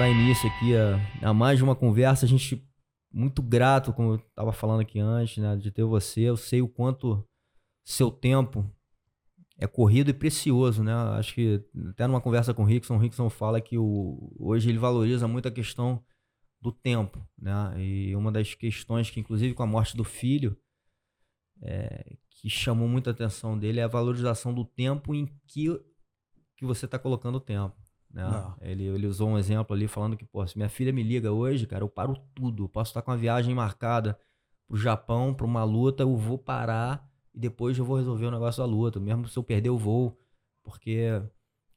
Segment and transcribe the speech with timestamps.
[0.00, 2.24] Dar início aqui a, a mais uma conversa.
[2.24, 2.66] A gente
[3.12, 6.22] muito grato, como eu estava falando aqui antes, né, de ter você.
[6.22, 7.22] Eu sei o quanto
[7.84, 8.64] seu tempo
[9.58, 10.94] é corrido e precioso, né?
[10.94, 14.78] Acho que até numa conversa com o Rickson, o Rickson fala que o, hoje ele
[14.78, 16.02] valoriza muito a questão
[16.62, 17.74] do tempo, né?
[17.78, 20.56] E uma das questões que, inclusive, com a morte do filho,
[21.60, 25.66] é, que chamou muita atenção dele é a valorização do tempo em que,
[26.56, 27.79] que você está colocando o tempo.
[28.12, 28.24] Né?
[28.60, 31.66] Ele, ele usou um exemplo ali falando que, pô, se minha filha me liga hoje,
[31.66, 32.64] cara, eu paro tudo.
[32.64, 34.18] Eu posso estar com uma viagem marcada
[34.66, 38.62] pro Japão, para uma luta, eu vou parar e depois eu vou resolver o negócio
[38.62, 40.16] da luta, mesmo se eu perder o voo,
[40.62, 41.22] porque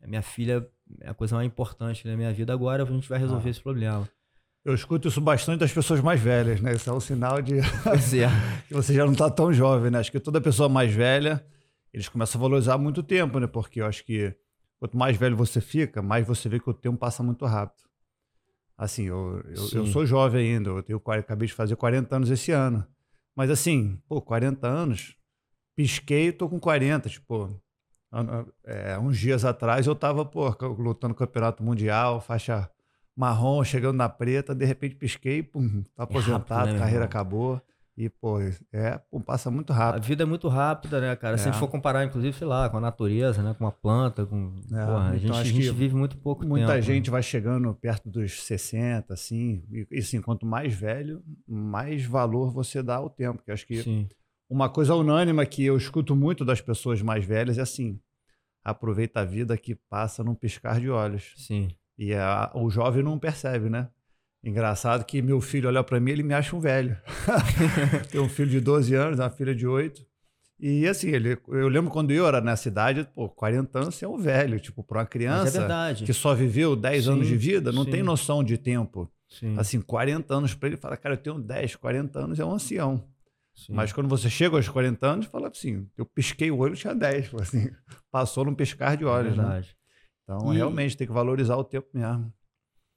[0.01, 0.67] a minha filha
[1.01, 3.51] é a coisa mais importante na minha vida agora, a gente vai resolver ah.
[3.51, 4.09] esse problema.
[4.65, 6.73] Eu escuto isso bastante das pessoas mais velhas, né?
[6.73, 7.63] Isso é um sinal de é.
[8.67, 9.99] que você já não está tão jovem, né?
[9.99, 11.45] Acho que toda pessoa mais velha,
[11.93, 13.47] eles começam a valorizar muito tempo, né?
[13.47, 14.33] Porque eu acho que
[14.83, 17.87] quanto mais velho você fica, mais você vê que o tempo passa muito rápido.
[18.77, 22.51] Assim, eu, eu, eu sou jovem ainda, eu tenho, acabei de fazer 40 anos esse
[22.51, 22.85] ano.
[23.33, 25.15] Mas assim, pô, 40 anos,
[25.73, 27.07] pisquei e tô com 40.
[27.07, 27.49] Tipo,
[28.65, 32.69] é, uns dias atrás eu tava, pô, lutando no campeonato mundial, faixa
[33.15, 37.61] marrom, chegando na preta, de repente pisquei, pum, tá aposentado, é rápido, né, carreira acabou.
[37.95, 38.39] E, pô,
[38.71, 40.03] é, pô, passa muito rápido.
[40.03, 41.35] A vida é muito rápida, né, cara?
[41.35, 41.37] É.
[41.37, 41.59] Se a gente é.
[41.59, 43.53] for comparar, inclusive, sei lá, com a natureza, né?
[43.53, 44.59] Com uma planta, com.
[44.71, 46.73] É, porra, a, então gente, a gente vive muito pouco muita tempo.
[46.73, 46.81] Muita né?
[46.81, 47.11] gente né?
[47.11, 49.63] vai chegando perto dos 60, assim.
[49.71, 53.37] E, e assim, quanto mais velho, mais valor você dá ao tempo.
[53.37, 54.09] Porque acho que Sim.
[54.49, 57.99] uma coisa unânime que eu escuto muito das pessoas mais velhas é assim:
[58.63, 61.33] aproveita a vida que passa num piscar de olhos.
[61.37, 61.67] Sim.
[61.95, 63.87] E a, o jovem não percebe, né?
[64.43, 66.97] Engraçado que meu filho olha para mim, ele me acha um velho.
[68.11, 70.05] Tem um filho de 12 anos, uma filha de 8.
[70.59, 74.07] E assim, ele, eu lembro quando eu era na cidade, pô, 40 anos você é
[74.07, 74.59] um velho.
[74.59, 77.91] Tipo, para uma criança é que só viveu 10 sim, anos de vida, não sim.
[77.91, 79.09] tem noção de tempo.
[79.29, 79.57] Sim.
[79.57, 83.03] Assim, 40 anos para ele, fala, cara, eu tenho 10, 40 anos, é um ancião.
[83.69, 87.33] Mas quando você chega aos 40 anos, fala assim, eu pisquei o olho, tinha 10.
[87.39, 87.69] Assim,
[88.11, 89.63] passou num piscar de olhos, é né?
[90.23, 90.57] Então, e...
[90.57, 92.33] realmente, tem que valorizar o tempo mesmo.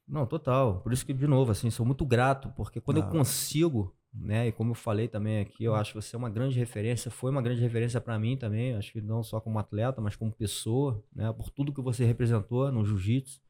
[0.06, 0.80] Não, total.
[0.80, 4.52] Por isso que, de novo, assim, sou muito grato, porque quando eu consigo, né, e
[4.52, 7.42] como eu falei também aqui, eu acho que você é uma grande referência, foi uma
[7.42, 11.32] grande referência para mim também, acho que não só como atleta, mas como pessoa, né,
[11.32, 13.40] por tudo que você representou no jiu-jitsu.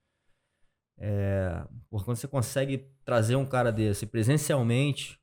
[0.99, 5.21] É, porque quando você consegue trazer um cara desse presencialmente,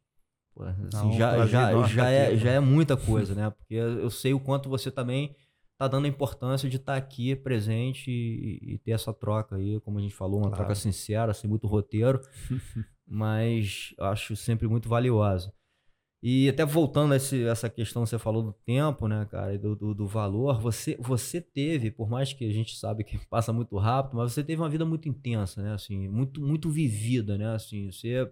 [0.61, 3.49] assim, não, já, já, já, é, já é muita coisa, né?
[3.49, 5.35] Porque eu sei o quanto você também
[5.78, 9.79] tá dando a importância de estar tá aqui presente e, e, ter essa troca aí,
[9.81, 10.57] como a gente falou, uma claro.
[10.57, 12.22] troca sincera, sem muito roteiro,
[13.07, 15.53] mas acho sempre muito valiosa.
[16.25, 19.75] E até voltando a esse, essa questão que você falou do tempo, né, cara, do,
[19.75, 23.78] do, do, valor, você, você teve, por mais que a gente sabe que passa muito
[23.78, 27.91] rápido, mas você teve uma vida muito intensa, né, assim, muito, muito vivida, né, assim,
[27.91, 28.31] você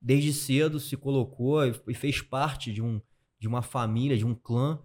[0.00, 3.00] desde cedo se colocou e, e fez parte de, um,
[3.40, 4.80] de uma família, de um clã,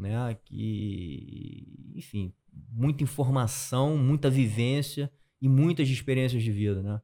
[0.00, 0.36] né?
[0.44, 2.32] Que, enfim,
[2.72, 7.00] muita informação, muita vivência e muitas experiências de vida, né?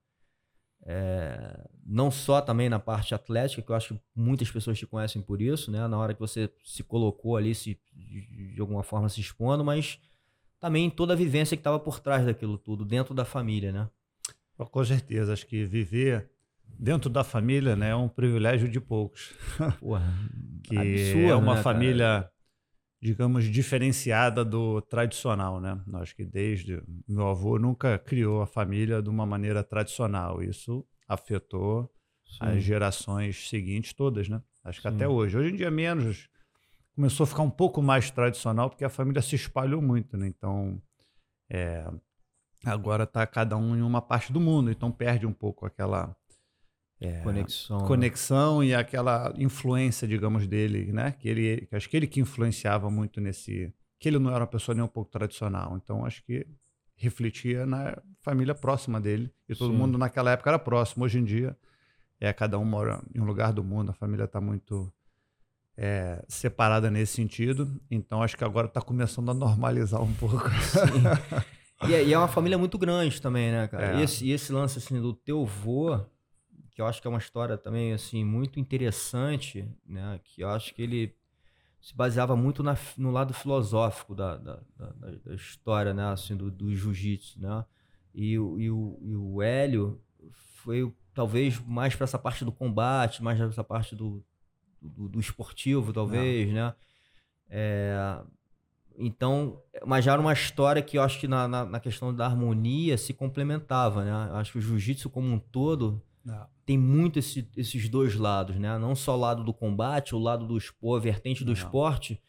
[0.88, 5.20] É, não só também na parte atlética, que eu acho que muitas pessoas te conhecem
[5.20, 5.86] por isso, né?
[5.88, 10.00] Na hora que você se colocou ali, se, de alguma forma se expondo, mas
[10.60, 13.88] também toda a vivência que estava por trás daquilo tudo, dentro da família, né?
[14.56, 16.30] Com certeza, acho que viver
[16.78, 19.34] dentro da família né, é um privilégio de poucos.
[19.80, 20.12] Porra,
[20.62, 22.30] que absurdo, é uma né, família?
[23.00, 25.80] Digamos, diferenciada do tradicional, né?
[25.94, 30.42] Acho que desde meu avô nunca criou a família de uma maneira tradicional.
[30.42, 31.90] Isso afetou
[32.24, 32.38] Sim.
[32.40, 34.42] as gerações seguintes todas, né?
[34.64, 34.94] Acho que Sim.
[34.94, 35.36] até hoje.
[35.36, 36.28] Hoje em dia menos
[36.94, 40.26] começou a ficar um pouco mais tradicional porque a família se espalhou muito, né?
[40.26, 40.80] Então,
[41.50, 41.86] é,
[42.64, 46.16] agora está cada um em uma parte do mundo, então perde um pouco aquela
[47.00, 47.86] é, conexão, né?
[47.86, 48.66] conexão né?
[48.66, 51.12] e aquela influência, digamos, dele, né?
[51.12, 54.74] Que ele, acho que ele que influenciava muito nesse, que ele não era uma pessoa
[54.74, 55.76] nem um pouco tradicional.
[55.76, 56.46] Então acho que
[56.96, 59.76] refletia na família próxima dele e todo Sim.
[59.76, 61.04] mundo naquela época era próximo.
[61.04, 61.56] Hoje em dia
[62.18, 64.90] é cada um mora em um lugar do mundo, a família está muito
[65.76, 67.78] é, separada nesse sentido.
[67.90, 70.48] Então acho que agora está começando a normalizar um pouco.
[71.86, 73.96] e, é, e, é, uma família muito grande também, né, cara?
[73.96, 74.00] É.
[74.00, 76.00] E, esse, e esse lance assim do teu vô
[76.76, 80.20] que eu acho que é uma história também assim muito interessante, né?
[80.22, 81.16] Que eu acho que ele
[81.80, 84.90] se baseava muito na, no lado filosófico da, da, da,
[85.24, 86.04] da história, né?
[86.12, 87.64] Assim, do, do jiu-jitsu, né?
[88.14, 90.02] E, e, o, e o Hélio
[90.62, 94.22] foi talvez mais para essa parte do combate, mais para essa parte do,
[94.82, 96.54] do, do esportivo, talvez, Não.
[96.56, 96.74] né?
[97.48, 98.20] É,
[98.98, 102.26] Então, mas já era uma história que eu acho que na, na, na questão da
[102.26, 104.28] harmonia se complementava, né?
[104.30, 106.44] Eu acho que o jiu-jitsu como um todo Não.
[106.66, 108.76] tem muito esse, esses dois lados, né?
[108.78, 111.54] Não só o lado do combate, o lado do esporte, a vertente do Não.
[111.54, 112.20] esporte,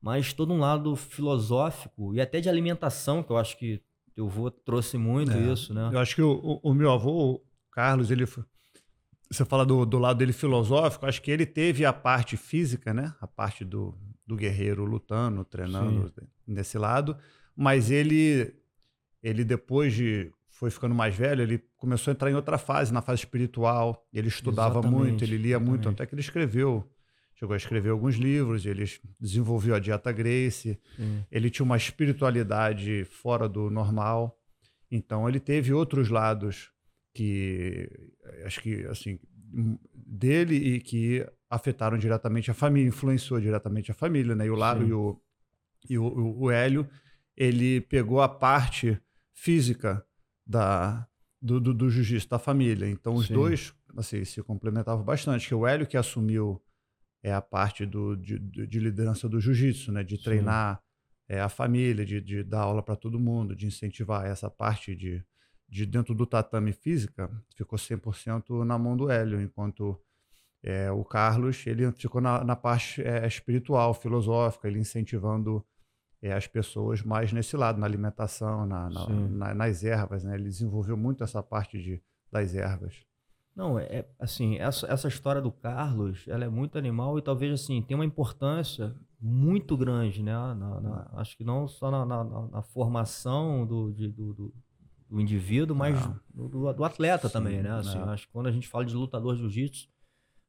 [0.00, 3.82] mas todo um lado filosófico e até de alimentação, que eu acho que
[4.14, 5.52] teu avô trouxe muito é.
[5.52, 5.90] isso, né?
[5.92, 7.42] Eu acho que o, o, o meu avô, o
[7.72, 8.26] Carlos, ele
[9.30, 13.12] você fala do, do lado dele filosófico, acho que ele teve a parte física, né?
[13.20, 16.26] A parte do, do guerreiro lutando, treinando Sim.
[16.46, 17.16] nesse lado,
[17.56, 18.54] mas ele
[19.22, 23.02] ele depois de foi ficando mais velho, ele começou a entrar em outra fase, na
[23.02, 24.06] fase espiritual.
[24.12, 25.68] Ele estudava exatamente, muito, ele lia exatamente.
[25.68, 26.88] muito, até que ele escreveu,
[27.34, 28.84] chegou a escrever alguns livros, ele
[29.18, 30.78] desenvolveu a dieta Grace.
[30.96, 31.24] Sim.
[31.32, 34.38] Ele tinha uma espiritualidade fora do normal.
[34.88, 36.70] Então ele teve outros lados
[37.12, 37.90] que
[38.46, 39.18] acho que assim
[39.92, 44.46] dele e que afetaram diretamente a família, influenciou diretamente a família, né?
[44.46, 45.20] E o Laro e, o,
[45.90, 46.88] e o, o, Hélio,
[47.36, 48.96] ele pegou a parte
[49.32, 50.06] física
[50.52, 51.08] da,
[51.40, 52.88] do, do, do jiu-jitsu da família.
[52.88, 53.34] Então os Sim.
[53.34, 55.48] dois assim, se complementavam bastante.
[55.48, 56.62] Que o Hélio que assumiu
[57.22, 60.04] é a parte do, de, de liderança do jiu-jitsu, né?
[60.04, 60.80] De treinar
[61.28, 65.24] é, a família, de, de dar aula para todo mundo, de incentivar essa parte de,
[65.68, 69.98] de dentro do tatame física, ficou 100% na mão do Hélio, enquanto
[70.62, 75.64] é, o Carlos ele ficou na, na parte é, espiritual, filosófica, ele incentivando
[76.22, 80.22] é, as pessoas mais nesse lado, na alimentação, na, na, na, nas ervas.
[80.22, 80.34] Né?
[80.34, 82.94] Ele desenvolveu muito essa parte de, das ervas.
[83.54, 87.82] Não, é assim, essa, essa história do Carlos, ela é muito animal e talvez assim,
[87.82, 90.32] tem uma importância muito grande, né?
[90.32, 94.54] Na, acho que não só na, formação do, de, do, do,
[95.10, 95.98] do, indivíduo, mas
[96.32, 97.72] do, do, atleta Sim, também, né?
[97.72, 99.86] Assim, acho que quando a gente fala de lutador de jiu-jitsu,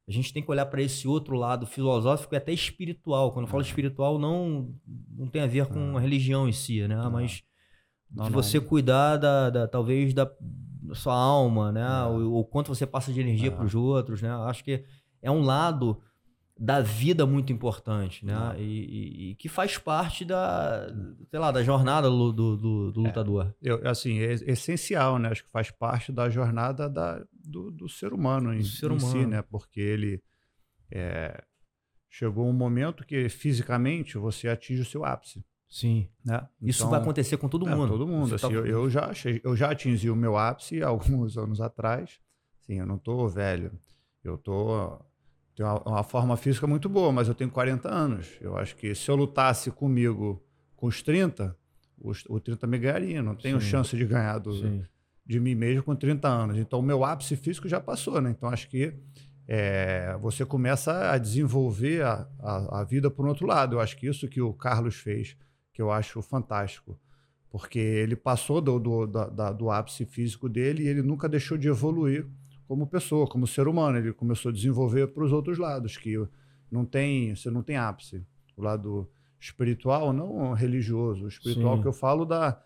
[0.07, 3.31] a gente tem que olhar para esse outro lado filosófico e até espiritual.
[3.31, 3.65] Quando eu falo é.
[3.65, 4.73] espiritual, não,
[5.09, 7.07] não tem a ver com a religião em si, né?
[7.09, 7.43] Mas
[8.11, 11.81] não, de você cuidar da, da, talvez da, da, sua alma, né?
[11.81, 12.05] É.
[12.05, 13.51] O, o, quanto você passa de energia é.
[13.51, 14.29] para os outros, né?
[14.29, 14.83] Acho que
[15.21, 16.01] é um lado
[16.59, 18.55] da vida muito importante, né?
[18.57, 20.87] E, e, e, que faz parte da,
[21.29, 23.55] sei lá, da jornada do, do, do é, lutador.
[23.63, 25.29] É, eu, assim, é essencial, né?
[25.29, 29.05] Acho que faz parte da jornada da, do, do ser humano em, ser humano.
[29.05, 29.41] em si, né?
[29.41, 30.21] Porque ele
[30.91, 31.43] é,
[32.09, 35.43] chegou um momento que fisicamente você atinge o seu ápice.
[35.67, 36.07] Sim.
[36.23, 36.35] Né?
[36.35, 37.89] Então, Isso vai acontecer com todo é, mundo.
[37.89, 38.35] todo mundo.
[38.35, 38.53] Assim, tá...
[38.53, 39.11] eu, eu, já,
[39.43, 42.19] eu já atingi o meu ápice alguns anos atrás.
[42.61, 43.71] Sim, eu não estou velho.
[44.23, 45.03] Eu estou
[45.55, 48.27] tenho uma, uma, forma física muito boa, mas eu tenho 40 anos.
[48.39, 50.43] Eu acho que se eu lutasse comigo
[50.75, 51.55] com os 30,
[51.99, 53.21] os, o 30 me ganharia.
[53.21, 53.67] Não tenho Sim.
[53.67, 54.85] chance de ganhar do,
[55.25, 56.57] de mim mesmo com 30 anos.
[56.57, 58.29] Então, o meu ápice físico já passou, né?
[58.29, 58.93] Então, acho que
[59.47, 63.75] é, você começa a desenvolver a, a, a vida por um outro lado.
[63.75, 65.37] Eu acho que isso que o Carlos fez,
[65.73, 66.99] que eu acho fantástico.
[67.49, 71.67] Porque ele passou do, do, da, do ápice físico dele e ele nunca deixou de
[71.67, 72.27] evoluir
[72.67, 73.97] como pessoa, como ser humano.
[73.97, 76.15] Ele começou a desenvolver para os outros lados, que
[76.71, 78.25] não tem, você não tem ápice.
[78.57, 79.09] O lado
[79.39, 81.25] espiritual, não religioso.
[81.25, 81.81] O espiritual Sim.
[81.81, 82.59] que eu falo da,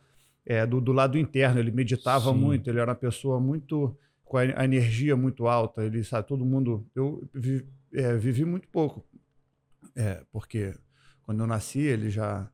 [0.47, 1.59] é, do, do lado interno.
[1.59, 2.37] Ele meditava Sim.
[2.37, 5.83] muito, ele era uma pessoa muito com a, energia muito alta.
[5.83, 6.87] Ele sabe, todo mundo.
[6.95, 9.05] Eu vi, é, vivi muito pouco,
[9.93, 10.73] é, porque
[11.23, 12.49] quando eu nasci ele já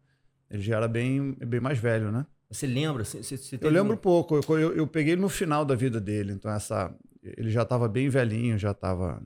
[0.50, 2.25] ele já era bem bem mais velho, né?
[2.50, 3.03] Você lembra?
[3.03, 3.97] Você, você eu lembro um...
[3.97, 4.35] pouco.
[4.35, 6.33] Eu, eu, eu, peguei no final da vida dele.
[6.33, 9.21] Então essa ele já estava bem velhinho, já estava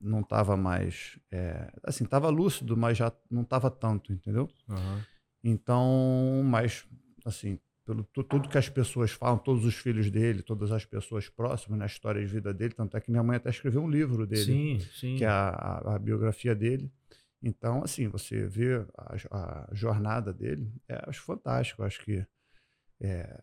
[0.00, 4.48] não estava mais é, assim, estava lúcido, mas já não estava tanto, entendeu?
[4.68, 5.00] Uhum.
[5.42, 6.84] Então, mas
[7.24, 11.78] assim, pelo tudo que as pessoas falam, todos os filhos dele, todas as pessoas próximas
[11.78, 14.44] na história de vida dele, tanto é que minha mãe até escreveu um livro dele,
[14.44, 15.16] sim, sim.
[15.16, 16.90] que é a, a, a, biografia dele.
[17.42, 22.26] Então, assim, você vê a, a jornada dele, é, acho fantástico, acho que
[23.00, 23.42] é,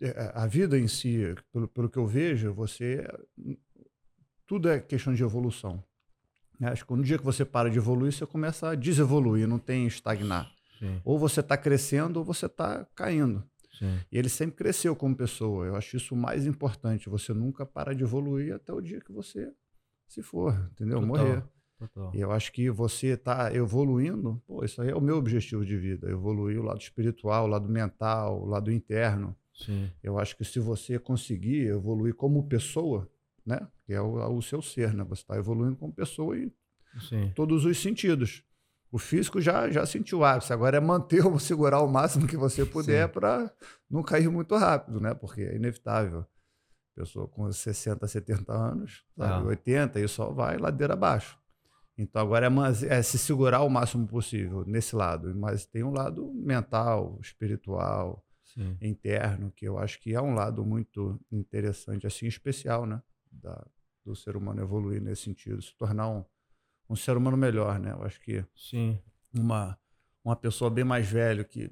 [0.00, 3.06] é, a vida em si, pelo, pelo que eu vejo, você.
[4.46, 5.82] Tudo é questão de evolução.
[6.58, 6.70] Né?
[6.70, 9.86] Acho que no dia que você para de evoluir, você começa a desevoluir, não tem
[9.86, 10.50] estagnar.
[10.78, 11.00] Sim.
[11.04, 13.44] Ou você está crescendo ou você está caindo.
[13.78, 13.98] Sim.
[14.10, 15.66] E ele sempre cresceu como pessoa.
[15.66, 17.08] Eu acho isso o mais importante.
[17.08, 19.52] Você nunca para de evoluir até o dia que você
[20.06, 21.00] se for, entendeu?
[21.00, 21.06] Total.
[21.06, 21.42] Morrer.
[21.78, 22.10] Total.
[22.12, 25.76] E eu acho que você está evoluindo, pô, isso aí é o meu objetivo de
[25.76, 26.10] vida.
[26.10, 29.36] Evoluir o lado espiritual, o lado mental, o lado interno.
[29.54, 29.90] Sim.
[30.02, 33.08] Eu acho que se você conseguir evoluir como pessoa,
[33.46, 33.66] né?
[33.84, 35.04] Que é o, o seu ser, né?
[35.04, 36.52] Você está evoluindo como pessoa em
[37.08, 37.32] Sim.
[37.34, 38.42] todos os sentidos.
[38.90, 42.64] O físico já, já sentiu ápice, agora é manter ou segurar o máximo que você
[42.64, 43.52] puder para
[43.90, 45.14] não cair muito rápido, né?
[45.14, 46.24] Porque é inevitável.
[46.94, 49.44] Pessoa com 60, 70 anos, sabe?
[49.44, 49.48] Ah.
[49.48, 51.38] 80, e só vai ladeira abaixo.
[51.98, 56.32] Então agora é, é, se segurar o máximo possível nesse lado, mas tem um lado
[56.32, 58.76] mental, espiritual, Sim.
[58.80, 63.02] interno, que eu acho que é um lado muito interessante, assim, especial, né?
[63.30, 63.66] Da,
[64.04, 66.24] do ser humano evoluir nesse sentido, se tornar um,
[66.88, 67.92] um ser humano melhor, né?
[67.92, 68.98] Eu acho que Sim.
[69.34, 69.78] uma
[70.24, 71.70] uma pessoa bem mais velha que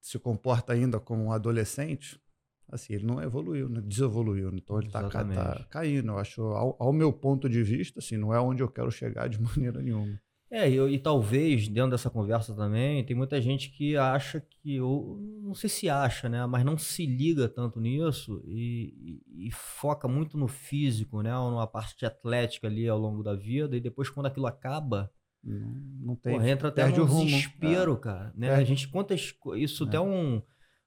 [0.00, 2.20] se comporta ainda como um adolescente,
[2.68, 3.80] assim, ele não evoluiu, né?
[3.80, 4.50] desevoluiu.
[4.50, 4.58] Né?
[4.62, 6.08] Então ele está tá caindo.
[6.08, 9.28] Eu acho, ao, ao, meu ponto de vista, assim, não é onde eu quero chegar
[9.28, 10.20] de maneira nenhuma.
[10.50, 15.18] É, e, e, talvez, dentro dessa conversa também, tem muita gente que acha que, ou
[15.42, 20.06] não sei se acha, né, mas não se liga tanto nisso e, e, e foca
[20.06, 24.08] muito no físico, né, ou numa parte atlética ali ao longo da vida, e depois
[24.08, 25.10] quando aquilo acaba,
[25.42, 26.48] não, não tem.
[26.48, 27.96] Entra até no desespero, é.
[27.96, 28.32] cara.
[28.36, 28.50] Né?
[28.54, 29.86] A gente conta isso é.
[29.86, 30.42] até um,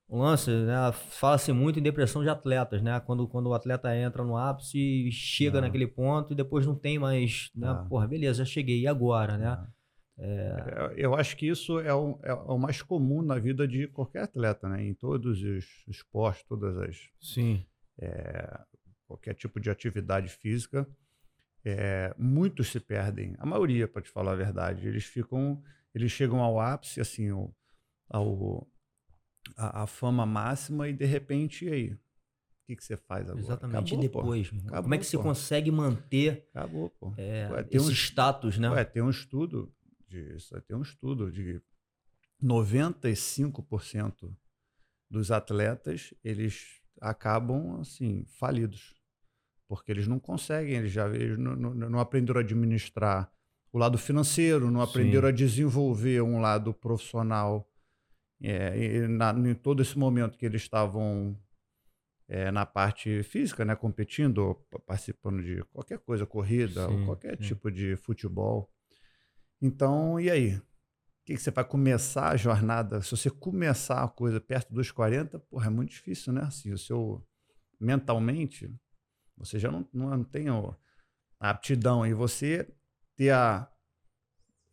[0.10, 0.92] um lance, né?
[0.92, 3.00] Fala-se muito em depressão de atletas, né?
[3.00, 5.62] Quando, quando o atleta entra no ápice e chega é.
[5.62, 7.70] naquele ponto e depois não tem mais, né?
[7.70, 7.90] É.
[7.90, 9.68] Porra, beleza, já cheguei, e agora, né?
[10.18, 10.94] É.
[10.98, 14.68] Eu acho que isso é o, é o mais comum na vida de qualquer atleta,
[14.68, 14.84] né?
[14.84, 16.98] Em todos os esportes, todas as.
[17.22, 17.64] Sim.
[19.08, 20.88] qualquer tipo de atividade física
[21.64, 24.88] é, muitos se perdem, a maioria, para te falar a verdade.
[24.88, 25.62] Eles ficam,
[25.94, 27.54] eles chegam ao ápice, assim, ao,
[28.10, 28.68] ao
[29.56, 31.94] a, a, fama máxima e de repente, e aí?
[31.94, 32.00] O
[32.68, 33.40] que, que você faz agora?
[33.40, 34.48] Exatamente, Acabou, depois.
[34.48, 37.14] Acabou, Como é que você consegue manter Acabou, pô.
[37.18, 38.70] É, ué, esse um, status, né?
[38.70, 39.74] Ué, tem um estudo
[40.08, 41.62] disso, tem um estudo de
[42.44, 44.32] 95%
[45.10, 49.00] dos atletas, eles acabam, assim, falidos
[49.70, 53.32] porque eles não conseguem, eles já eles não, não, não aprenderam a administrar
[53.72, 55.34] o lado financeiro, não aprenderam Sim.
[55.34, 57.70] a desenvolver um lado profissional.
[58.42, 61.38] É, na, em todo esse momento que eles estavam
[62.28, 64.56] é, na parte física, né, competindo,
[64.86, 67.44] participando de qualquer coisa, corrida, sim, qualquer sim.
[67.44, 68.72] tipo de futebol.
[69.62, 70.56] Então, e aí?
[70.56, 70.62] O
[71.26, 73.02] que, que, você vai começar a jornada?
[73.02, 76.42] Se você começar a coisa perto dos 40, porra, é muito difícil, né?
[76.42, 77.24] Assim, o seu
[77.80, 78.74] mentalmente,
[79.38, 82.68] você já não, não tem a aptidão e você
[83.16, 83.72] ter a,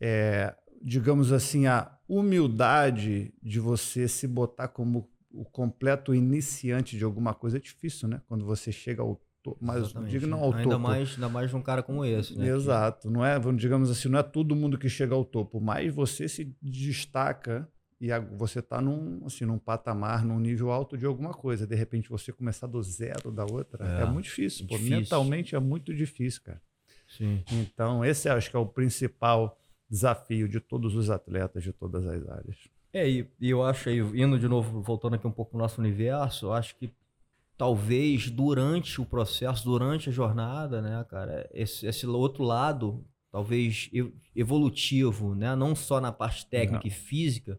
[0.00, 0.56] é,
[0.86, 7.56] digamos assim, a humildade de você se botar como o completo iniciante de alguma coisa
[7.56, 8.22] é difícil, né?
[8.28, 10.78] Quando você chega ao topo, mas digo não ao ainda topo.
[10.78, 12.48] Mais, ainda mais um cara como esse, né?
[12.48, 16.28] Exato, não é, digamos assim, não é todo mundo que chega ao topo, mas você
[16.28, 17.68] se destaca
[18.00, 21.66] e você está num, assim, num patamar, num nível alto de alguma coisa.
[21.66, 24.98] De repente você começar do zero da outra é, é muito difícil, é difícil.
[24.98, 26.62] Mentalmente é muito difícil, cara.
[27.08, 27.42] Sim.
[27.50, 32.28] Então, esse acho que é o principal desafio de todos os atletas de todas as
[32.28, 32.56] áreas.
[32.92, 35.62] É, e, e eu acho aí, indo de novo, voltando aqui um pouco para o
[35.62, 36.90] nosso universo, eu acho que
[37.56, 43.90] talvez durante o processo, durante a jornada, né, cara, esse, esse outro lado, talvez
[44.34, 47.58] evolutivo, né, não só na parte técnica e física,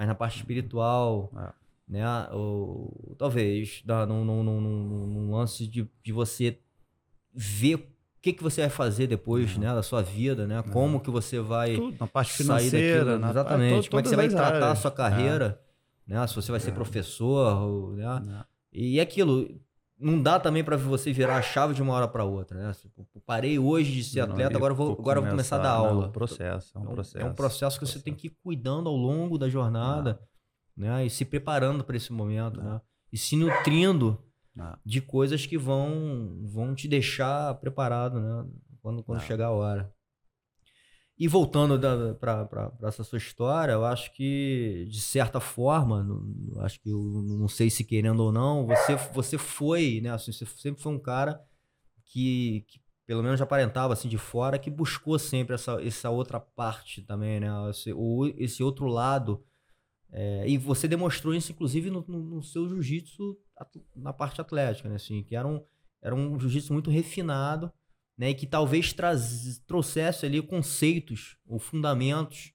[0.00, 1.52] mas na parte espiritual, é.
[1.86, 2.28] né?
[2.32, 6.58] Ou, talvez num, num, num, num lance de, de você
[7.34, 7.86] ver
[8.20, 10.58] o que, que você vai fazer depois né, da sua vida, né?
[10.58, 10.62] É.
[10.70, 13.88] Como que você vai Tudo, na parte financeira, daquilo, na, exatamente.
[13.88, 14.72] Como é que você vai tratar áreas.
[14.72, 15.58] a sua carreira,
[16.06, 16.12] é.
[16.12, 16.26] né?
[16.26, 16.74] Se você vai ser é.
[16.74, 18.44] professor, ou, né?
[18.70, 19.48] E aquilo,
[19.98, 22.72] não dá também para você virar a chave de uma hora para outra, né?
[22.74, 26.04] Tipo, parei hoje de ser atleta, agora vou, agora vou começar a dar aula.
[26.04, 27.18] É um processo, é um processo.
[27.18, 30.20] É um processo que você tem que ir cuidando ao longo da jornada,
[30.76, 31.06] né?
[31.06, 32.82] E se preparando para esse momento, né?
[33.10, 34.22] E se nutrindo
[34.84, 38.46] de coisas que vão vão te deixar preparado, né?
[38.82, 39.94] Quando, quando chegar a hora.
[41.18, 41.78] E voltando
[42.18, 47.46] para essa sua história, eu acho que, de certa forma, não, acho que eu não
[47.46, 50.10] sei se querendo ou não, você, você foi, né?
[50.10, 51.38] Assim, você sempre foi um cara
[52.06, 57.02] que, que, pelo menos aparentava assim de fora, que buscou sempre essa, essa outra parte
[57.02, 57.48] também, né?
[57.68, 59.44] Esse, o, esse outro lado.
[60.10, 63.36] É, e você demonstrou isso, inclusive, no, no, no seu jiu-jitsu
[63.94, 64.96] na parte atlética, né?
[64.96, 65.62] Assim, que era um,
[66.02, 67.72] era um jiu-jitsu muito refinado
[68.16, 72.52] né, e que talvez traz, trouxesse ali conceitos ou fundamentos,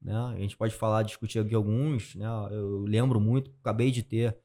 [0.00, 0.14] né?
[0.14, 2.26] A gente pode falar, discutir aqui alguns, né?
[2.50, 4.38] Eu lembro muito, acabei de ter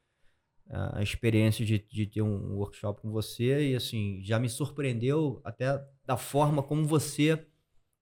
[0.68, 5.80] a experiência de, de ter um workshop com você e assim já me surpreendeu até
[6.04, 7.46] da forma como você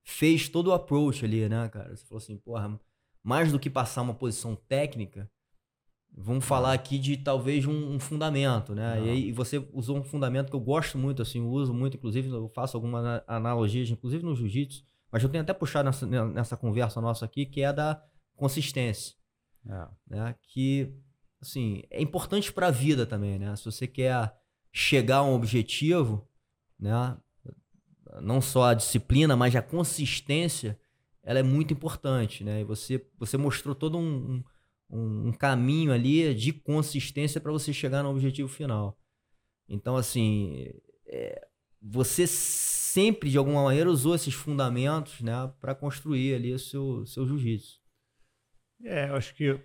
[0.06, 1.96] fez todo o approach ali, né, cara?
[1.96, 2.80] Você falou assim, porra,
[3.22, 5.30] mais do que passar uma posição técnica,
[6.16, 9.04] Vamos falar aqui de talvez um, um fundamento, né?
[9.04, 12.30] E aí você usou um fundamento que eu gosto muito, assim, eu uso muito, inclusive
[12.30, 17.02] eu faço algumas analogias, inclusive no jiu-jitsu, mas eu tenho até puxado nessa, nessa conversa
[17.02, 18.02] nossa aqui, que é da
[18.36, 19.16] consistência.
[19.68, 19.88] É.
[20.08, 20.36] Né?
[20.48, 20.94] Que,
[21.42, 23.56] assim, é importante para a vida também, né?
[23.56, 24.36] Se você quer
[24.72, 26.28] chegar a um objetivo,
[26.80, 27.18] né?
[28.22, 30.80] não só a disciplina, mas a consistência,
[31.24, 32.62] ela é muito importante, né?
[32.62, 34.44] E você, você mostrou todo um, um,
[34.96, 38.98] um caminho ali de consistência para você chegar no objetivo final.
[39.68, 40.72] Então, assim,
[41.08, 41.48] é,
[41.82, 47.26] você sempre, de alguma maneira, usou esses fundamentos né, para construir ali o seu, seu
[47.26, 47.82] jiu-jitsu.
[48.84, 49.60] É, eu acho que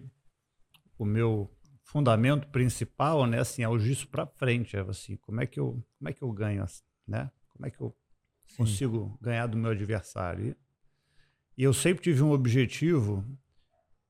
[0.99, 1.50] o meu
[1.85, 5.85] fundamento principal, né, assim, é o jiu-jitsu para frente, é assim, como é que eu,
[5.99, 6.64] como é que eu ganho,
[7.06, 7.30] né?
[7.50, 7.94] Como é que eu
[8.56, 9.18] consigo Sim.
[9.20, 10.56] ganhar do meu adversário?
[11.56, 13.25] E, eu sempre tive um objetivo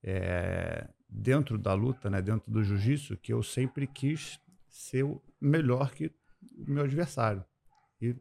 [0.03, 5.05] é, dentro da luta, né, dentro do jiu-jitsu, que eu sempre quis ser
[5.41, 7.45] melhor que o meu adversário.
[8.01, 8.15] E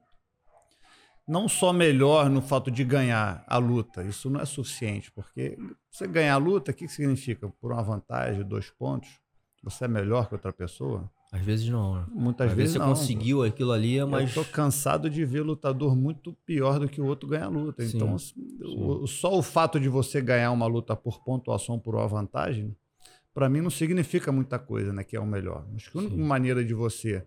[1.28, 5.58] não só melhor no fato de ganhar a luta, isso não é suficiente, porque
[5.92, 7.50] você ganhar a luta, o que significa?
[7.50, 9.10] Por uma vantagem, dois pontos,
[9.62, 11.12] você é melhor que outra pessoa?
[11.38, 11.96] Às vezes não.
[11.96, 12.06] Né?
[12.12, 12.90] Muitas Às vezes, você não.
[12.90, 14.36] conseguiu aquilo ali, mas.
[14.36, 17.86] Eu tô cansado de ver lutador muito pior do que o outro ganhar a luta.
[17.86, 18.34] Sim, então, sim.
[18.62, 22.76] O, só o fato de você ganhar uma luta por pontuação, por uma vantagem,
[23.34, 25.04] para mim não significa muita coisa, né?
[25.04, 25.66] Que é o melhor.
[25.76, 26.24] Acho que a única sim.
[26.24, 27.26] maneira de você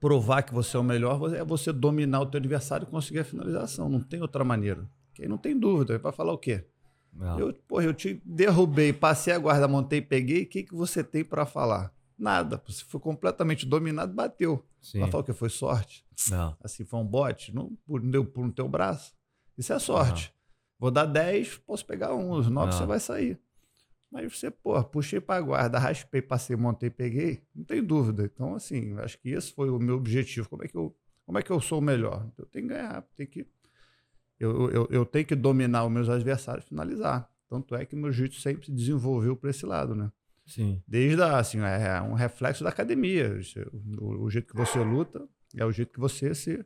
[0.00, 3.24] provar que você é o melhor é você dominar o teu adversário e conseguir a
[3.24, 3.88] finalização.
[3.88, 4.88] Não tem outra maneira.
[5.14, 6.64] Quem não tem dúvida, vai falar o quê?
[7.12, 7.38] Não.
[7.38, 10.42] Eu, porra, eu te derrubei, passei a guarda, montei, peguei.
[10.42, 11.92] O que, que você tem para falar?
[12.22, 12.62] Nada.
[12.68, 14.64] Você foi completamente dominado, bateu.
[14.80, 15.00] Sim.
[15.00, 16.06] Falar o que foi sorte?
[16.30, 16.56] Não.
[16.62, 19.12] Assim, foi um bote, não, deu pulo no teu braço.
[19.58, 20.32] Isso é sorte.
[20.32, 20.42] Não.
[20.78, 23.40] Vou dar 10, posso pegar um, os 9 você vai sair.
[24.08, 28.30] Mas você, pô, puxei para guarda, raspei, passei, montei, peguei, não tem dúvida.
[28.32, 30.48] Então, assim, acho que esse foi o meu objetivo.
[30.48, 30.94] Como é que eu,
[31.26, 32.24] como é que eu sou o melhor?
[32.38, 33.44] Eu tenho que ganhar, tenho que,
[34.38, 37.28] eu, eu, eu tenho que dominar os meus adversários, finalizar.
[37.48, 40.12] Tanto é que meu jiu sempre se desenvolveu para esse lado, né?
[40.54, 40.82] Sim.
[40.86, 43.40] Desde a, assim, é um reflexo da academia.
[43.98, 46.64] O, o jeito que você luta é o jeito que você se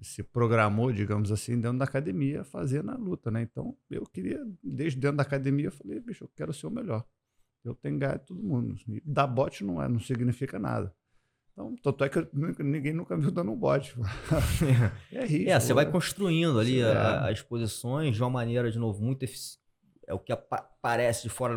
[0.00, 3.42] se programou, digamos assim, dentro da academia, fazer na luta, né?
[3.42, 7.04] Então, eu queria, desde dentro da academia, eu falei, bicho, eu quero ser o melhor.
[7.64, 8.76] Eu tenho que ganhar todo mundo.
[8.88, 10.94] E dar bote não, é, não significa nada.
[11.52, 12.28] Então, tanto é que eu,
[12.58, 13.94] ninguém nunca viu dando um bote.
[15.12, 15.50] é risco.
[15.50, 17.30] É, você vai construindo ali é.
[17.30, 19.63] as posições de uma maneira, de novo, muito eficiente.
[20.06, 20.36] É o que
[20.82, 21.56] parece de fora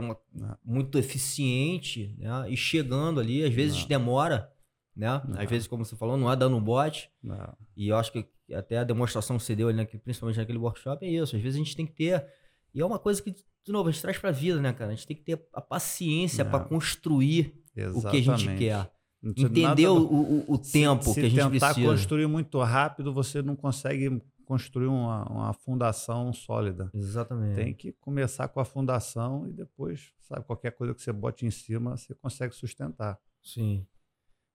[0.63, 2.49] muito eficiente, né?
[2.49, 3.88] E chegando ali, às vezes não.
[3.88, 4.51] demora,
[4.95, 5.21] né?
[5.27, 5.39] Não.
[5.39, 7.10] Às vezes, como você falou, não é dando um bote.
[7.21, 7.55] Não.
[7.75, 11.05] E eu acho que até a demonstração que você deu ali, né, principalmente naquele workshop,
[11.05, 11.36] é isso.
[11.36, 12.25] Às vezes a gente tem que ter.
[12.73, 14.91] E é uma coisa que, de novo, a gente traz pra vida, né, cara?
[14.91, 18.07] A gente tem que ter a paciência para construir Exatamente.
[18.07, 18.91] o que a gente quer.
[19.23, 21.69] Entender o, o, o, tempo se, se que a gente precisa.
[21.69, 26.89] Se tentar construir muito rápido, você não consegue construir uma, uma fundação sólida.
[26.93, 27.55] Exatamente.
[27.55, 31.51] Tem que começar com a fundação e depois, sabe, qualquer coisa que você bote em
[31.51, 33.19] cima, você consegue sustentar.
[33.43, 33.86] Sim.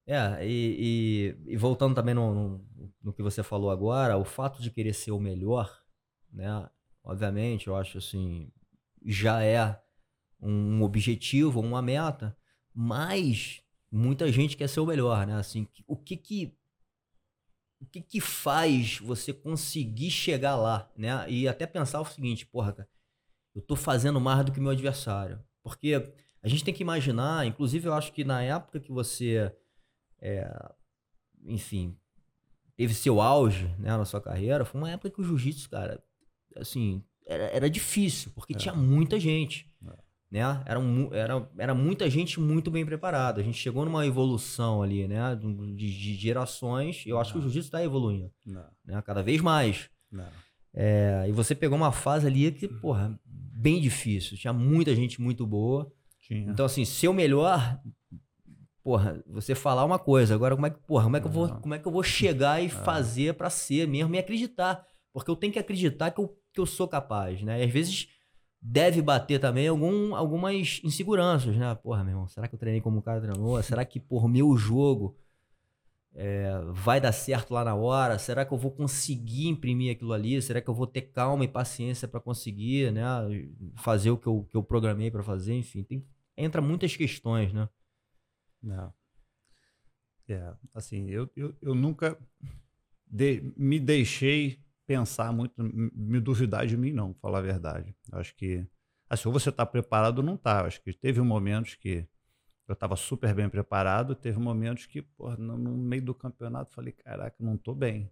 [0.07, 4.63] É, e, e, e voltando também no, no, no, que você falou agora, o fato
[4.63, 5.71] de querer ser o melhor,
[6.33, 6.69] né?
[7.05, 8.51] Obviamente, eu acho assim,
[9.05, 9.79] já é
[10.41, 12.37] um objetivo, uma meta,
[12.75, 15.35] mas muita gente quer ser o melhor, né?
[15.35, 16.57] Assim, o que que
[17.83, 21.29] o que que faz você conseguir chegar lá, né?
[21.29, 22.89] E até pensar o seguinte, porra, cara,
[23.55, 25.43] eu tô fazendo mais do que meu adversário.
[25.63, 29.53] Porque a gente tem que imaginar, inclusive eu acho que na época que você
[30.21, 30.49] é,
[31.45, 31.97] enfim,
[32.77, 36.03] teve seu auge né, na sua carreira, foi uma época que o jiu-jitsu, cara,
[36.57, 38.57] assim, era, era difícil, porque é.
[38.57, 39.72] tinha muita gente.
[40.33, 40.41] Né?
[40.65, 40.81] Era,
[41.13, 43.43] era, era muita gente muito bem preparada.
[43.43, 45.37] A gente chegou numa evolução ali, né?
[45.37, 47.05] De, de gerações.
[47.07, 48.33] Eu acho que o jiu-jitsu está evoluindo.
[48.47, 48.65] Não.
[48.83, 49.03] Né?
[49.03, 49.91] Cada vez mais.
[50.73, 54.39] É, e você pegou uma fase ali que, porra, bem difícil.
[54.39, 55.93] Tinha muita gente muito boa.
[56.19, 56.51] Tinha.
[56.51, 57.79] Então, assim, ser o melhor
[58.83, 61.49] porra, você falar uma coisa, agora como é que, porra, como é que, eu, vou,
[61.49, 62.69] como é que eu vou chegar e é.
[62.69, 64.85] fazer para ser mesmo e acreditar?
[65.13, 67.61] Porque eu tenho que acreditar que eu, que eu sou capaz, né?
[67.61, 68.09] E às vezes
[68.63, 71.75] deve bater também algum, algumas inseguranças, né?
[71.75, 73.61] Porra, meu irmão, será que eu treinei como o cara treinou?
[73.61, 75.19] Será que por meu jogo
[76.15, 78.19] é, vai dar certo lá na hora?
[78.21, 80.41] Será que eu vou conseguir imprimir aquilo ali?
[80.41, 83.03] Será que eu vou ter calma e paciência para conseguir, né?
[83.77, 85.55] Fazer o que eu, que eu programei para fazer?
[85.55, 87.69] Enfim, tem, entra muitas questões, né?
[88.63, 88.95] Não.
[90.29, 92.17] É, assim, eu, eu, eu nunca
[93.09, 97.95] de, me deixei pensar muito, me duvidar de mim, não, falar a verdade.
[98.11, 98.67] Eu acho que,
[99.09, 100.65] assim, ou você está preparado ou não está.
[100.65, 102.07] Acho que teve momentos que
[102.69, 106.93] eu estava super bem preparado, teve momentos que, pô, no, no, meio do campeonato, falei,
[106.93, 108.11] caraca, não estou bem.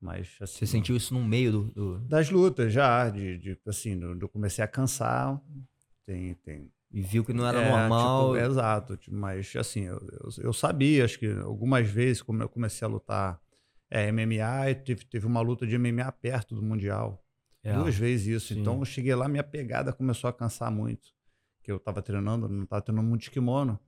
[0.00, 1.98] Mas, assim, Você sentiu isso no meio do, do...
[2.00, 5.40] das lutas já, de, de assim, eu comecei a cansar.
[6.04, 8.34] Tem, tem, e viu que não era é, normal.
[8.34, 12.48] Tipo, exato, tipo, mas assim, eu, eu, eu, sabia, acho que algumas vezes, como eu
[12.48, 13.40] comecei a lutar
[13.90, 17.24] É, MMA, teve, teve uma luta de MMA perto do Mundial.
[17.62, 17.72] É.
[17.72, 18.54] Duas vezes isso.
[18.54, 18.60] Sim.
[18.60, 21.14] Então eu cheguei lá, minha pegada começou a cansar muito.
[21.62, 23.78] Que eu tava treinando, não tava treinando muito de kimono.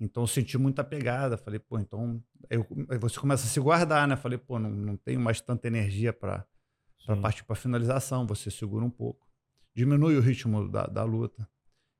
[0.00, 1.36] Então eu senti muita pegada.
[1.36, 2.22] Falei, pô, então.
[2.50, 4.16] Eu, aí você começa a se guardar, né?
[4.16, 6.46] Falei, pô, não, não tenho mais tanta energia para
[7.20, 8.26] partir para finalização.
[8.26, 9.26] Você segura um pouco.
[9.74, 11.48] Diminui o ritmo da, da luta.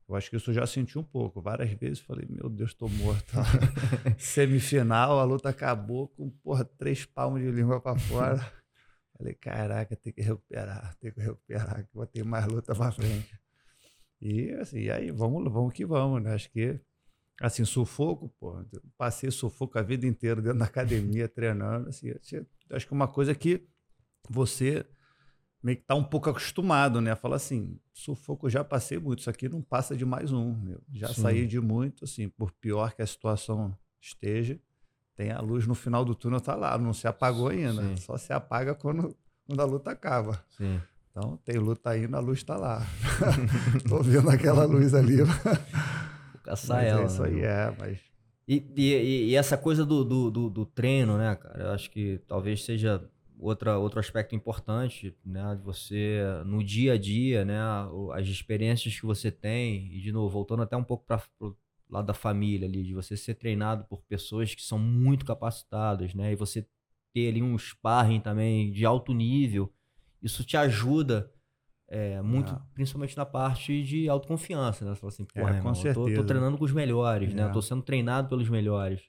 [0.08, 1.42] Eu acho que isso eu já senti um pouco.
[1.42, 3.34] Várias vezes falei, meu Deus, tô morto.
[4.16, 8.38] Semifinal, a luta acabou com, porra, três palmos de língua para fora.
[9.18, 13.38] falei, caraca, tem que recuperar, tem que recuperar, que vou ter mais luta para frente.
[14.20, 16.34] E assim, aí vamos, vamos que vamos, né?
[16.34, 16.80] Acho que,
[17.40, 18.64] assim, sufoco, pô,
[18.96, 22.12] passei sufoco a vida inteira dentro da academia, treinando, assim,
[22.70, 23.68] acho que uma coisa que
[24.28, 24.86] você
[25.62, 27.14] meio que tá um pouco acostumado, né?
[27.16, 30.54] Fala assim, sufoco já passei muito, isso aqui não passa de mais um.
[30.54, 30.80] Meu.
[30.92, 31.22] Já Sim.
[31.22, 34.58] saí de muito, assim, por pior que a situação esteja,
[35.16, 37.82] tem a luz no final do túnel, tá lá, não se apagou ainda.
[37.82, 37.96] Sim.
[37.96, 39.16] Só se apaga quando,
[39.46, 40.42] quando a luta acaba.
[40.56, 40.80] Sim.
[41.10, 42.86] Então tem luta ainda, a luz tá lá.
[43.88, 45.16] Tô vendo aquela luz ali.
[46.44, 47.02] Caçar ela.
[47.02, 47.28] É isso né?
[47.28, 47.98] aí, é, mas.
[48.46, 51.64] E, e, e, essa coisa do, do, do, do treino, né, cara?
[51.64, 53.02] Eu acho que talvez seja
[53.38, 57.58] outra, outro aspecto importante, né, de você no dia a dia, né,
[58.14, 61.54] as experiências que você tem e de novo voltando até um pouco para o
[61.88, 66.32] lado da família ali, de você ser treinado por pessoas que são muito capacitadas, né,
[66.32, 66.66] e você
[67.14, 69.72] ter ali um sparring também de alto nível,
[70.22, 71.32] isso te ajuda
[71.90, 72.60] é, muito, é.
[72.74, 74.94] principalmente na parte de autoconfiança, né?
[74.94, 77.44] Você fala assim, pô, é, irmão, eu tô, tô, treinando com os melhores, né?
[77.44, 79.00] Eu tô sendo treinado pelos melhores.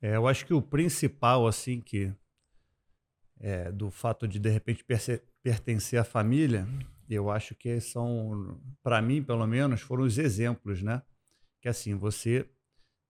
[0.00, 2.10] É, eu acho que o principal, assim, que
[3.40, 4.84] é, do fato de de repente
[5.42, 6.66] pertencer à família,
[7.08, 11.02] eu acho que são, para mim pelo menos, foram os exemplos, né?
[11.60, 12.48] Que assim, você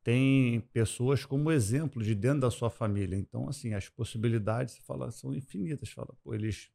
[0.07, 3.17] tem pessoas como exemplo de dentro da sua família.
[3.17, 5.91] Então, assim, as possibilidades, você fala, são infinitas.
[5.91, 6.71] Fala, pô, eles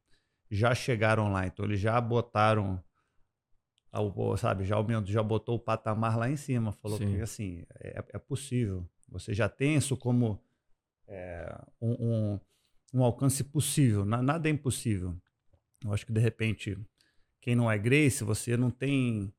[0.50, 2.78] já chegaram lá, então eles já botaram,
[4.36, 6.72] sabe, já aumentou, já botou o patamar lá em cima.
[6.72, 7.14] Falou Sim.
[7.14, 8.86] que, assim, é, é, possível.
[9.08, 10.38] Você já tem isso como
[11.08, 12.40] é, um, um
[12.92, 14.04] um alcance possível.
[14.04, 15.16] Nada é impossível.
[15.84, 16.78] Eu acho que, de repente,
[17.40, 19.32] quem não é Grace, você não tem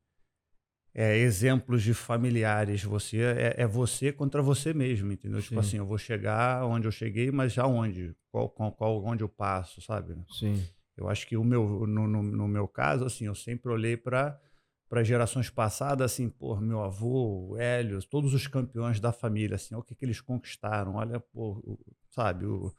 [0.94, 2.82] é, exemplos de familiares.
[2.84, 5.40] Você é, é, você contra você mesmo, entendeu?
[5.40, 5.48] Tipo Sim.
[5.48, 8.14] Tipo assim, eu vou chegar onde eu cheguei, mas já onde?
[8.30, 10.14] Qual, qual, qual, onde eu passo, sabe?
[10.30, 10.62] Sim.
[10.96, 14.38] Eu acho que o meu, no, no, no meu caso, assim, eu sempre olhei para
[14.86, 19.80] para gerações passadas, assim, pô, meu avô, Hélio, todos os campeões da família, assim, olha
[19.80, 21.76] o que, que eles conquistaram, olha, pô,
[22.10, 22.72] sabe, o,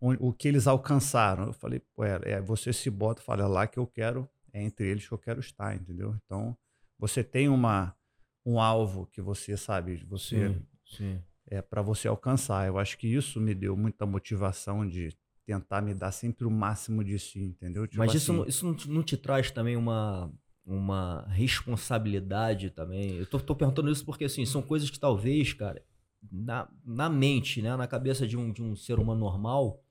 [0.00, 1.46] o que eles alcançaram.
[1.46, 4.62] Eu falei, pô, é, é, você se bota, fala é lá que eu quero, é
[4.62, 6.14] entre eles que eu quero estar, entendeu?
[6.24, 6.56] Então,
[6.98, 7.94] você tem uma
[8.46, 11.22] um alvo que você sabe, você sim, sim.
[11.46, 12.66] é para você alcançar.
[12.66, 17.02] Eu acho que isso me deu muita motivação de tentar me dar sempre o máximo
[17.02, 17.86] de si, entendeu?
[17.86, 20.30] Tipo Mas isso, assim, isso não te traz também uma
[20.66, 23.16] uma responsabilidade também.
[23.16, 25.84] Eu tô, tô perguntando isso porque assim, são coisas que talvez, cara,
[26.32, 29.83] na, na mente, né, na cabeça de um, de um ser humano normal,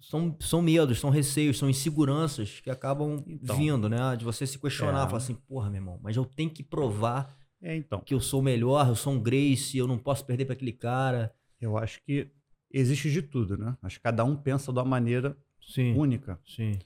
[0.00, 4.16] são, são medos, são receios, são inseguranças que acabam então, vindo, né?
[4.16, 5.06] De você se questionar, é.
[5.06, 8.00] falar assim, porra, meu irmão, mas eu tenho que provar é, então.
[8.00, 11.32] que eu sou melhor, eu sou um Grace, eu não posso perder para aquele cara.
[11.60, 12.30] Eu acho que
[12.70, 13.76] existe de tudo, né?
[13.82, 16.40] Acho que cada um pensa de uma maneira sim, única.
[16.46, 16.78] Sim.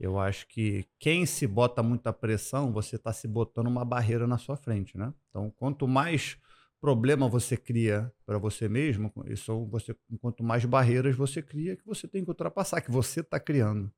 [0.00, 4.38] Eu acho que quem se bota muita pressão, você está se botando uma barreira na
[4.38, 5.12] sua frente, né?
[5.28, 6.38] Então, quanto mais
[6.82, 12.08] problema você cria para você mesmo, isso você, quanto mais barreiras você cria, que você
[12.08, 13.90] tem que ultrapassar, que você está criando.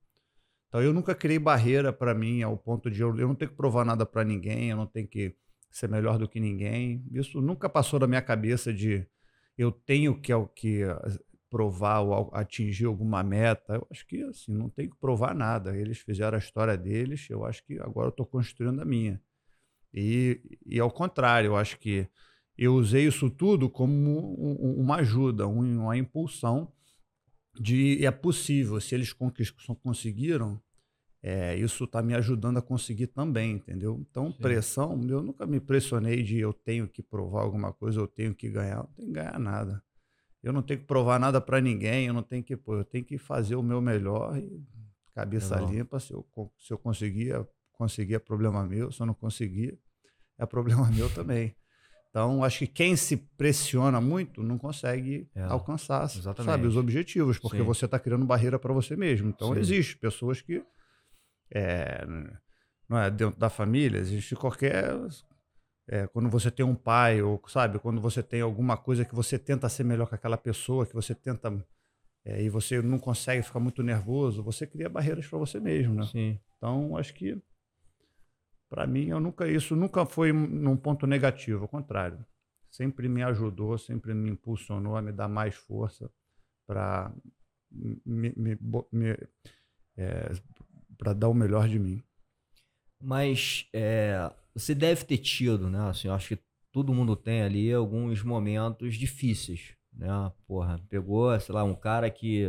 [0.69, 3.57] Então eu nunca criei barreira para mim ao ponto de eu, eu não tenho que
[3.57, 5.35] provar nada para ninguém, eu não tenho que
[5.71, 7.03] ser melhor do que ninguém.
[7.11, 9.07] Isso nunca passou da minha cabeça de
[9.57, 11.19] eu tenho que, que eh,
[11.49, 13.77] provar ou atingir alguma meta.
[13.77, 15.75] Eu acho que assim, não tem que provar nada.
[15.75, 19.23] Eles fizeram a história deles, eu acho que agora eu estou construindo a minha.
[19.93, 22.07] E, e ao contrário, eu acho que
[22.57, 26.73] eu usei isso tudo como uma ajuda, uma impulsão
[27.59, 29.13] de é possível, se eles
[29.83, 30.61] conseguiram,
[31.23, 34.05] é, isso está me ajudando a conseguir também, entendeu?
[34.09, 34.39] Então, Sim.
[34.39, 38.49] pressão, eu nunca me pressionei de eu tenho que provar alguma coisa, eu tenho que
[38.51, 39.83] ganhar, não tenho que ganhar nada.
[40.43, 43.05] Eu não tenho que provar nada para ninguém, eu não tenho que, pô, eu tenho
[43.05, 44.63] que fazer o meu melhor e
[45.15, 46.27] cabeça limpa, se eu,
[46.59, 47.35] se eu conseguir,
[47.73, 49.79] conseguir é problema meu, se eu não conseguir,
[50.37, 51.57] é problema meu também.
[52.15, 57.57] Então, acho que quem se pressiona muito não consegue é, alcançar sabe, os objetivos, porque
[57.57, 57.65] Sim.
[57.65, 59.31] você está criando barreira para você mesmo.
[59.31, 59.59] Então, Sim.
[59.59, 60.65] existe pessoas que.
[61.51, 62.07] É,
[62.89, 64.97] não é dentro da família, existe qualquer.
[65.89, 69.37] É, quando você tem um pai, ou sabe, quando você tem alguma coisa que você
[69.37, 71.53] tenta ser melhor que aquela pessoa, que você tenta
[72.25, 76.07] é, e você não consegue ficar muito nervoso, você cria barreiras para você mesmo, né?
[76.07, 76.39] Sim.
[76.59, 77.37] Então, acho que
[78.69, 82.25] para mim eu nunca isso nunca foi num ponto negativo, ao contrário.
[82.71, 86.11] Sempre me ajudou, sempre me impulsionou a me dar mais força
[86.67, 87.13] para
[87.71, 88.59] me, me,
[88.93, 89.17] me
[89.97, 90.33] é,
[90.97, 92.03] para dar o melhor de mim.
[93.01, 95.89] Mas é, você deve ter tido, né?
[95.89, 100.09] Assim, eu acho que todo mundo tem ali alguns momentos difíceis, né?
[100.47, 102.47] Porra, pegou, sei lá, um cara que.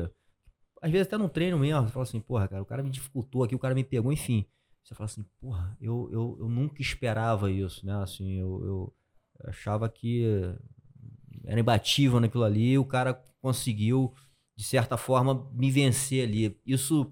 [0.81, 3.55] Às vezes até no treino mesmo, fala assim, porra, cara, o cara me dificultou aqui,
[3.55, 4.45] o cara me pegou, enfim.
[4.85, 7.95] Você fala assim, porra, eu, eu, eu nunca esperava isso, né?
[8.03, 8.93] Assim, eu, eu
[9.45, 10.23] achava que
[11.43, 14.13] era imbatível naquilo ali, o cara conseguiu,
[14.55, 16.55] de certa forma, me vencer ali.
[16.63, 17.11] Isso,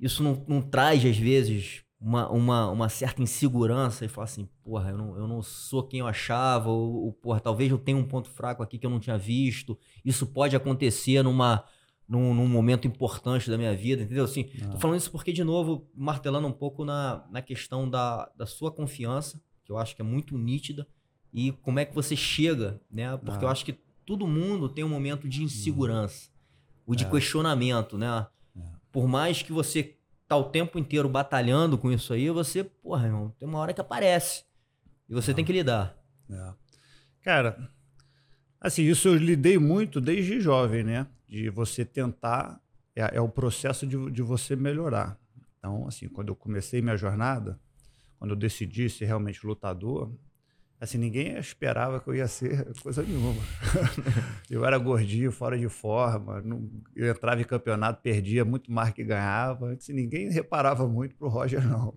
[0.00, 4.90] isso não, não traz, às vezes, uma, uma, uma certa insegurança e falar assim, porra,
[4.90, 8.06] eu não, eu não sou quem eu achava, ou, ou porra, talvez eu tenha um
[8.06, 9.78] ponto fraco aqui que eu não tinha visto.
[10.04, 11.64] Isso pode acontecer numa,
[12.10, 14.24] num, num momento importante da minha vida, entendeu?
[14.24, 14.42] Assim,
[14.72, 18.72] tô falando isso porque, de novo, martelando um pouco na, na questão da, da sua
[18.72, 20.88] confiança, que eu acho que é muito nítida,
[21.32, 23.16] e como é que você chega, né?
[23.16, 26.30] Porque eu acho que todo mundo tem um momento de insegurança,
[26.84, 27.08] o de é.
[27.08, 28.26] questionamento, né?
[28.56, 28.60] É.
[28.90, 29.96] Por mais que você
[30.26, 33.80] tá o tempo inteiro batalhando com isso aí, você, porra, irmão, tem uma hora que
[33.80, 34.42] aparece.
[35.08, 35.96] E você tem que lidar.
[36.28, 36.52] É.
[37.22, 37.70] Cara,
[38.60, 41.06] assim, isso eu lidei muito desde jovem, né?
[41.30, 42.60] De você tentar,
[42.94, 45.16] é, é o processo de, de você melhorar.
[45.58, 47.60] Então, assim, quando eu comecei minha jornada,
[48.18, 50.12] quando eu decidi ser realmente lutador,
[50.80, 53.42] Assim, ninguém esperava que eu ia ser coisa nenhuma.
[54.48, 59.04] eu era gordinho, fora de forma, não, eu entrava em campeonato, perdia muito mais que
[59.04, 59.74] ganhava.
[59.74, 61.94] Assim, ninguém reparava muito pro Roger, não.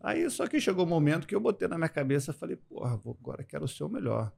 [0.00, 2.92] Aí só que chegou o um momento que eu botei na minha cabeça falei, porra,
[2.94, 4.32] agora quero ser o melhor.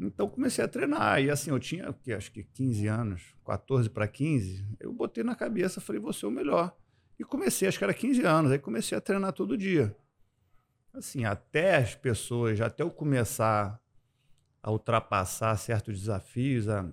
[0.00, 1.22] Então comecei a treinar.
[1.22, 5.34] E assim, eu tinha, que, acho que 15 anos, 14 para 15, eu botei na
[5.34, 6.74] cabeça, falei, vou ser o melhor.
[7.18, 9.94] E comecei, acho que era 15 anos, aí comecei a treinar todo dia
[10.92, 13.80] assim, até as pessoas, até eu começar
[14.62, 16.86] a ultrapassar certos desafios, a,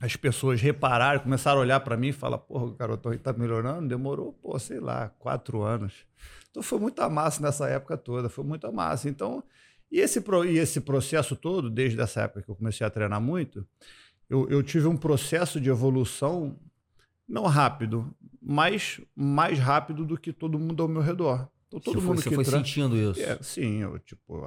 [0.00, 3.88] as pessoas repararem, começaram a olhar para mim e falar, porra, o garotão está melhorando,
[3.88, 6.06] demorou, pô, sei lá, quatro anos.
[6.50, 9.08] Então foi muita massa nessa época toda, foi muita massa.
[9.08, 9.42] Então,
[9.92, 13.66] e esse, e esse processo todo, desde essa época que eu comecei a treinar muito,
[14.28, 16.58] eu, eu tive um processo de evolução
[17.28, 21.46] não rápido, mas mais rápido do que todo mundo ao meu redor.
[21.68, 23.20] Então, todo você mundo foi, que você foi sentindo isso?
[23.20, 24.42] É, sim, eu, tipo,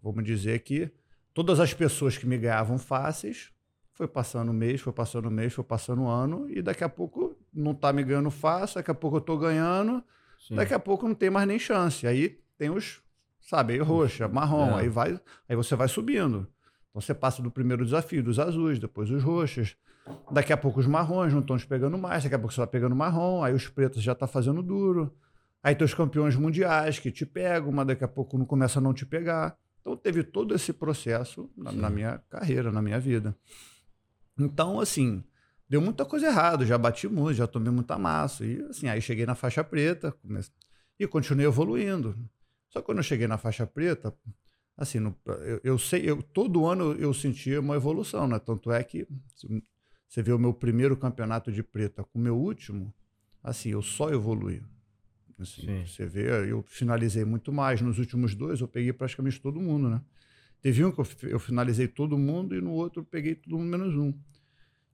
[0.00, 0.88] vamos dizer que
[1.34, 3.50] todas as pessoas que me ganhavam fáceis,
[3.92, 7.92] foi passando mês, foi passando mês, foi passando ano, e daqui a pouco não tá
[7.92, 10.00] me ganhando fácil, daqui a pouco eu tô ganhando,
[10.38, 10.54] sim.
[10.54, 12.06] daqui a pouco não tem mais nem chance.
[12.06, 13.00] Aí tem os,
[13.46, 14.80] sabe, aí roxa, marrom, é.
[14.82, 16.46] aí vai, aí você vai subindo.
[16.90, 19.76] Então você passa do primeiro desafio, dos azuis, depois os roxas.
[20.30, 22.68] Daqui a pouco os marrons não estão te pegando mais, daqui a pouco você vai
[22.68, 25.16] pegando marrom, aí os pretos já tá fazendo duro.
[25.62, 28.82] Aí tem os campeões mundiais que te pegam, mas daqui a pouco não começa a
[28.82, 29.56] não te pegar.
[29.80, 33.36] Então teve todo esse processo na, na minha carreira, na minha vida.
[34.38, 35.24] Então, assim,
[35.68, 38.44] deu muita coisa errada, já bati muito, já tomei muita massa.
[38.44, 40.52] E assim, aí cheguei na faixa preta comecei,
[40.98, 42.16] e continuei evoluindo.
[42.76, 44.14] Só que quando eu cheguei na faixa preta,
[44.76, 48.38] assim, no, eu, eu, sei, eu, todo ano eu sentia uma evolução, né?
[48.38, 49.08] Tanto é que
[50.06, 52.92] você vê o meu primeiro campeonato de preta com o meu último,
[53.42, 54.62] assim, eu só evoluí.
[55.38, 57.80] Assim, você vê, eu finalizei muito mais.
[57.80, 60.02] Nos últimos dois, eu peguei praticamente todo mundo, né?
[60.60, 63.70] Teve um que eu, eu finalizei todo mundo e no outro eu peguei todo mundo
[63.70, 64.12] menos um.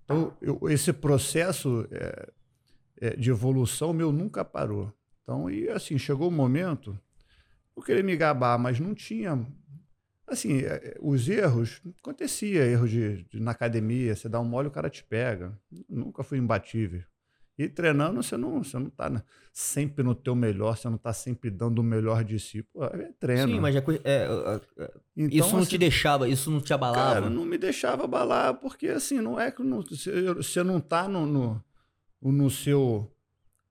[0.04, 2.28] Então, eu, esse processo é,
[3.00, 4.92] é, de evolução meu nunca parou.
[5.24, 6.96] Então, e assim, chegou o um momento,
[7.76, 9.46] eu queria me gabar, mas não tinha.
[10.26, 14.68] Assim, é, é, os erros, acontecia erro de, de, na academia, você dá um mole,
[14.68, 15.58] o cara te pega.
[15.88, 17.02] Nunca fui imbatível.
[17.58, 21.50] E treinando, você não, você não tá sempre no teu melhor, você não tá sempre
[21.50, 22.62] dando o melhor de si.
[22.62, 23.48] Pô, é treino.
[23.48, 24.26] Sim, mas é, é,
[24.78, 27.14] é, então, isso não assim, te deixava, isso não te abalava?
[27.14, 31.26] Cara, não me deixava abalar, porque assim, não é que não, você não tá no,
[31.26, 31.64] no,
[32.22, 33.11] no seu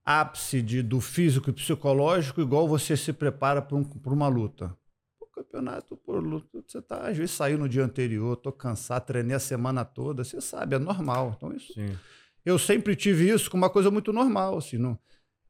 [0.04, 4.76] ápice do físico e psicológico igual você se prepara para um, uma luta.
[5.20, 9.36] O campeonato, por luta, você tá às vezes saiu no dia anterior, tô cansado, treinei
[9.36, 11.34] a semana toda, você sabe, é normal.
[11.36, 11.72] Então isso...
[11.72, 11.96] Sim
[12.44, 14.98] eu sempre tive isso como uma coisa muito normal, assim, não,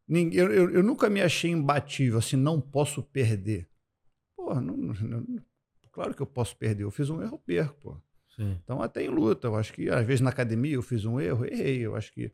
[0.07, 3.69] ninguém, eu, eu, eu, nunca me achei imbatível, assim, não posso perder.
[4.37, 5.27] Porra, não, não,
[5.91, 7.97] claro que eu posso perder, eu fiz um erro, perco, pô.
[8.37, 8.59] Sim.
[8.63, 11.45] Então até em luta, eu acho que às vezes na academia eu fiz um erro,
[11.45, 12.33] errei, eu acho que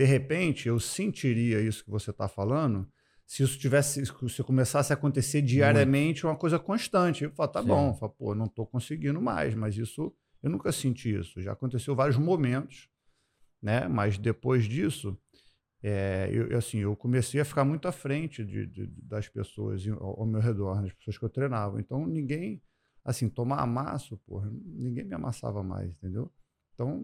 [0.00, 2.88] de repente eu sentiria isso que você está falando
[3.26, 7.22] se isso tivesse, se começasse a acontecer diariamente, uma coisa constante.
[7.22, 7.68] Eu falo, tá Sim.
[7.68, 11.40] bom, eu falo, pô, não estou conseguindo mais, mas isso eu nunca senti isso.
[11.40, 12.90] Já aconteceu vários momentos
[13.62, 13.88] né?
[13.88, 15.18] Mas depois disso,
[15.82, 20.20] é, eu, assim, eu comecei a ficar muito à frente de, de das pessoas ao,
[20.20, 21.80] ao, meu redor, das pessoas que eu treinava.
[21.80, 22.62] Então, ninguém,
[23.04, 26.30] assim, tomar amasso, porra, ninguém me amassava mais, entendeu?
[26.74, 27.02] Então,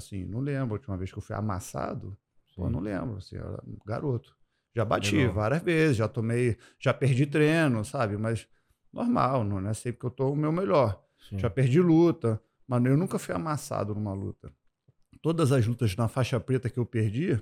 [0.00, 2.16] assim, não lembro a última vez que eu fui amassado,
[2.56, 4.36] pô, não lembro, assim, era um garoto.
[4.74, 5.34] Já bati Legal.
[5.34, 8.16] várias vezes, já tomei, já perdi treino, sabe?
[8.16, 8.46] Mas
[8.92, 11.02] normal, não é sempre que eu tô o meu melhor.
[11.28, 11.38] Sim.
[11.38, 14.52] Já perdi luta, mas eu nunca fui amassado numa luta
[15.22, 17.40] todas as lutas na faixa preta que eu perdi,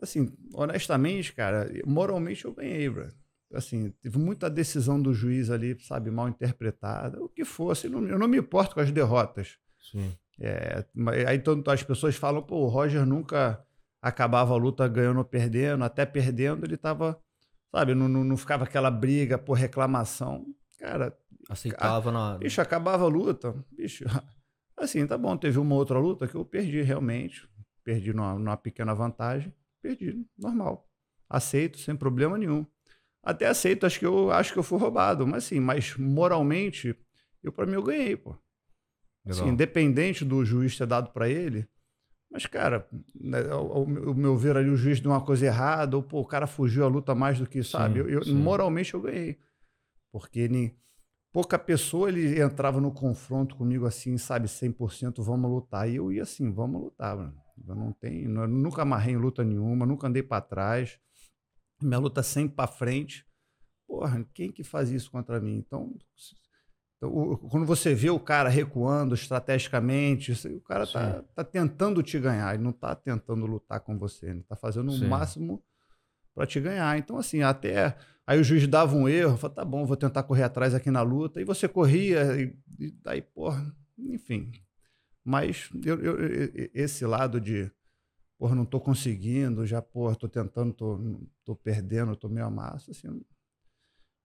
[0.00, 3.08] assim, honestamente, cara, moralmente eu ganhei, bro.
[3.52, 7.86] Assim, teve muita decisão do juiz ali, sabe, mal interpretada, o que fosse.
[7.86, 9.56] Eu não, eu não me importo com as derrotas.
[9.80, 10.12] Sim.
[10.40, 10.84] É,
[11.26, 13.64] aí então, as pessoas falam, pô, o Roger nunca
[14.00, 17.20] acabava a luta ganhando ou perdendo, até perdendo ele tava,
[17.74, 20.46] sabe, não, não, não ficava aquela briga por reclamação.
[20.78, 21.16] Cara,
[21.48, 22.38] aceitava a, na.
[22.38, 24.04] Bicho, acabava a luta, bicho,
[24.76, 27.48] Assim, tá bom, teve uma outra luta que eu perdi realmente,
[27.82, 30.88] perdi numa, numa pequena vantagem, perdi, normal.
[31.28, 32.64] Aceito, sem problema nenhum.
[33.20, 36.96] Até aceito, acho que eu acho que eu fui roubado, mas assim, mas moralmente,
[37.42, 38.36] eu para mim eu ganhei, pô.
[39.28, 41.68] Assim, independente do juiz ter dado para ele,
[42.30, 43.38] mas, cara, né,
[44.14, 46.88] meu ver ali, o juiz deu uma coisa errada, ou pô, o cara fugiu a
[46.88, 48.02] luta mais do que, sabe?
[48.02, 49.38] Sim, eu, eu moralmente eu ganhei.
[50.12, 50.76] Porque ele,
[51.32, 55.88] pouca pessoa ele entrava no confronto comigo assim, sabe, 100% vamos lutar.
[55.88, 57.34] E eu ia assim, vamos lutar, mano.
[57.66, 60.98] Eu não tenho, eu nunca amarrei em luta nenhuma, nunca andei para trás.
[61.82, 63.26] Minha luta sempre para frente.
[63.86, 65.56] Porra, quem que faz isso contra mim?
[65.56, 65.96] Então,
[66.98, 72.18] então o, quando você vê o cara recuando estrategicamente, o cara tá, tá tentando te
[72.18, 75.06] ganhar, ele não tá tentando lutar com você, ele tá fazendo Sim.
[75.06, 75.62] o máximo
[76.34, 76.98] para te ganhar.
[76.98, 80.42] Então, assim, até aí o juiz dava um erro, falava, tá bom, vou tentar correr
[80.42, 84.50] atrás aqui na luta, e você corria, e, e daí, porra, enfim.
[85.24, 86.16] Mas eu, eu,
[86.74, 87.70] esse lado de,
[88.36, 91.00] porra, não tô conseguindo, já, porra, tô tentando, tô,
[91.44, 93.08] tô perdendo, tô meio amasso, assim,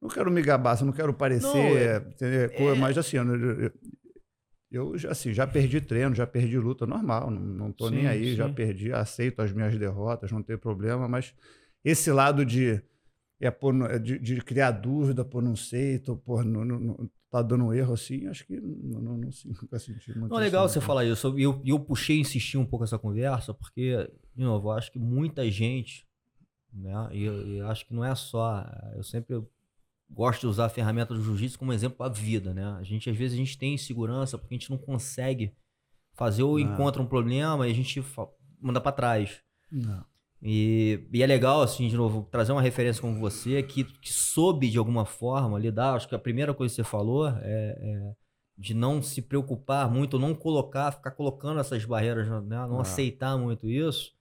[0.04, 3.72] não quero me gabar, não quero parecer, não, é, é, mas assim, eu,
[4.70, 8.36] eu já, assim, já perdi treino, já perdi luta normal, não, sim, nem aí, sim.
[8.36, 11.34] já perdi, aceito as minhas derrotas, não tem problema, mas
[11.86, 12.84] esse lado de,
[13.40, 17.64] é, por, de, de, criar dúvida, por não sei, tô, por, não, não, tá dando
[17.64, 19.30] um erro assim, acho que não, não, não
[19.62, 20.34] nunca senti muito.
[20.34, 21.40] Não, legal você falar isso.
[21.40, 24.92] E eu, eu puxei e insisti um pouco essa conversa, porque, de novo, eu acho
[24.92, 26.06] que muita gente,
[26.74, 27.24] né, e
[27.58, 28.66] eu acho que não é só.
[28.96, 29.42] Eu sempre
[30.14, 32.66] gosto de usar a ferramenta do jiu-jitsu como exemplo para a vida, né?
[32.80, 35.54] A gente, às vezes, a gente tem insegurança porque a gente não consegue
[36.14, 36.74] fazer ou não.
[36.74, 38.04] encontra um problema e a gente
[38.62, 39.42] manda para trás.
[39.72, 40.06] Não.
[40.42, 44.70] E, e, é legal, assim, de novo, trazer uma referência como você, que, que soube
[44.70, 45.96] de alguma forma lidar.
[45.96, 48.14] Acho que a primeira coisa que você falou é, é
[48.58, 52.40] de não se preocupar muito, não colocar, ficar colocando essas barreiras, né?
[52.68, 54.14] não, aceitar muito isso,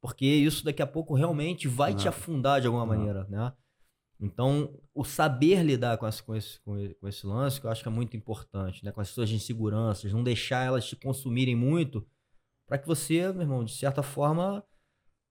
[0.00, 3.52] porque isso daqui a pouco realmente vai te afundar de alguma maneira, né?
[4.20, 7.88] Então, o saber lidar com esse, com, esse, com esse lance, que eu acho que
[7.88, 8.90] é muito importante, né?
[8.90, 12.04] Com as suas inseguranças, não deixar elas te consumirem muito,
[12.66, 14.64] para que você, meu irmão, de certa forma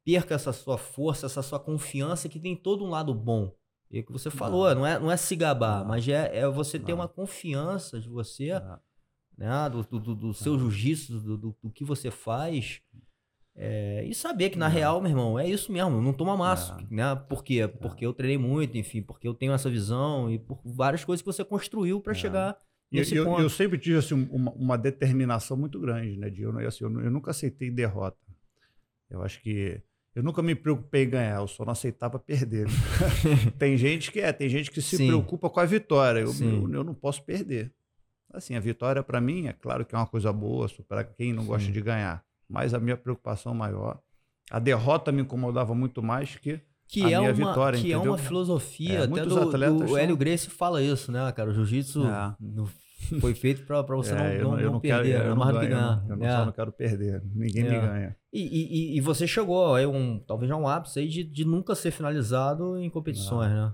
[0.06, 3.54] perca essa sua força, essa sua confiança que tem todo um lado bom.
[3.92, 5.88] E é o que você falou, não, não é, não é se gabar, não.
[5.90, 8.52] mas é, é você ter uma confiança de você,
[9.38, 12.82] né, do, do, do seu jiu-jitsu, do, do, do, que você faz.
[13.60, 16.78] É, e saber que, na real, meu irmão, é isso mesmo, não toma massa.
[16.92, 17.16] Né?
[17.28, 17.68] Por quê?
[17.68, 21.26] Porque eu treinei muito, enfim, porque eu tenho essa visão e por várias coisas que
[21.26, 22.56] você construiu para chegar
[22.92, 23.40] nesse eu, ponto.
[23.40, 26.30] Eu, eu sempre tive assim, uma, uma, determinação muito grande, né?
[26.30, 28.18] De, eu, assim, eu, eu nunca aceitei derrota.
[29.10, 29.82] Eu acho que
[30.14, 32.68] eu nunca me preocupei em ganhar, eu só não aceitava perder.
[33.58, 35.08] tem gente que é, tem gente que se Sim.
[35.08, 36.22] preocupa com a vitória.
[36.22, 37.74] Eu, eu, eu, não posso perder.
[38.32, 41.44] Assim, a vitória para mim é claro que é uma coisa boa para quem não
[41.44, 41.48] Sim.
[41.48, 44.00] gosta de ganhar, mas a minha preocupação maior,
[44.50, 48.06] a derrota me incomodava muito mais que que a é minha uma, vitória, que entendeu?
[48.06, 51.50] é uma filosofia é, até do, atletas do Hélio Gracie fala isso, né, cara?
[51.50, 52.36] O jiu-jitsu é.
[53.22, 55.68] Foi feito para você é, não, não, não, não, perder, quero, não, mais do que
[55.68, 56.06] ganhar.
[56.10, 56.32] Eu, não, é.
[56.32, 57.70] só não quero perder, ninguém é.
[57.70, 58.16] me ganha.
[58.34, 61.76] E, e, e, você chegou a um, talvez já um ápice aí de, de nunca
[61.76, 63.74] ser finalizado em competições, né?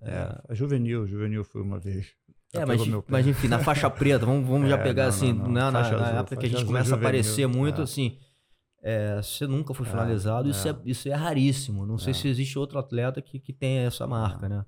[0.00, 2.14] É, a juvenil, juvenil foi uma vez.
[2.54, 5.70] É, mas, mas enfim, na faixa preta, vamos, vamos já é, pegar assim, né, na,
[5.70, 7.84] na, na época que a gente começa a aparecer muito, é.
[7.84, 8.18] assim,
[8.82, 11.84] é, você nunca foi finalizado, isso, é, isso é raríssimo.
[11.84, 14.64] Não sei se existe outro atleta que, que tenha essa marca, né?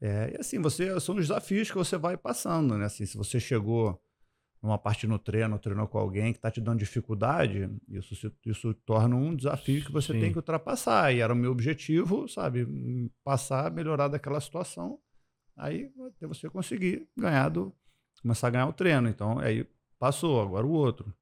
[0.00, 2.84] É, e assim, você são os desafios que você vai passando, né?
[2.84, 3.98] Assim, se você chegou
[4.62, 9.16] numa parte no treino, treinou com alguém que está te dando dificuldade, isso, isso torna
[9.16, 10.20] um desafio que você Sim.
[10.20, 11.14] tem que ultrapassar.
[11.14, 12.66] E era o meu objetivo, sabe?
[13.24, 14.98] Passar, melhorar daquela situação.
[15.56, 17.72] Aí até você conseguir ganhar do.
[18.20, 19.08] começar a ganhar o treino.
[19.08, 19.66] Então, aí
[19.98, 21.12] passou, agora o outro.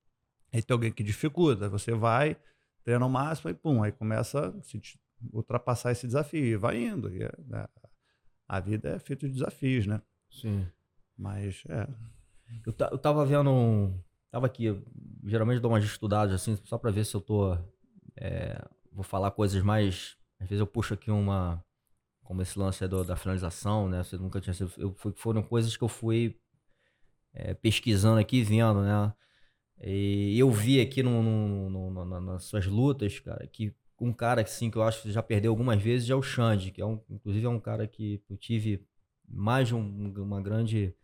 [0.53, 2.37] Aí tem alguém que dificulta, você vai,
[2.85, 4.80] treina ao máximo e pum, aí começa a se
[5.32, 7.09] ultrapassar esse desafio e vai indo.
[7.09, 7.66] E, né,
[8.47, 10.01] a vida é feita de desafios, né?
[10.30, 10.66] Sim.
[11.16, 11.89] Mas, é.
[12.66, 13.99] Eu, eu tava vendo um.
[14.30, 14.66] Tava aqui,
[15.24, 17.57] geralmente dou umas estudadas assim, só pra ver se eu tô.
[18.16, 18.61] É,
[18.93, 20.16] vou falar coisas mais.
[20.41, 21.64] Às vezes eu puxo aqui uma.
[22.25, 24.03] Como esse lance do, da finalização, né?
[24.03, 24.72] Você nunca tinha sido.
[24.77, 26.37] Eu, foram coisas que eu fui
[27.33, 29.12] é, pesquisando aqui vendo, né?
[29.83, 34.70] E eu vi aqui no, no, no, nas suas lutas, cara, que um cara assim,
[34.70, 37.47] que eu acho que já perdeu algumas vezes é o Xande, que é um, inclusive
[37.47, 38.85] é um cara que eu tive
[39.29, 40.95] mais de um, uma grande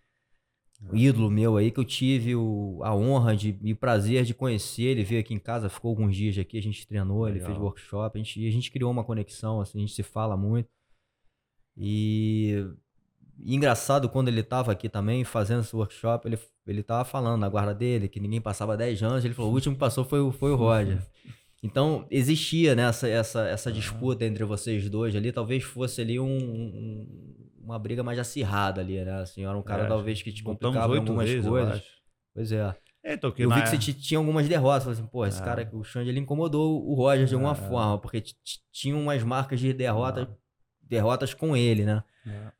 [0.82, 4.32] um ídolo meu aí, que eu tive o, a honra de, e o prazer de
[4.32, 4.84] conhecer.
[4.84, 7.36] Ele veio aqui em casa, ficou alguns dias aqui, a gente treinou, Legal.
[7.36, 10.36] ele fez workshop, a gente, a gente criou uma conexão, assim, a gente se fala
[10.36, 10.68] muito.
[11.76, 12.66] E,
[13.38, 17.48] e engraçado, quando ele estava aqui também, fazendo esse workshop, ele, ele tava falando na
[17.48, 20.50] guarda dele, que ninguém passava 10 anos, ele falou, o último que passou foi, foi
[20.50, 20.98] o Roger.
[21.62, 26.26] Então, existia né, essa, essa, essa disputa entre vocês dois ali, talvez fosse ali um,
[26.26, 29.20] um, uma briga mais acirrada ali, né?
[29.20, 31.82] Assim, era um cara é, talvez que te complicava algumas vezes, coisas.
[32.34, 32.74] Pois é.
[33.04, 34.84] é então, eu vi que você tinha algumas derrotas.
[34.84, 35.44] Falei assim, pô, esse é.
[35.44, 37.56] cara, o Xande, ele incomodou o Roger de alguma é.
[37.56, 38.22] forma, porque
[38.72, 40.34] tinha umas marcas de derrota,
[40.90, 42.02] derrotas com ele, né?
[42.26, 42.52] É.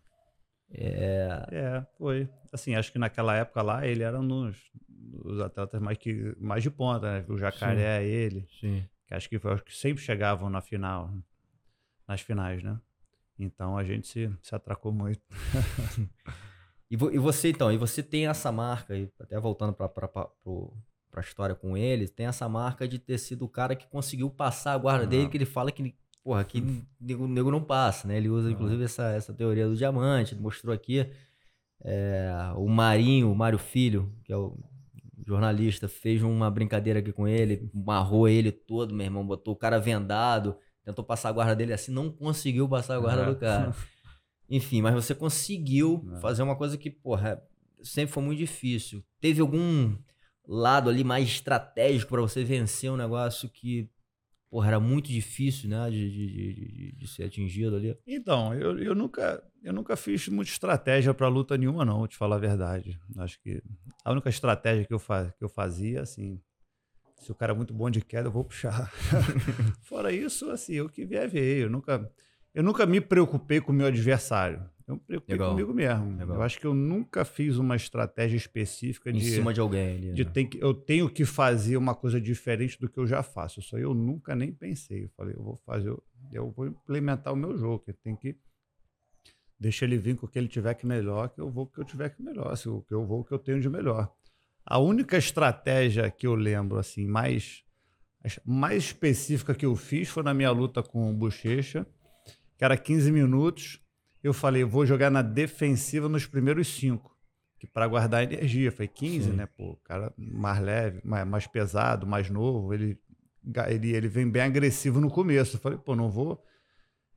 [0.73, 1.47] é.
[1.51, 2.29] É, foi.
[2.53, 4.57] Assim, acho que naquela época lá ele era um dos,
[4.89, 7.25] dos atletas mais, que, mais de ponta, né?
[7.29, 8.07] O Jacaré, Sim.
[8.07, 8.49] ele.
[8.61, 8.89] Sim.
[9.07, 11.13] Que acho que, acho que sempre chegavam na final,
[12.07, 12.81] nas finais, né?
[13.37, 15.21] Então a gente se, se atracou muito.
[16.89, 19.91] e, vo, e, você, então, e você tem essa marca, e até voltando para
[21.17, 24.75] a história com ele, tem essa marca de ter sido o cara que conseguiu passar
[24.75, 28.17] a guarda dele, que ele fala que, porra, que nego, nego não passa, né?
[28.17, 31.11] Ele usa, inclusive, essa, essa teoria do diamante, ele mostrou aqui.
[31.83, 34.59] É, o Marinho, o Mário Filho, que é o
[35.27, 39.79] jornalista, fez uma brincadeira aqui com ele, marrou ele todo, meu irmão, botou o cara
[39.79, 43.75] vendado tentou passar a guarda dele assim, não conseguiu passar a guarda do cara.
[44.49, 46.21] Enfim, mas você conseguiu é.
[46.21, 47.41] fazer uma coisa que, porra,
[47.83, 49.05] sempre foi muito difícil.
[49.21, 49.97] Teve algum
[50.47, 53.89] lado ali mais estratégico para você vencer um negócio que,
[54.51, 57.97] porra, era muito difícil, né, de, de, de, de ser atingido ali?
[58.07, 62.17] Então, eu, eu, nunca, eu nunca fiz muita estratégia para luta nenhuma, não, vou te
[62.17, 62.99] falar a verdade.
[63.19, 63.63] Acho que
[64.05, 66.41] a única estratégia que eu, faz, que eu fazia, assim,
[67.21, 68.91] se o cara é muito bom de queda, eu vou puxar.
[69.85, 71.67] Fora isso, assim, o que vier veio.
[71.67, 72.11] Eu nunca,
[72.53, 74.69] eu nunca me preocupei com o meu adversário.
[74.91, 75.51] Eu me preocupei Legal.
[75.51, 76.19] comigo mesmo.
[76.19, 76.37] Legal.
[76.37, 79.21] Eu acho que eu nunca fiz uma estratégia específica em de.
[79.21, 79.97] Em cima de alguém.
[79.97, 80.31] Ali, de né?
[80.31, 83.61] tem que, eu tenho que fazer uma coisa diferente do que eu já faço.
[83.61, 85.05] Isso aí eu nunca nem pensei.
[85.05, 87.85] Eu falei, eu vou fazer, eu, eu vou implementar o meu jogo.
[87.85, 88.37] Que tem que.
[89.59, 91.75] Deixa ele vir com o que ele tiver que melhor, que eu vou com o
[91.75, 92.57] que eu tiver que melhor.
[92.57, 94.13] Se o que eu vou, o que eu tenho de melhor.
[94.65, 97.63] A única estratégia que eu lembro, assim, mais,
[98.45, 101.87] mais específica que eu fiz foi na minha luta com o Bochecha,
[102.57, 103.81] que era 15 minutos.
[104.23, 107.17] Eu falei, vou jogar na defensiva nos primeiros cinco,
[107.59, 108.71] que para guardar energia.
[108.71, 109.37] Foi 15, Sim.
[109.37, 109.47] né?
[109.47, 112.75] Pô, cara mais leve, mais, mais pesado, mais novo.
[112.75, 112.99] Ele,
[113.69, 115.57] ele, ele vem bem agressivo no começo.
[115.57, 116.43] Eu falei, pô, não vou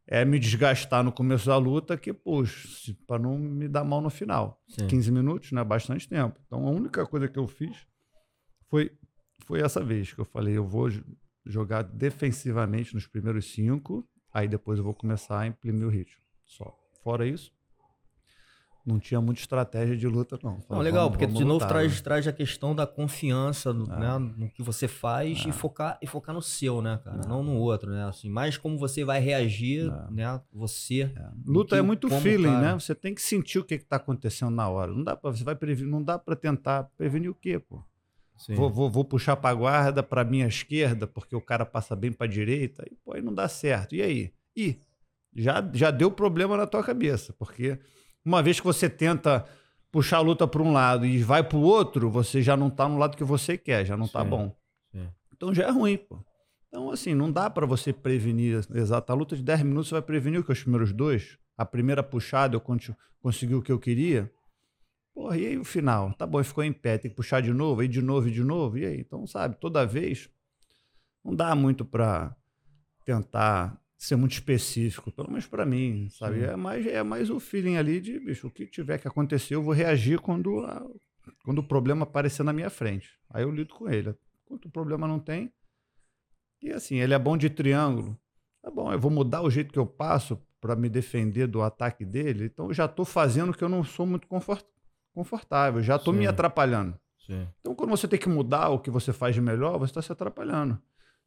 [0.08, 4.10] é me desgastar no começo da luta que, puxa, para não me dar mal no
[4.10, 4.62] final.
[4.68, 4.88] Sim.
[4.88, 5.64] 15 minutos, né?
[5.64, 6.40] Bastante tempo.
[6.46, 7.88] Então a única coisa que eu fiz
[8.70, 8.92] foi,
[9.46, 10.90] foi essa vez que eu falei, eu vou
[11.46, 16.22] jogar defensivamente nos primeiros cinco, aí depois eu vou começar a imprimir o ritmo.
[16.46, 16.78] Só.
[17.04, 17.52] Fora isso,
[18.86, 20.60] não tinha muita estratégia de luta, não.
[20.62, 22.02] Falei, não legal, vamos, porque vamos de novo lutar, traz, né?
[22.02, 23.98] traz a questão da confiança no, é.
[23.98, 25.50] né, no que você faz é.
[25.50, 27.22] e, focar, e focar no seu, né, cara?
[27.24, 27.28] É.
[27.28, 28.04] Não no outro, né?
[28.06, 30.12] Assim, mais como você vai reagir, é.
[30.12, 30.42] né?
[30.52, 31.04] Você.
[31.16, 31.30] É.
[31.46, 32.62] Luta que, é muito feeling, cara.
[32.62, 32.74] né?
[32.74, 34.92] Você tem que sentir o que está acontecendo na hora.
[34.92, 37.82] Não dá para você vai prevenir, não dá para tentar prevenir o quê, pô?
[38.50, 42.12] Vou, vou, vou, puxar para a guarda, para minha esquerda, porque o cara passa bem
[42.12, 43.96] para a direita, e pô, aí não dá certo.
[43.96, 44.34] E aí?
[44.54, 44.78] E
[45.36, 47.80] já, já deu problema na tua cabeça, porque
[48.26, 49.46] uma vez que você tenta
[49.92, 52.88] puxar a luta para um lado e vai para o outro, você já não está
[52.88, 54.56] no lado que você quer, já não está bom.
[54.92, 55.08] Sim.
[55.36, 56.20] Então já é ruim, pô.
[56.68, 60.02] Então, assim, não dá para você prevenir exata a luta de 10 minutos, você vai
[60.02, 61.38] prevenir o que os primeiros dois.
[61.56, 62.62] A primeira puxada eu
[63.22, 64.32] consegui o que eu queria.
[65.14, 66.12] Porra, e aí o final?
[66.14, 68.44] Tá bom, ficou em pé, tem que puxar de novo, aí de novo e de
[68.44, 69.00] novo, e aí?
[69.00, 70.28] Então, sabe, toda vez
[71.24, 72.36] não dá muito para
[73.06, 76.44] tentar ser muito específico, pelo menos para mim, sabe?
[76.44, 79.64] É mais, é mais o feeling ali de, bicho, o que tiver que acontecer, eu
[79.64, 80.86] vou reagir quando, a,
[81.46, 83.10] quando o problema aparecer na minha frente.
[83.30, 84.14] Aí eu lido com ele.
[84.46, 85.54] Quanto o problema não tem.
[86.62, 88.20] E assim, ele é bom de triângulo.
[88.62, 92.04] Tá bom, eu vou mudar o jeito que eu passo para me defender do ataque
[92.04, 92.46] dele.
[92.46, 94.66] Então eu já estou fazendo que eu não sou muito confort,
[95.14, 97.00] confortável, já estou me atrapalhando.
[97.26, 97.48] Sim.
[97.62, 100.12] Então, quando você tem que mudar o que você faz de melhor, você está se
[100.12, 100.78] atrapalhando.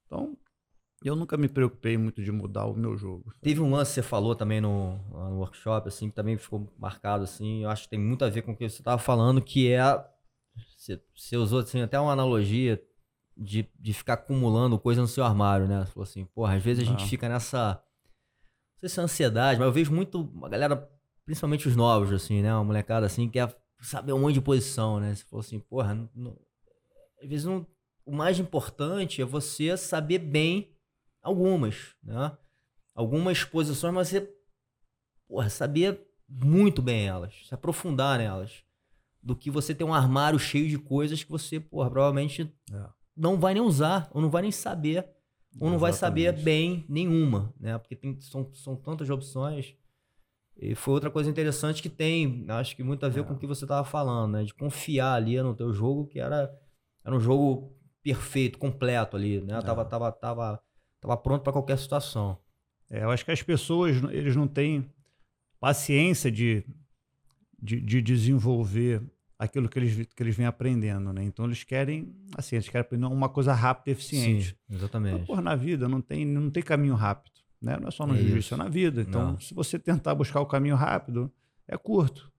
[0.04, 0.36] Então,
[1.04, 3.32] eu nunca me preocupei muito de mudar o meu jogo.
[3.42, 7.24] Teve um lance que você falou também no, no workshop, assim, que também ficou marcado,
[7.24, 9.70] assim, eu acho que tem muito a ver com o que você estava falando, que
[9.70, 9.82] é,
[10.76, 12.82] você, você usou, assim, até uma analogia
[13.36, 15.84] de, de ficar acumulando coisa no seu armário, né?
[15.84, 17.08] Você falou assim, porra, às vezes a gente ah.
[17.08, 17.82] fica nessa,
[18.74, 20.90] não sei se é ansiedade, mas eu vejo muito, uma galera,
[21.24, 22.54] principalmente os novos, assim, né?
[22.54, 25.14] Uma molecada, assim, que é saber um monte de posição, né?
[25.14, 26.38] Você falou assim, porra, não, não,
[27.22, 27.66] às vezes não,
[28.06, 30.75] o mais importante é você saber bem
[31.26, 32.36] algumas, né?
[32.94, 34.32] Algumas posições, mas você
[35.28, 38.62] porra, saber muito bem elas, se aprofundar nelas,
[39.22, 42.88] do que você ter um armário cheio de coisas que você, porra, provavelmente é.
[43.16, 45.04] não vai nem usar, ou não vai nem saber,
[45.60, 45.80] ou não Exatamente.
[45.80, 47.76] vai saber bem nenhuma, né?
[47.76, 49.74] Porque tem, são, são tantas opções.
[50.56, 53.22] E foi outra coisa interessante que tem, acho que muito a ver é.
[53.24, 54.44] com o que você estava falando, né?
[54.44, 56.54] De confiar ali no teu jogo, que era,
[57.04, 59.58] era um jogo perfeito, completo ali, né?
[59.58, 59.60] É.
[59.60, 60.62] Tava, tava, tava,
[61.00, 62.38] tava pronto para qualquer situação.
[62.90, 64.88] É, eu acho que as pessoas, eles não têm
[65.58, 66.64] paciência de,
[67.60, 69.02] de, de desenvolver
[69.38, 71.22] aquilo que eles, que eles vêm aprendendo, né?
[71.24, 74.50] Então eles querem, assim, eles querem aprender uma coisa rápida e eficiente.
[74.68, 75.14] Sim, exatamente.
[75.14, 77.36] Então, porra, na vida não tem, não tem caminho rápido.
[77.60, 77.76] Né?
[77.78, 79.00] Não é só no é jiu-jitsu, é na vida.
[79.00, 79.40] Então, não.
[79.40, 81.32] se você tentar buscar o caminho rápido,
[81.66, 82.30] é curto.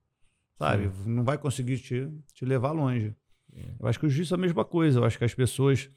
[0.56, 0.90] Sabe?
[0.90, 1.10] Sim.
[1.10, 3.14] Não vai conseguir te, te levar longe.
[3.52, 3.76] Sim.
[3.78, 4.98] Eu acho que o jiu-jitsu é a mesma coisa.
[4.98, 5.90] Eu acho que as pessoas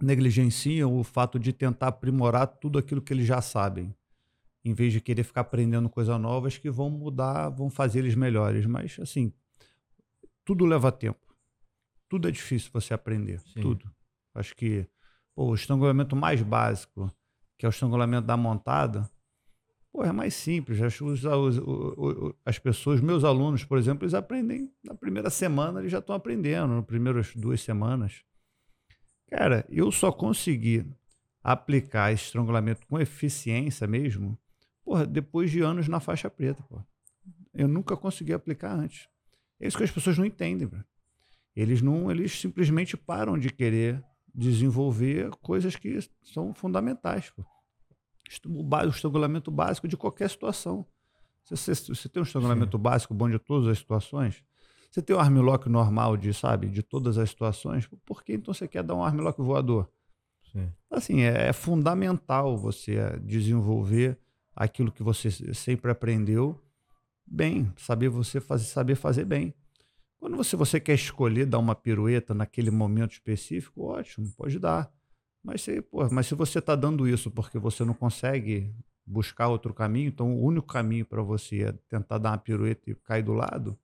[0.00, 3.94] negligenciam o fato de tentar aprimorar tudo aquilo que eles já sabem.
[4.64, 8.66] Em vez de querer ficar aprendendo coisas novas que vão mudar, vão fazer eles melhores.
[8.66, 9.32] Mas, assim,
[10.44, 11.34] tudo leva tempo.
[12.08, 13.40] Tudo é difícil você aprender.
[13.40, 13.60] Sim.
[13.60, 13.90] Tudo.
[14.34, 14.86] Acho que
[15.34, 17.12] pô, o estrangulamento mais básico
[17.58, 19.10] que é o estrangulamento da montada,
[19.92, 20.80] pô, é mais simples.
[20.80, 25.80] As, os, os, os, as pessoas, meus alunos, por exemplo, eles aprendem na primeira semana,
[25.80, 28.22] eles já estão aprendendo, nas primeiras duas semanas.
[29.28, 30.86] Cara, eu só consegui
[31.42, 34.38] aplicar estrangulamento com eficiência mesmo,
[34.84, 36.86] porra, depois de anos na faixa preta, porra.
[37.54, 39.08] Eu nunca consegui aplicar antes.
[39.60, 40.84] É isso que as pessoas não entendem, bro.
[41.54, 44.02] Eles não, eles simplesmente param de querer
[44.32, 47.30] desenvolver coisas que são fundamentais.
[47.30, 47.44] Pô.
[48.46, 50.86] O estrangulamento básico de qualquer situação.
[51.44, 52.82] Você, você, você tem um estrangulamento Sim.
[52.82, 54.44] básico bom de todas as situações?
[54.90, 57.88] Você tem um armlock normal de, sabe, de todas as situações?
[58.04, 59.88] Por que então você quer dar um armlock voador?
[60.50, 60.72] Sim.
[60.90, 64.18] Assim, é, é fundamental você eh, desenvolver
[64.56, 66.58] aquilo que você sempre aprendeu
[67.26, 69.54] bem, saber você fazer, saber fazer bem.
[70.18, 74.90] Quando você, você quer escolher dar uma pirueta naquele momento específico, ótimo, pode dar.
[75.44, 78.74] Mas, se, pô, mas se você está dando isso porque você não consegue
[79.06, 82.94] buscar outro caminho, então o único caminho para você é tentar dar uma pirueta e
[82.94, 83.78] cair do lado,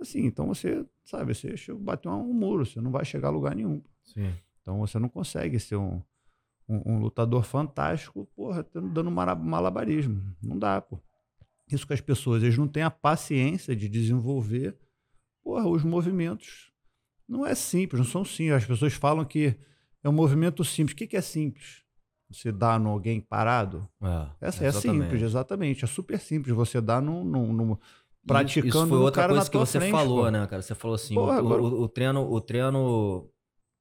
[0.00, 3.82] assim, então você, sabe, você bateu um muro, você não vai chegar a lugar nenhum.
[4.02, 4.32] Sim.
[4.60, 6.02] Então você não consegue ser um,
[6.68, 10.22] um, um lutador fantástico, porra, dando malabarismo.
[10.42, 10.98] Não dá, pô.
[11.70, 14.76] Isso que as pessoas, eles não têm a paciência de desenvolver
[15.44, 16.72] porra, os movimentos
[17.28, 18.62] não é simples, não são simples.
[18.62, 19.54] As pessoas falam que
[20.02, 20.94] é um movimento simples.
[20.94, 21.84] O que, que é simples?
[22.30, 23.88] Você dá no alguém parado?
[24.02, 25.84] É, Essa é simples, exatamente.
[25.84, 26.54] É super simples.
[26.54, 27.80] Você dá no, no, no
[28.26, 30.30] praticando isso foi outra coisa que você frente, falou, pô.
[30.30, 30.62] né, cara?
[30.62, 31.62] Você falou assim, porra, o, agora...
[31.62, 33.30] o, o, treino, o treino,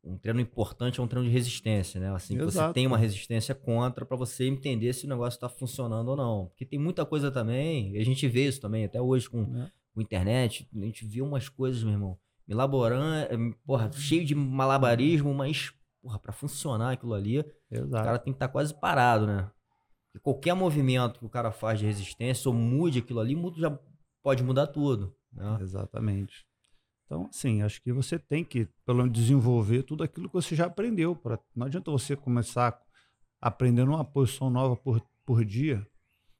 [0.03, 2.13] um treino importante é um treino de resistência, né?
[2.13, 6.09] Assim, que você tem uma resistência contra para você entender se o negócio está funcionando
[6.09, 6.45] ou não.
[6.47, 9.71] Porque tem muita coisa também, e a gente vê isso também até hoje com é
[9.93, 12.17] com internet, a gente viu umas coisas, meu irmão,
[12.47, 15.71] elaborando, eh, porra, cheio de malabarismo, mas,
[16.01, 17.87] porra, pra funcionar aquilo ali, Exato.
[17.87, 19.49] o cara tem que estar tá quase parado, né?
[20.15, 23.79] E qualquer movimento que o cara faz de resistência ou mude aquilo ali, muda, já
[24.23, 25.13] pode mudar tudo.
[25.31, 25.57] Né?
[25.61, 26.45] Exatamente.
[27.05, 30.65] Então, assim, acho que você tem que, pelo menos, desenvolver tudo aquilo que você já
[30.65, 31.15] aprendeu.
[31.15, 32.81] Pra, não adianta você começar
[33.39, 35.85] aprendendo uma posição nova por, por dia.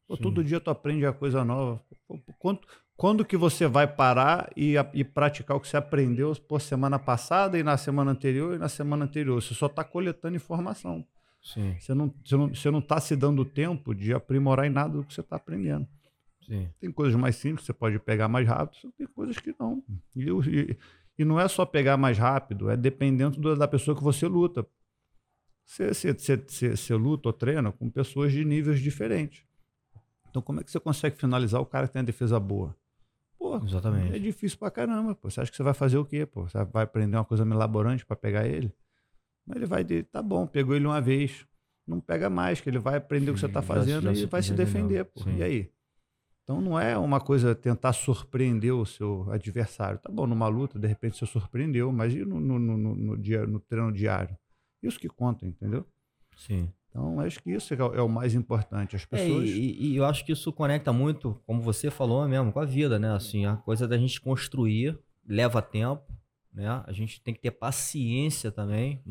[0.08, 1.84] Pô, todo dia tu aprende a coisa nova.
[2.08, 6.62] Pô, quanto, quando que você vai parar e, e praticar o que você aprendeu por
[6.62, 9.42] semana passada e na semana anterior e na semana anterior?
[9.42, 11.06] Você só está coletando informação.
[11.42, 11.76] Sim.
[11.80, 14.98] Você não está você não, você não tá se dando tempo de aprimorar em nada
[14.98, 15.88] do que você está aprendendo.
[16.46, 16.70] Sim.
[16.80, 19.84] Tem coisas mais simples, você pode pegar mais rápido, tem coisas que não.
[20.16, 20.78] E, e,
[21.20, 24.66] e não é só pegar mais rápido, é dependendo do, da pessoa que você luta.
[25.66, 29.46] Você, você, você, você luta ou treina com pessoas de níveis diferentes.
[30.30, 32.76] Então, como é que você consegue finalizar o cara que tem a defesa boa?
[33.38, 34.16] Pô, Exatamente.
[34.16, 35.16] é difícil pra caramba.
[35.16, 35.30] Pô.
[35.30, 36.26] Você acha que você vai fazer o quê?
[36.26, 36.48] Pô?
[36.48, 38.74] Você vai aprender uma coisa elaborante para pegar ele?
[39.46, 41.46] Mas ele vai dizer, tá bom, pegou ele uma vez.
[41.86, 44.26] Não pega mais, que ele vai aprender Sim, o que você tá fazendo já e
[44.26, 45.04] vai se defender.
[45.06, 45.30] Pô.
[45.30, 45.72] E aí?
[46.44, 50.00] Então não é uma coisa tentar surpreender o seu adversário.
[50.00, 53.48] Tá bom, numa luta, de repente você surpreendeu, mas e no, no, no, no, dia,
[53.48, 54.38] no treino diário?
[54.82, 55.86] Isso que conta, entendeu?
[56.36, 56.70] Sim.
[56.90, 58.96] Então, acho que isso é, é o mais importante.
[58.96, 59.50] As pessoas.
[59.50, 62.66] É, e, e, eu acho que isso conecta muito, como você falou mesmo, com a
[62.66, 63.12] vida, né?
[63.14, 66.04] Assim, a coisa da gente construir leva tempo,
[66.54, 66.84] né?
[66.86, 69.02] A gente tem que ter paciência também.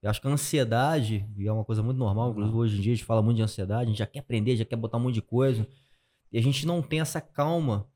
[0.00, 2.92] Eu acho que a ansiedade, e é uma coisa muito normal, inclusive hoje em dia
[2.92, 5.00] a gente fala muito de ansiedade, a gente já quer aprender, já quer botar um
[5.00, 5.66] monte de coisa.
[6.32, 7.88] E a gente não tem essa calma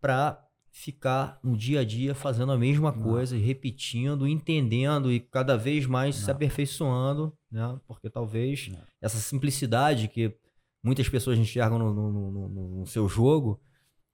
[0.00, 0.42] para
[0.72, 3.02] ficar no dia a dia fazendo a mesma não.
[3.02, 6.24] coisa, repetindo, entendendo e cada vez mais não.
[6.24, 7.78] se aperfeiçoando, né?
[7.86, 8.80] Porque talvez não.
[9.00, 10.34] essa simplicidade que
[10.82, 13.60] muitas pessoas enxergam no, no, no, no seu jogo,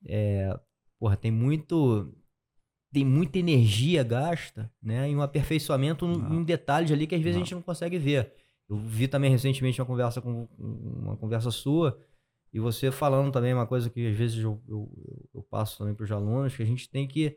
[0.04, 0.58] é,
[0.98, 2.12] porra, tem muito
[2.90, 5.10] tem muita energia gasta, né?
[5.10, 8.32] E um aperfeiçoamento em detalhes ali que às vezes a gente não consegue ver.
[8.68, 11.98] Eu vi também recentemente uma conversa com uma conversa sua
[12.52, 16.04] e você falando também uma coisa que às vezes eu, eu, eu passo também para
[16.04, 17.36] os alunos, que a gente tem que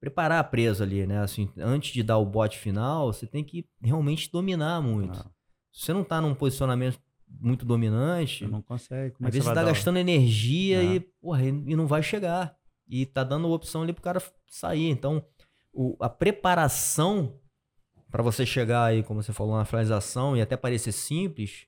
[0.00, 1.20] preparar a presa ali, né?
[1.20, 5.18] Assim, antes de dar o bote final, você tem que realmente dominar muito.
[5.18, 5.30] Não.
[5.72, 9.14] Se você não está num posicionamento muito dominante, você não consegue.
[9.14, 12.56] Como às vezes você está gastando energia e, porra, e não vai chegar.
[12.88, 14.88] E tá dando opção ali pro cara sair.
[14.88, 15.24] Então,
[15.72, 17.38] o, a preparação
[18.10, 21.67] para você chegar aí, como você falou, na finalização e até parecer simples,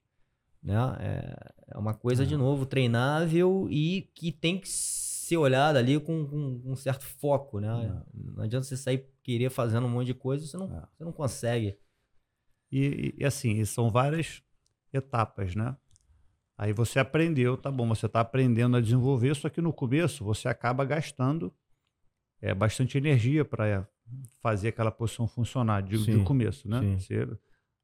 [0.62, 0.74] né?
[1.00, 2.36] É, é uma coisa, de é.
[2.36, 7.68] novo, treinável e que tem que ser olhada ali com, com, um certo foco, né?
[7.68, 8.02] É.
[8.14, 10.86] Não adianta você sair querer fazendo um monte de coisa, você não, é.
[10.96, 11.78] você não consegue.
[12.70, 14.42] E, e assim, são várias
[14.92, 15.76] etapas, né?
[16.58, 20.46] Aí você aprendeu, tá bom, você está aprendendo a desenvolver, só que no começo você
[20.46, 21.54] acaba gastando
[22.40, 23.88] é, bastante energia para
[24.42, 26.98] fazer aquela posição funcionar de, sim, de começo, né?
[26.98, 27.26] Você,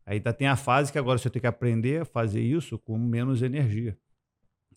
[0.06, 2.96] Aí ainda tem a fase que agora você tem que aprender a fazer isso com
[2.96, 3.98] menos energia.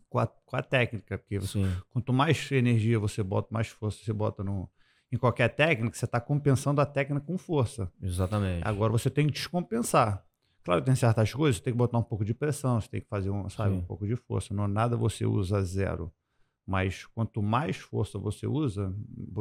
[0.09, 1.59] Com a, com a técnica, porque você,
[1.91, 4.67] quanto mais energia você bota, mais força você bota no,
[5.11, 7.91] em qualquer técnica, você está compensando a técnica com força.
[8.01, 8.67] Exatamente.
[8.67, 10.25] Agora você tem que descompensar.
[10.63, 13.07] Claro, tem certas coisas, você tem que botar um pouco de pressão, você tem que
[13.07, 14.51] fazer um, sabe, um pouco de força.
[14.51, 16.11] Não nada você usa zero.
[16.69, 18.95] Mas quanto mais força você usa,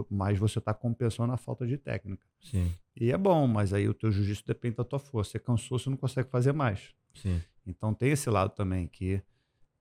[0.09, 2.27] mais você está compensando a falta de técnica.
[2.41, 2.73] Sim.
[2.97, 5.33] E é bom, mas aí o teu jiu-jitsu depende da tua força.
[5.33, 6.95] Você cansou, você não consegue fazer mais.
[7.13, 7.39] Sim.
[7.67, 9.23] Então tem esse lado também que,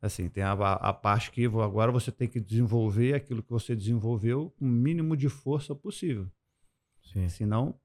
[0.01, 4.53] assim, tem a, a parte que agora você tem que desenvolver aquilo que você desenvolveu
[4.59, 6.29] com o mínimo de força possível.
[7.01, 7.29] Sim.
[7.29, 7.79] Senão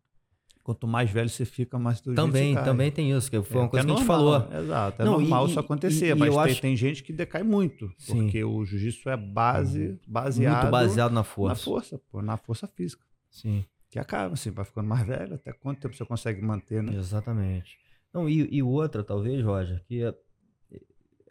[0.62, 3.70] Quanto mais velho você fica, mais tu Também, também tem isso, que foi uma é,
[3.70, 4.48] coisa que, é que, a gente falou.
[4.52, 6.60] Exato, é Não, normal e, isso acontecer, e, e mas tem, acho...
[6.60, 8.22] tem, gente que decai muito, Sim.
[8.22, 9.98] porque o jiu-jitsu é base, uhum.
[10.06, 10.62] baseado...
[10.62, 11.54] Muito baseado na força.
[11.54, 13.04] Na força, pô, na força física.
[13.28, 13.64] Sim.
[13.90, 16.96] Que acaba, assim, vai ficando mais velho, até quanto tempo você consegue manter, né?
[16.96, 17.76] Exatamente.
[18.14, 20.14] Não, e, e outra, talvez, Roger, que é,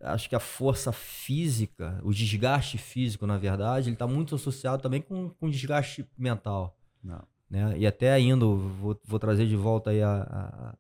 [0.02, 5.02] acho que a força física, o desgaste físico, na verdade, ele está muito associado também
[5.02, 6.78] com, com desgaste mental.
[7.04, 7.24] Não.
[7.52, 7.78] Né?
[7.78, 10.76] E até indo, vou, vou trazer de volta aí a, a,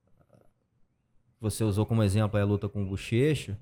[1.41, 3.57] Você usou como exemplo a luta com o Bochecho.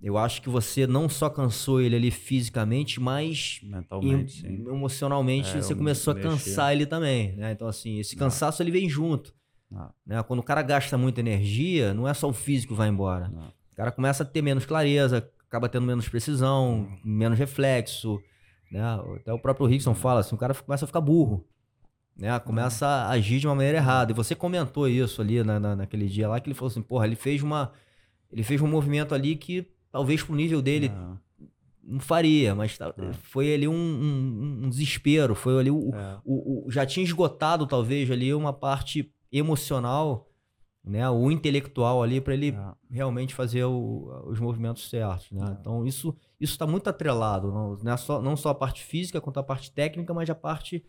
[0.00, 5.62] Eu acho que você não só cansou ele ali fisicamente, mas mentalmente, em, emocionalmente é,
[5.62, 7.52] você começou a cansar ele também, né?
[7.52, 8.68] Então assim, esse cansaço não.
[8.68, 9.34] ele vem junto.
[10.06, 10.22] Né?
[10.24, 13.28] Quando o cara gasta muita energia, não é só o físico que vai embora.
[13.28, 13.48] Não.
[13.72, 18.20] O cara começa a ter menos clareza, acaba tendo menos precisão, menos reflexo,
[18.70, 18.82] né?
[19.16, 21.44] Até o próprio Rickson fala assim, o cara começa a ficar burro
[22.16, 22.38] né?
[22.38, 24.12] Começa a agir de uma maneira errada.
[24.12, 27.06] E você comentou isso ali na, na, naquele dia lá, que ele falou assim, porra,
[27.06, 27.72] ele fez uma.
[28.30, 31.20] Ele fez um movimento ali que talvez pro nível dele não,
[31.82, 33.12] não faria, mas é.
[33.12, 35.34] foi ali um, um, um, desespero.
[35.34, 36.18] Foi ali o, é.
[36.24, 40.28] o, o, Já tinha esgotado, talvez, ali uma parte emocional,
[40.84, 41.08] né?
[41.10, 42.72] O intelectual ali para ele é.
[42.90, 45.30] realmente fazer o, os movimentos certos.
[45.30, 45.46] Né?
[45.48, 45.56] É.
[45.60, 49.42] Então, isso está muito atrelado, não, não, só, não só a parte física quanto a
[49.42, 50.84] parte técnica, mas a parte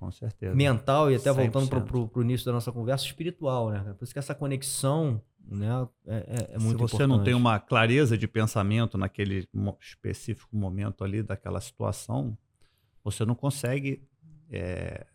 [0.00, 0.54] com certeza.
[0.54, 1.34] mental e até 100%.
[1.34, 3.94] voltando para o início da nossa conversa, espiritual, né?
[3.98, 6.90] Por isso que essa conexão né, é, é, é muito importante.
[6.90, 9.46] Se você não tem uma clareza de pensamento naquele
[9.78, 12.36] específico momento ali daquela situação,
[13.04, 14.02] você não consegue,
[14.50, 15.06] é,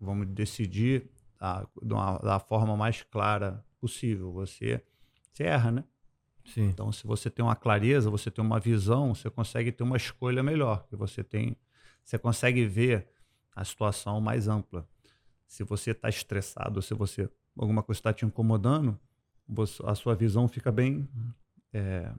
[0.00, 4.32] vamos decidir a, uma, da forma mais clara possível.
[4.32, 4.82] Você,
[5.30, 5.84] você erra, né?
[6.46, 6.68] Sim.
[6.68, 10.42] Então, se você tem uma clareza, você tem uma visão, você consegue ter uma escolha
[10.42, 10.86] melhor.
[10.88, 11.54] Que você tem,
[12.02, 13.11] você consegue ver
[13.54, 14.86] a situação mais ampla.
[15.46, 18.98] Se você está estressado, se você alguma coisa está te incomodando,
[19.46, 21.08] você, a sua visão fica bem
[21.72, 22.10] é,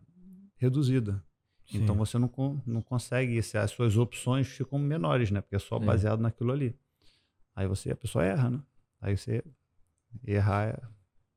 [0.57, 1.23] reduzida.
[1.65, 1.81] Sim.
[1.81, 2.29] Então você não,
[2.65, 5.41] não consegue, as suas opções ficam menores, né?
[5.41, 6.23] Porque é só baseado é.
[6.23, 6.75] naquilo ali.
[7.55, 8.59] Aí você, a pessoa erra, né?
[9.01, 9.43] Aí você
[10.25, 10.79] errar é,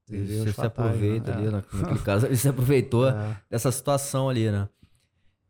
[0.09, 1.38] você se aproveita né?
[1.38, 1.51] ali, é.
[1.51, 3.40] naquele caso, ele se aproveitou é.
[3.51, 4.68] dessa situação ali, né?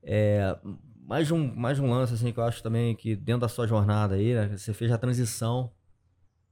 [0.02, 0.56] É,
[1.06, 4.16] mais, um, mais um lance, assim, que eu acho também que dentro da sua jornada
[4.16, 4.56] aí, né?
[4.56, 5.70] Você fez a transição,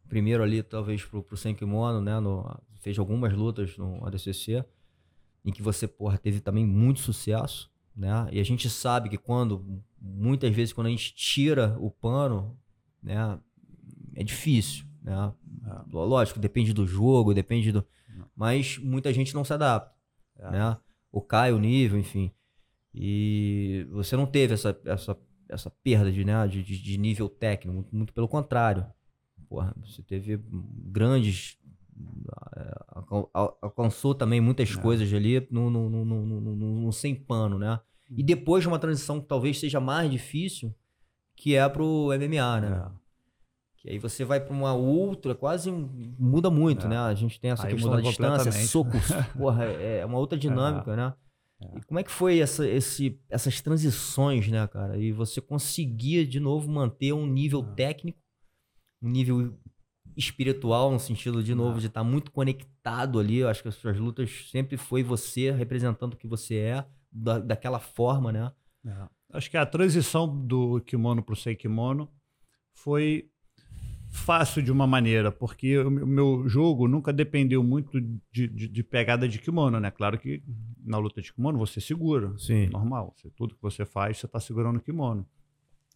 [0.08, 2.20] primeiro ali, talvez, pro, pro Sem Kimono, né?
[2.20, 4.64] No, fez algumas lutas no ADCC,
[5.44, 8.28] em que você, porra, teve também muito sucesso, né?
[8.30, 12.56] E a gente sabe que quando, muitas vezes, quando a gente tira o pano,
[13.02, 13.38] né?
[14.14, 15.32] É difícil, né?
[15.66, 15.82] É.
[15.90, 17.84] Lógico, depende do jogo, depende do...
[18.36, 19.92] Mas muita gente não se adapta,
[20.38, 20.50] é.
[20.50, 20.76] né?
[21.10, 22.30] Ou cai o nível, enfim.
[22.94, 25.18] E você não teve essa, essa,
[25.48, 28.86] essa perda de, né, de, de nível técnico, muito, muito pelo contrário.
[29.48, 31.58] Porra, você teve grandes
[33.62, 34.80] alcançou também muitas é.
[34.80, 37.78] coisas ali no, no, no, no, sem pano, né?
[38.10, 38.26] E hum.
[38.26, 40.74] depois de uma transição que talvez seja mais difícil,
[41.36, 42.86] que é pro MMA, né?
[42.86, 43.04] É.
[43.76, 46.90] Que aí você vai para uma outra, quase muda muito, é.
[46.90, 46.98] né?
[46.98, 50.92] A gente tem essa aí questão da distância, socos, porra, é, é uma outra dinâmica,
[50.92, 50.96] é.
[50.96, 51.14] né?
[51.72, 51.78] É.
[51.78, 54.98] E como é que foi essa, esse, essas transições, né, cara?
[54.98, 58.18] E você conseguia de novo manter um nível técnico,
[59.02, 59.58] um nível
[60.16, 63.38] espiritual, no sentido, de novo, de estar tá muito conectado ali.
[63.38, 67.38] Eu acho que as suas lutas sempre foi você representando o que você é, da,
[67.38, 68.52] daquela forma, né?
[68.86, 69.08] É.
[69.32, 72.08] Acho que a transição do kimono para o sem kimono
[72.72, 73.30] foi
[74.14, 79.28] fácil de uma maneira, porque o meu jogo nunca dependeu muito de, de, de, pegada
[79.28, 79.90] de kimono, né?
[79.90, 80.40] Claro que
[80.84, 82.68] na luta de kimono você segura, Sim.
[82.68, 83.12] normal.
[83.16, 85.26] Você, tudo que você faz, você está segurando o kimono.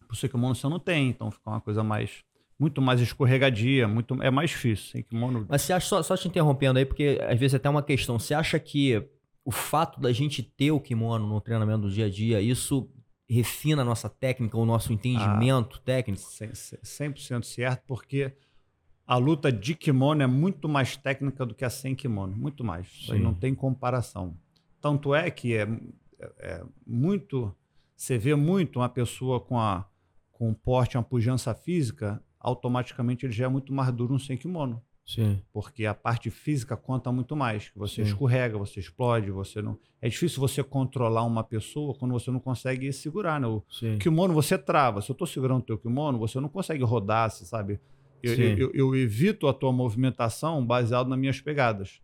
[0.05, 2.23] Pro seu kimono você não tem, então fica uma coisa mais
[2.59, 4.91] muito mais escorregadia, muito é mais difícil.
[4.91, 5.45] Sem kimono.
[5.47, 8.19] Mas você acha, só, só te interrompendo aí, porque às vezes é até uma questão,
[8.19, 9.01] você acha que
[9.45, 12.91] o fato da gente ter o kimono no treinamento do dia a dia, isso
[13.29, 16.21] refina a nossa técnica, o nosso entendimento ah, técnico?
[16.21, 18.33] 100% certo, porque
[19.05, 22.87] a luta de kimono é muito mais técnica do que a sem kimono, muito mais.
[22.87, 24.35] Isso aí não tem comparação.
[24.81, 25.67] Tanto é que é,
[26.19, 27.55] é, é muito.
[27.95, 29.85] Você vê muito uma pessoa com, a,
[30.31, 34.37] com um porte, uma pujança física, automaticamente ele já é muito mais duro no sem
[34.37, 34.81] kimono.
[35.09, 35.41] Sim.
[35.51, 37.71] Porque a parte física conta muito mais.
[37.75, 38.09] Você Sim.
[38.09, 39.75] escorrega, você explode, você não.
[39.99, 43.47] É difícil você controlar uma pessoa quando você não consegue segurar, né?
[43.47, 43.97] O Sim.
[43.97, 45.01] kimono você trava.
[45.01, 47.79] Se eu estou segurando o teu kimono, você não consegue rodar, você sabe?
[48.21, 51.99] Eu, eu, eu, eu, evito a tua movimentação baseado nas minhas pegadas.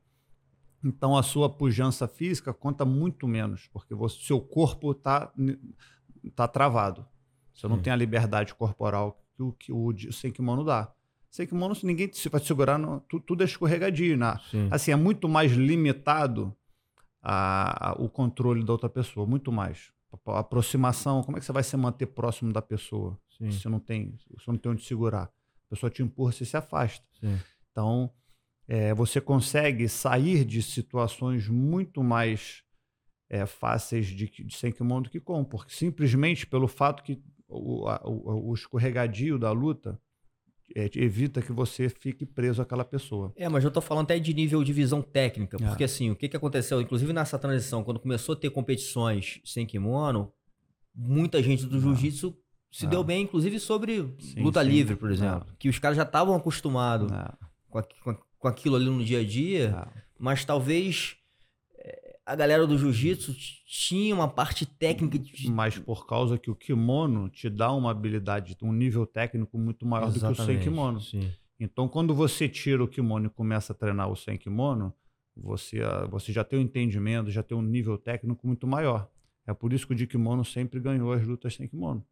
[0.84, 5.32] Então a sua pujança física conta muito menos, porque o seu corpo está
[6.36, 7.06] tá travado.
[7.54, 10.92] Você não tem a liberdade corporal que o, que o, o sem kimono dá.
[11.36, 14.16] Sem kimono, se ninguém te, vai segurar, no, tu, tudo é escorregadio.
[14.16, 14.40] Né?
[14.72, 16.56] Assim, é muito mais limitado
[17.22, 19.92] a, a, o controle da outra pessoa, muito mais.
[20.14, 23.20] A, a, aproximação, como é que você vai se manter próximo da pessoa?
[23.38, 23.52] Sim.
[23.52, 25.24] Se você não tem, você não tem onde segurar.
[25.24, 27.06] A pessoa te empurra, você se afasta.
[27.20, 27.38] Sim.
[27.70, 28.10] Então,
[28.66, 32.64] é, você consegue sair de situações muito mais
[33.30, 37.90] é, fáceis de, de sem kimono do que com, porque simplesmente pelo fato que o,
[37.90, 40.00] o, o escorregadio da luta
[40.76, 43.34] é, evita que você fique preso àquela pessoa.
[43.36, 45.86] É, mas eu tô falando até de nível de visão técnica, porque é.
[45.86, 50.32] assim, o que, que aconteceu, inclusive nessa transição, quando começou a ter competições sem kimono,
[50.94, 52.36] muita gente do jiu-jitsu
[52.72, 54.70] se deu bem, inclusive sobre sim, luta sim.
[54.70, 57.10] livre, por exemplo, que os caras já estavam acostumados
[57.70, 59.88] com, com, com, aquilo ali no dia a dia,
[60.20, 61.16] mas talvez
[62.26, 63.36] a galera do jiu-jitsu
[63.68, 65.20] tinha uma parte técnica.
[65.20, 65.50] De...
[65.50, 70.08] Mas por causa que o kimono te dá uma habilidade, um nível técnico muito maior
[70.08, 71.02] Exatamente, do que o sem kimono.
[71.02, 71.32] Sim.
[71.60, 74.94] Então, quando você tira o kimono e começa a treinar o sem kimono,
[75.38, 79.10] você, ah, você já tem um entendimento, já tem um nível técnico muito maior.
[79.46, 82.04] É por isso que o de kimono sempre ganhou as lutas sem kimono.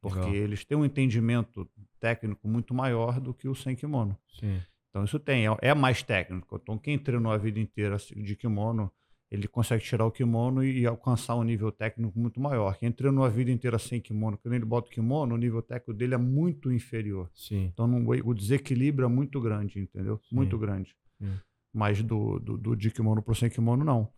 [0.00, 0.34] Porque Legal.
[0.34, 4.16] eles têm um entendimento técnico muito maior do que o sem kimono.
[4.38, 4.60] Sim.
[4.88, 6.58] Então, isso tem, é, é mais técnico.
[6.62, 8.90] Então, quem treinou a vida inteira de kimono
[9.30, 12.76] ele consegue tirar o kimono e, alcançar um nível técnico muito maior.
[12.78, 15.92] Quem treinou a vida inteira sem kimono, quando ele bota o kimono, o nível técnico
[15.92, 17.30] dele é muito inferior.
[17.34, 17.66] Sim.
[17.72, 20.18] Então não, o desequilíbrio é muito grande, entendeu?
[20.28, 20.34] Sim.
[20.34, 20.96] Muito grande.
[21.20, 21.38] Sim.
[21.72, 24.10] Mas do, do, do de kimono para sem kimono, não.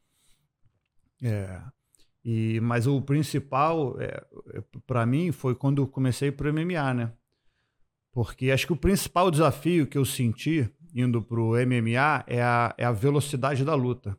[1.23, 1.61] É.
[2.25, 6.95] E, mas o principal, é, é para mim, foi quando eu comecei para o MMA,
[6.95, 7.13] né?
[8.13, 12.75] Porque acho que o principal desafio que eu senti indo para o MMA é a,
[12.77, 14.17] é a velocidade da luta.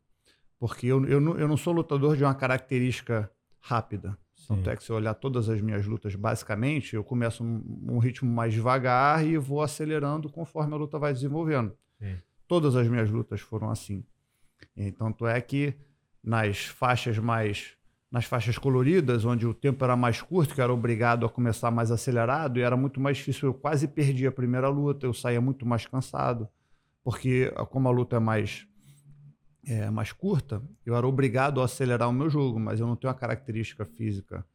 [0.61, 4.15] Porque eu, eu, não, eu não sou lutador de uma característica rápida.
[4.47, 7.97] Tanto é que se eu olhar todas as minhas lutas, basicamente, eu começo um, um
[7.97, 11.75] ritmo mais devagar e vou acelerando conforme a luta vai desenvolvendo.
[11.97, 12.15] Sim.
[12.47, 14.05] Todas as minhas lutas foram assim.
[14.77, 15.73] Então, tanto é que
[16.23, 17.75] nas faixas mais
[18.11, 21.71] nas faixas coloridas, onde o tempo era mais curto, que eu era obrigado a começar
[21.71, 23.49] mais acelerado, e era muito mais difícil.
[23.49, 26.47] Eu quase perdi a primeira luta, eu saía muito mais cansado,
[27.03, 28.67] porque como a luta é mais
[29.65, 33.11] é, mais curta, eu era obrigado a acelerar o meu jogo, mas eu não tenho
[33.11, 34.45] a característica física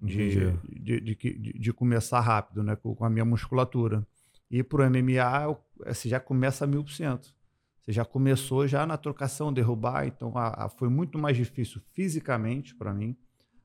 [0.00, 4.06] de, de, de, de, de começar rápido, né, com, a minha musculatura.
[4.50, 5.56] E para o MMA,
[5.86, 7.34] você já começa a mil por cento.
[7.80, 12.74] Você já começou já na trocação, derrubar, então a, a, foi muito mais difícil fisicamente
[12.74, 13.16] para mim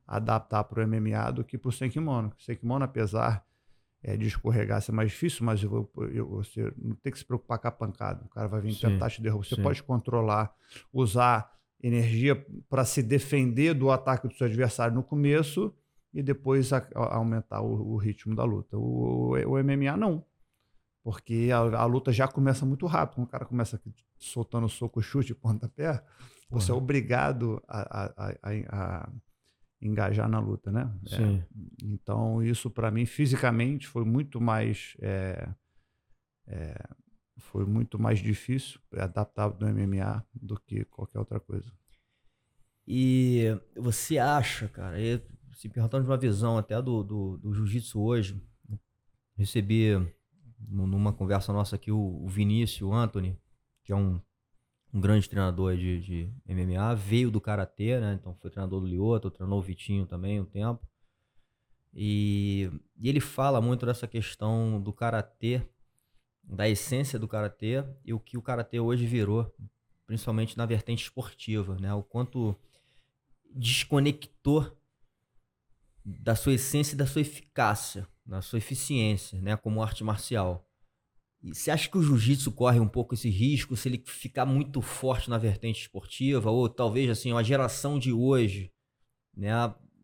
[0.08, 2.32] adaptar para o MMA do que para o Senkimono.
[2.38, 3.46] O Senkimono, apesar
[4.04, 7.60] é, de escorregar ser mais difícil, mas eu, eu, você não tem que se preocupar
[7.60, 8.24] com a pancada.
[8.26, 9.46] O cara vai vir sim, tentar te derrubar.
[9.46, 9.64] Você sim.
[9.64, 10.54] pode controlar,
[10.94, 15.74] usar energia para se defender do ataque do seu adversário no começo
[16.14, 18.78] e depois a, a aumentar o, o, ritmo da luta.
[18.78, 20.26] O, o MMA não.
[21.04, 23.16] Porque a, a, luta já começa muito rápido.
[23.16, 23.82] Quando o cara começa
[24.18, 26.04] soltando soco, chute, pontapé,
[26.50, 28.34] você é obrigado a,
[28.72, 29.10] a
[29.82, 30.92] engajar na luta, né?
[31.12, 31.44] É,
[31.84, 35.50] então isso para mim fisicamente foi muito mais é,
[36.48, 36.90] é,
[37.38, 41.72] foi muito mais difícil adaptar do MMA do que qualquer outra coisa.
[42.88, 43.44] E
[43.76, 45.22] você acha, cara, e,
[45.54, 48.42] se perguntando de uma visão até do, do, do jiu-jitsu hoje,
[49.36, 49.92] recebi
[50.60, 53.38] numa conversa nossa aqui o, o Vinícius o Anthony,
[53.84, 54.22] que é um
[54.94, 58.18] um grande treinador de, de MMA, veio do Karatê, né?
[58.20, 60.88] Então foi treinador do Lioto, treinou o Vitinho também um tempo.
[61.94, 65.62] E, e ele fala muito dessa questão do Karatê,
[66.44, 69.54] da essência do Karatê e o que o Karatê hoje virou,
[70.06, 71.94] principalmente na vertente esportiva, né?
[71.94, 72.56] O quanto
[73.54, 74.78] desconectou
[76.06, 79.58] da sua essência e da sua eficácia, da sua eficiência, né?
[79.58, 80.67] Como arte marcial.
[81.44, 84.82] E você acha que o jiu-jitsu corre um pouco esse risco se ele ficar muito
[84.82, 86.50] forte na vertente esportiva?
[86.50, 88.72] Ou talvez assim, a geração de hoje
[89.36, 89.52] né,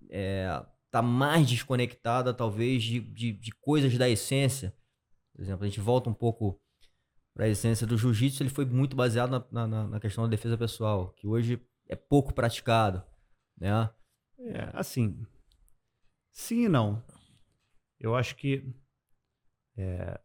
[0.09, 4.75] é, tá mais desconectada, talvez, de, de, de coisas da essência?
[5.33, 6.61] Por exemplo, a gente volta um pouco
[7.33, 10.55] para a essência do jiu-jitsu, ele foi muito baseado na, na, na, questão da defesa
[10.55, 11.59] pessoal, que hoje
[11.89, 13.03] é pouco praticado,
[13.57, 13.89] né?
[14.37, 15.25] É, assim,
[16.31, 17.03] sim e não.
[17.99, 18.63] Eu acho que
[19.75, 20.19] é,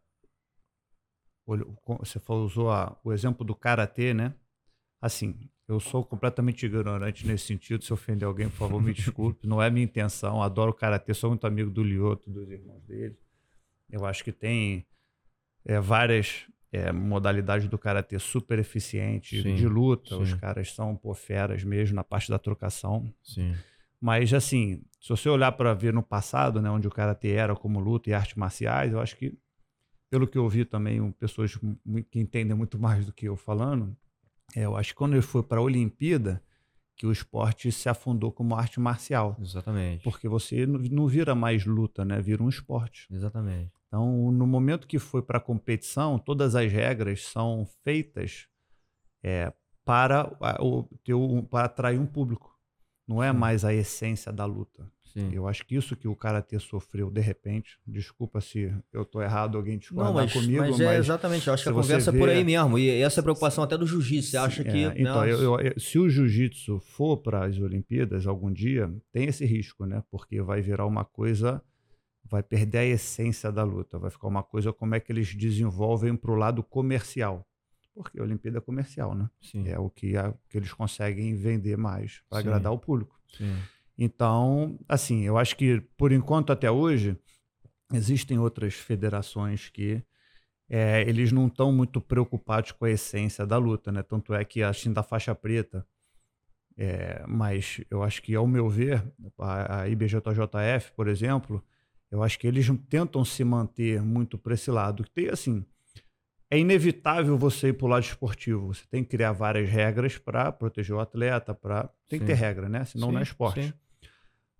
[1.99, 4.33] você usou a, o exemplo do karatê, né?
[5.01, 7.83] Assim, eu sou completamente ignorante nesse sentido.
[7.83, 9.47] Se ofender alguém, por favor, me desculpe.
[9.47, 10.41] Não é minha intenção.
[10.41, 13.17] Adoro karatê, sou muito amigo do Lioto, dos irmãos dele.
[13.89, 14.85] Eu acho que tem
[15.65, 20.15] é, várias é, modalidades do karatê super eficientes de luta.
[20.15, 20.21] Sim.
[20.21, 23.11] Os caras são pô, feras mesmo na parte da trocação.
[23.23, 23.55] Sim.
[24.01, 27.79] Mas, assim, se você olhar para ver no passado, né, onde o karatê era como
[27.79, 29.37] luta e artes marciais, eu acho que
[30.09, 31.55] pelo que eu ouvi também, pessoas
[32.09, 33.95] que entendem muito mais do que eu falando,
[34.55, 36.43] é, eu acho que quando ele foi para a Olimpíada,
[36.95, 39.37] que o esporte se afundou como arte marcial.
[39.39, 40.03] Exatamente.
[40.03, 42.19] Porque você não vira mais luta, né?
[42.21, 43.07] Vira um esporte.
[43.09, 43.71] Exatamente.
[43.87, 48.47] Então, no momento que foi para a competição, todas as regras são feitas
[49.23, 49.53] é,
[49.85, 50.29] para,
[50.59, 50.83] o,
[51.43, 52.53] para atrair um público.
[53.07, 53.37] Não é Sim.
[53.37, 54.91] mais a essência da luta.
[55.13, 55.31] Sim.
[55.33, 59.57] Eu acho que isso que o karatê sofreu de repente, desculpa se eu estou errado,
[59.57, 62.17] alguém discordar mas, comigo, mas, é exatamente, eu acho que a conversa vê...
[62.17, 62.77] é por aí mesmo.
[62.77, 64.31] E essa é a preocupação até do jiu-jitsu.
[64.31, 64.69] Você acha que.
[64.69, 69.45] É, então, eu, eu, se o jiu-jitsu for para as Olimpíadas algum dia, tem esse
[69.45, 70.03] risco, né?
[70.11, 71.61] Porque vai virar uma coisa,
[72.23, 76.15] vai perder a essência da luta, vai ficar uma coisa como é que eles desenvolvem
[76.15, 77.45] para o lado comercial.
[77.95, 79.29] Porque a Olimpíada é comercial, né?
[79.41, 79.67] Sim.
[79.67, 83.19] É o que, a, que eles conseguem vender mais para agradar o público.
[83.35, 83.55] Sim.
[84.01, 87.17] Então, assim, eu acho que por enquanto até hoje
[87.93, 90.01] existem outras federações que
[90.69, 94.01] é, eles não estão muito preocupados com a essência da luta, né?
[94.01, 95.85] Tanto é que a China da faixa preta,
[96.77, 99.03] é, mas eu acho que, ao meu ver,
[99.37, 101.61] a, a IBJJF, por exemplo,
[102.09, 105.03] eu acho que eles tentam se manter muito para esse lado.
[105.13, 105.65] Tem assim,
[106.49, 108.73] é inevitável você ir para o lado esportivo.
[108.73, 112.25] Você tem que criar várias regras para proteger o atleta, para tem Sim.
[112.25, 112.85] que ter regra, né?
[112.85, 113.61] Senão Sim, não é esporte.
[113.61, 113.73] Sim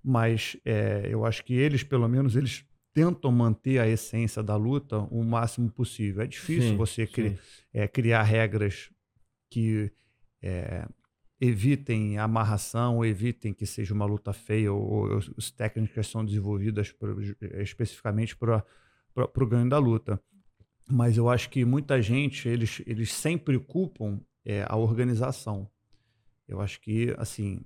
[0.03, 4.97] mas é, eu acho que eles, pelo menos, eles tentam manter a essência da luta
[5.11, 6.23] o máximo possível.
[6.23, 7.37] É difícil sim, você cri
[7.73, 8.89] é, criar regras
[9.49, 9.91] que
[10.41, 10.87] é,
[11.39, 16.93] evitem amarração, evitem que seja uma luta feia, ou, ou as técnicas são desenvolvidas
[17.59, 18.65] especificamente para
[19.15, 20.21] o ganho da luta.
[20.89, 25.69] Mas eu acho que muita gente, eles, eles sempre culpam é, a organização.
[26.47, 27.61] Eu acho que, assim,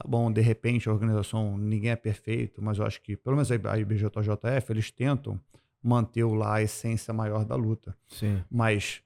[0.00, 3.52] Tá bom, de repente a organização, ninguém é perfeito, mas eu acho que, pelo menos
[3.52, 5.38] a IBJJF, eles tentam
[5.82, 7.94] manter lá a essência maior da luta.
[8.08, 8.42] Sim.
[8.50, 9.02] Mas,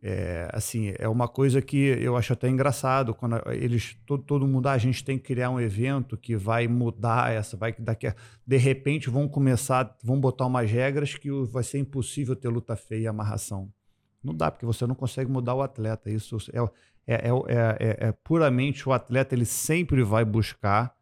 [0.00, 4.68] é, assim, é uma coisa que eu acho até engraçado, quando eles, todo, todo mundo,
[4.68, 8.14] ah, a gente tem que criar um evento que vai mudar essa, vai daqui a,
[8.46, 13.02] de repente vão começar, vão botar umas regras que vai ser impossível ter luta feia
[13.02, 13.68] e amarração.
[14.22, 16.10] Não dá, porque você não consegue mudar o atleta.
[16.10, 16.60] Isso é,
[17.06, 20.94] é, é, é, é puramente o atleta, ele sempre vai buscar,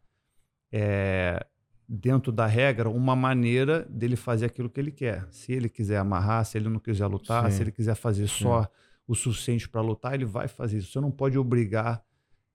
[1.87, 5.27] dentro da regra, uma maneira dele fazer aquilo que ele quer.
[5.31, 7.57] Se ele quiser amarrar, se ele não quiser lutar, Sim.
[7.57, 8.43] se ele quiser fazer Sim.
[8.43, 8.71] só
[9.07, 10.91] o suficiente para lutar, ele vai fazer isso.
[10.91, 12.03] Você não pode obrigar,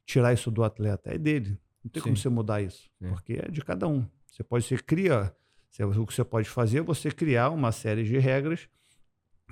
[0.07, 1.13] tirar isso do atleta.
[1.13, 1.59] É dele.
[1.83, 2.05] Não tem Sim.
[2.05, 4.07] como você mudar isso, porque é de cada um.
[4.31, 5.35] Você pode, você cria,
[5.81, 8.69] o que você pode fazer é você criar uma série de regras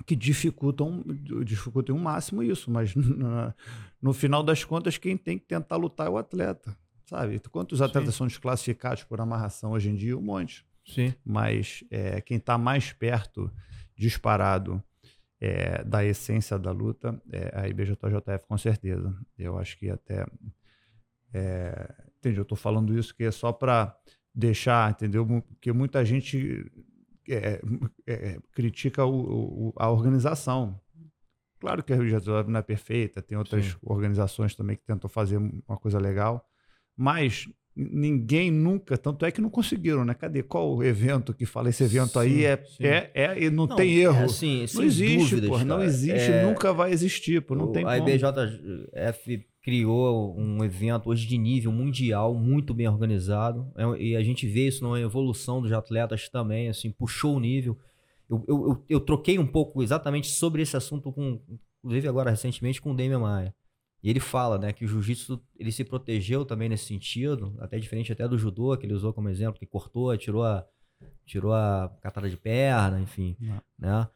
[0.05, 1.03] que dificultam,
[1.43, 3.53] dificultam o máximo isso, mas no,
[4.01, 6.75] no final das contas quem tem que tentar lutar é o atleta,
[7.05, 7.39] sabe?
[7.51, 8.17] Quantos atletas Sim.
[8.17, 10.17] são desclassificados por amarração hoje em dia?
[10.17, 10.65] Um monte.
[10.85, 11.13] Sim.
[11.25, 13.51] Mas é, quem está mais perto,
[13.95, 14.83] disparado,
[15.39, 19.13] é, da essência da luta, é a IBJJF com certeza.
[19.37, 20.25] Eu acho que até...
[21.33, 21.93] É,
[22.23, 23.93] eu estou falando isso que é só para
[24.33, 25.25] deixar, entendeu?
[25.25, 26.71] Porque muita gente
[27.29, 27.61] é,
[28.07, 30.79] é, critica o, o, a organização.
[31.59, 33.75] Claro que a Rio de Janeiro não é perfeita, tem outras Sim.
[33.81, 36.45] organizações também que tentam fazer uma coisa legal,
[36.95, 40.13] mas ninguém nunca, tanto é que não conseguiram, né?
[40.13, 40.43] Cadê?
[40.43, 43.75] Qual o evento que fala esse evento sim, aí é, é, é, e não, não
[43.75, 44.21] tem erro.
[44.21, 47.71] É assim, não existe, dúvidas, pô, não existe, é, nunca vai existir, pô, não o,
[47.71, 47.85] tem.
[47.85, 53.71] A IBJF criou um evento hoje de nível mundial, muito bem organizado.
[53.75, 57.77] É, e a gente vê isso na evolução dos atletas também, assim, puxou o nível.
[58.29, 61.41] Eu, eu, eu, eu troquei um pouco exatamente sobre esse assunto com,
[61.79, 63.55] inclusive agora recentemente, com o Damian Maia.
[64.03, 68.11] E ele fala, né, que o jiu-jitsu ele se protegeu também nesse sentido, até diferente
[68.11, 70.65] até do judô que ele usou como exemplo, que cortou, tirou a
[71.25, 73.61] tirou a catada de perna, enfim, Não.
[73.79, 74.07] né?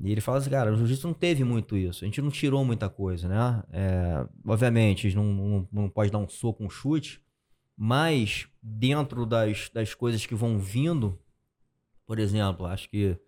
[0.00, 2.04] E ele fala assim, cara, o jiu-jitsu não teve muito isso.
[2.04, 3.62] A gente não tirou muita coisa, né?
[3.72, 7.20] É, obviamente, não, não, não pode dar um soco, um chute,
[7.76, 11.18] mas dentro das, das coisas que vão vindo,
[12.06, 13.18] por exemplo, acho que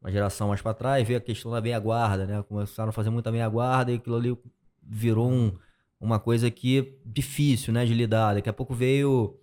[0.00, 2.42] uma geração mais para trás veio a questão da meia-guarda, né?
[2.42, 4.36] Começaram a fazer muita meia-guarda e aquilo ali
[4.82, 5.52] virou um,
[6.00, 8.34] uma coisa que difícil, né, de lidar.
[8.34, 9.38] Daqui a pouco veio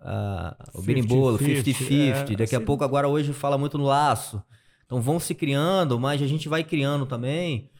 [0.00, 1.90] uh, o berimbolo, 50-50.
[1.90, 2.56] É, Daqui assim...
[2.56, 4.42] a pouco, agora hoje, fala muito no laço.
[4.90, 7.70] Então vão se criando, mas a gente vai criando também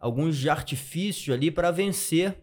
[0.00, 2.38] alguns de artifícios ali para vencer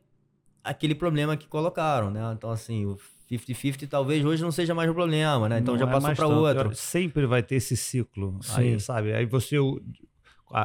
[0.64, 2.22] aquele problema que colocaram, né?
[2.38, 3.00] Então, assim, o
[3.32, 5.58] 50-50 talvez hoje não seja mais um problema, né?
[5.58, 6.76] Então não já é passou para outro.
[6.76, 9.12] Sempre vai ter esse ciclo, aí, sabe?
[9.12, 9.82] Aí você eu,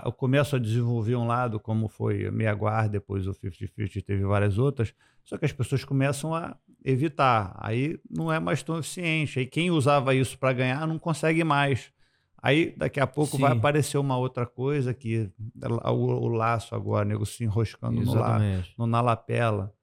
[0.04, 4.58] eu começo a desenvolver um lado, como foi Meia Guarda, depois o 50-50 teve várias
[4.58, 4.92] outras,
[5.24, 6.54] só que as pessoas começam a
[6.84, 7.56] evitar.
[7.58, 9.38] Aí não é mais tão eficiente.
[9.38, 11.95] Aí quem usava isso para ganhar não consegue mais.
[12.46, 13.42] Aí daqui a pouco Sim.
[13.42, 15.28] vai aparecer uma outra coisa que
[15.84, 18.38] o, o laço agora, nego se enroscando no, la,
[18.78, 19.74] no, na lapela.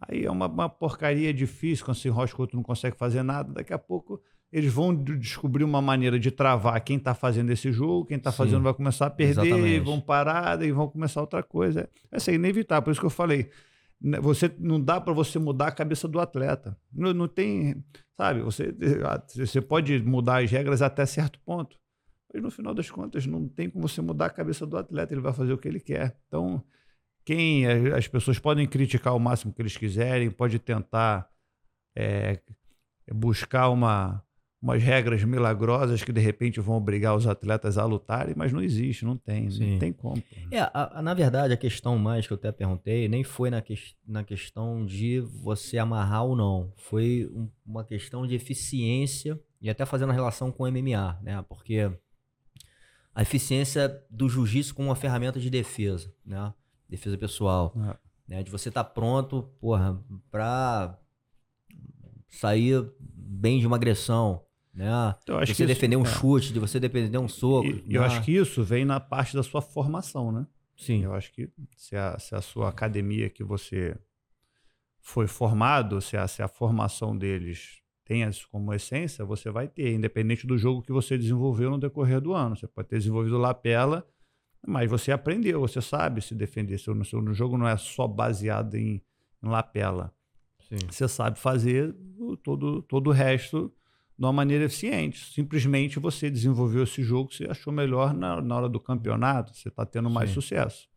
[0.00, 3.52] Aí é uma, uma, porcaria difícil, quando se enrosca o outro não consegue fazer nada.
[3.52, 4.18] Daqui a pouco
[4.50, 8.62] eles vão descobrir uma maneira de travar quem está fazendo esse jogo, quem está fazendo
[8.62, 11.86] vai começar a perder, vão parar e vão começar outra coisa.
[12.10, 13.50] Essa é inevitável, por isso que eu falei.
[14.00, 16.78] Né, você não dá para você mudar a cabeça do atleta.
[16.90, 17.84] Não, não tem,
[18.16, 18.40] sabe?
[18.40, 18.74] Você,
[19.36, 21.76] você pode mudar as regras até certo ponto.
[22.36, 25.22] Mas no final das contas, não tem como você mudar a cabeça do atleta, ele
[25.22, 26.14] vai fazer o que ele quer.
[26.28, 26.62] Então,
[27.24, 31.30] quem as pessoas podem criticar o máximo que eles quiserem, pode tentar
[31.96, 32.38] é,
[33.10, 34.22] buscar uma,
[34.60, 39.06] umas regras milagrosas que de repente vão obrigar os atletas a lutarem, mas não existe,
[39.06, 39.72] não tem, Sim.
[39.72, 40.22] não tem como.
[40.50, 43.62] É, a, a, na verdade, a questão mais que eu até perguntei nem foi na,
[43.62, 43.74] que,
[44.06, 49.86] na questão de você amarrar ou não, foi um, uma questão de eficiência e até
[49.86, 51.42] fazendo relação com o MMA, né?
[51.48, 51.90] Porque
[53.16, 56.52] a eficiência do jiu-jitsu como uma ferramenta de defesa, né?
[56.86, 57.74] Defesa pessoal.
[57.74, 57.96] É.
[58.28, 58.42] Né?
[58.42, 59.98] De você estar tá pronto, porra,
[60.30, 61.00] pra
[62.28, 64.44] sair bem de uma agressão,
[64.74, 65.16] né?
[65.22, 66.14] Então, de você defender isso, um é.
[66.14, 67.66] chute, de você defender um soco.
[67.66, 68.06] E, eu né?
[68.06, 70.46] acho que isso vem na parte da sua formação, né?
[70.76, 71.04] Sim.
[71.04, 73.96] Eu acho que se a, se a sua academia que você
[75.00, 79.92] foi formado, se a, se a formação deles tenha isso como essência, você vai ter,
[79.92, 82.56] independente do jogo que você desenvolveu no decorrer do ano.
[82.56, 84.06] Você pode ter desenvolvido lapela,
[84.64, 86.78] mas você aprendeu, você sabe se defender.
[86.78, 89.02] Seu, seu no jogo não é só baseado em,
[89.42, 90.14] em lapela.
[90.68, 90.78] Sim.
[90.88, 91.94] Você sabe fazer
[92.44, 93.72] todo, todo o resto
[94.16, 95.32] de uma maneira eficiente.
[95.32, 99.84] Simplesmente você desenvolveu esse jogo, você achou melhor na, na hora do campeonato, você está
[99.84, 100.34] tendo mais Sim.
[100.34, 100.88] sucesso.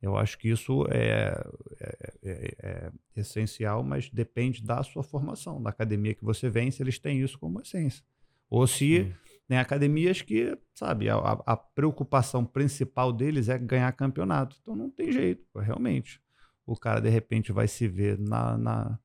[0.00, 1.34] Eu acho que isso é,
[1.80, 6.82] é, é, é, essencial, mas depende da sua formação, da academia que você vem, se
[6.82, 8.04] eles têm isso como essência.
[8.48, 9.14] Ou se Sim.
[9.48, 14.56] tem academias que, sabe, a, a, preocupação principal deles é ganhar campeonato.
[14.62, 16.20] Então não tem jeito, realmente.
[16.64, 18.98] O cara, de repente, vai se ver na, na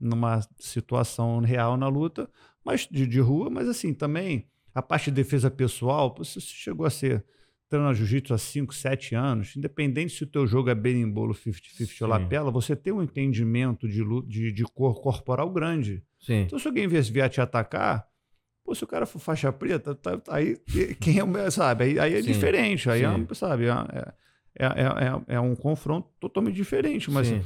[0.00, 2.30] numa situação real na luta,
[2.64, 6.90] mas de, de rua, mas assim, também a parte de defesa pessoal, você chegou a
[6.90, 7.24] ser
[7.68, 12.08] treina jiu-jitsu há 5, 7 anos, independente se o teu jogo é berimbolo, 50-50 ou
[12.08, 16.02] lapela, você tem um entendimento de, de, de cor corporal grande.
[16.18, 16.42] Sim.
[16.42, 18.06] Então, se alguém vier te atacar,
[18.64, 20.56] pô, se o cara for faixa preta, tá, tá aí
[21.00, 21.84] quem é, sabe?
[21.84, 22.32] Aí, aí é Sim.
[22.32, 23.66] diferente, aí é, sabe?
[23.66, 24.12] É,
[24.58, 27.44] é, é, é, um confronto totalmente diferente, mas Sim.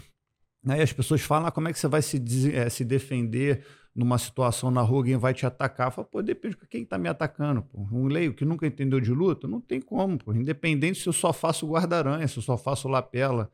[0.69, 2.23] aí as pessoas falam, ah, como é que você vai se,
[2.71, 3.65] se defender
[3.95, 5.93] numa situação na rua, alguém vai te atacar.
[5.93, 7.63] Fala, pô, depende de quem está me atacando.
[7.63, 7.87] Pô.
[7.93, 10.19] Um leigo que nunca entendeu de luta, não tem como.
[10.19, 10.33] Pô.
[10.33, 13.51] Independente se eu só faço guarda-aranha, se eu só faço lapela.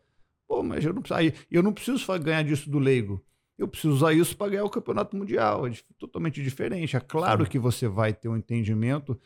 [0.46, 3.22] Pô, mas eu não, aí, eu não preciso ganhar disso do leigo.
[3.58, 5.66] Eu preciso usar isso para ganhar o campeonato mundial.
[5.66, 6.96] É totalmente diferente.
[6.96, 7.50] É claro Sim.
[7.50, 9.20] que você vai ter um entendimento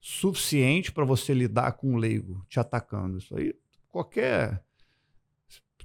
[0.00, 3.18] suficiente para você lidar com o leigo te atacando.
[3.18, 3.54] Isso aí,
[3.88, 4.65] qualquer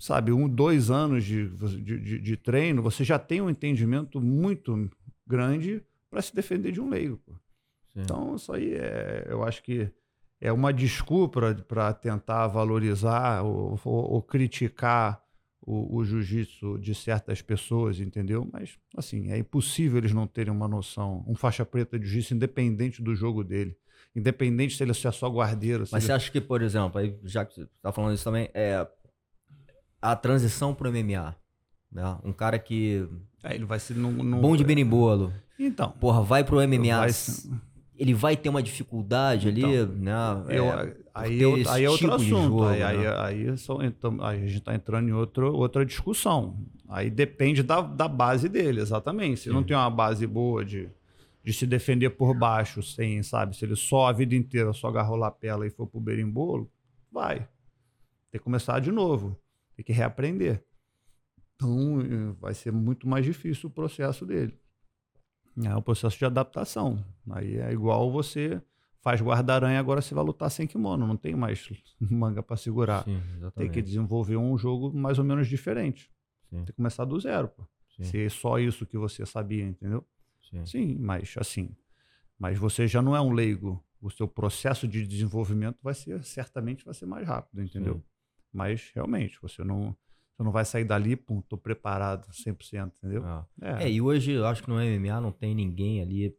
[0.01, 4.89] sabe, um, dois anos de, de, de, treino, você já tem um entendimento muito
[5.27, 7.21] grande para se defender de um leigo.
[7.95, 9.91] Então, isso aí é, eu acho que
[10.39, 15.23] é uma desculpa para tentar valorizar ou, ou, ou criticar
[15.61, 18.49] o, o jiu-jitsu de certas pessoas, entendeu?
[18.51, 21.23] Mas, assim, é impossível eles não terem uma noção.
[21.27, 23.77] Um faixa preta de jiu-jitsu, independente do jogo dele.
[24.15, 25.81] Independente se ele é só guardeiro.
[25.91, 26.01] Mas ele...
[26.01, 28.87] você acha que, por exemplo, aí, já que você está falando isso também, é,
[30.01, 31.35] a transição pro MMA.
[31.91, 32.17] Né?
[32.23, 33.07] Um cara que.
[33.43, 34.39] É, ele vai ser no, no...
[34.39, 35.31] bom de berimbolo.
[35.59, 35.91] Então.
[35.91, 36.97] Porra, vai pro MMA.
[36.97, 37.09] Vai...
[37.95, 40.13] Ele vai ter uma dificuldade então, ali, né?
[40.49, 42.43] Eu, é, aí, eu, aí é outro tipo assunto.
[42.43, 42.85] Jogo, aí, né?
[42.85, 43.07] aí,
[43.49, 46.57] aí, só, então, aí, a gente está entrando em outro, outra discussão.
[46.89, 49.41] Aí depende da, da base dele, exatamente.
[49.41, 49.51] Se Sim.
[49.51, 50.89] não tem uma base boa de,
[51.43, 53.55] de se defender por baixo, sem, sabe?
[53.55, 56.67] Se ele só a vida inteira só agarrou lapela e for pro berimbolo,
[57.11, 57.47] vai.
[58.31, 59.37] Tem que começar de novo.
[59.81, 60.63] Tem que reaprender.
[61.55, 64.55] Então, eh, vai ser muito mais difícil o processo dele.
[65.63, 67.03] É o processo de adaptação.
[67.31, 68.61] Aí é igual você
[69.01, 71.07] faz guarda-aranha, agora você vai lutar sem kimono.
[71.07, 71.67] Não tem mais
[71.99, 73.03] manga para segurar.
[73.05, 73.19] Sim,
[73.55, 76.11] tem que desenvolver um jogo mais ou menos diferente.
[76.47, 76.57] Sim.
[76.57, 77.47] Tem que começar do zero.
[77.47, 77.65] Pô.
[78.03, 80.05] Se é só isso que você sabia, entendeu?
[80.47, 80.65] Sim.
[80.65, 81.75] Sim, mas assim.
[82.37, 83.83] Mas você já não é um leigo.
[83.99, 87.95] O seu processo de desenvolvimento vai ser, certamente, vai ser mais rápido, entendeu?
[87.95, 88.10] Sim.
[88.53, 89.95] Mas realmente, você não,
[90.35, 93.23] você não vai sair dali, pum, tô preparado 100%, entendeu?
[93.23, 93.45] Ah.
[93.61, 93.83] É.
[93.83, 93.91] é.
[93.91, 96.35] e hoje eu acho que no MMA não tem ninguém ali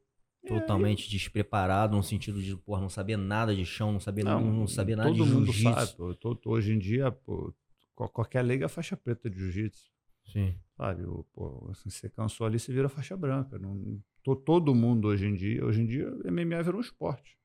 [0.46, 4.40] totalmente é, despreparado no sentido de, porra, não saber nada de chão, não saber, não,
[4.40, 5.96] não, saber nada de jiu-jitsu.
[5.96, 7.54] Todo mundo sabe, hoje em dia, pô,
[7.94, 9.90] qualquer leiga é faixa preta de jiu-jitsu.
[10.24, 10.54] Sim.
[10.76, 13.58] Sabe, pô, assim, você cansou ali, você vira faixa branca.
[13.58, 14.02] Não,
[14.44, 17.36] todo mundo hoje em dia, hoje em dia, MMA virou um esporte.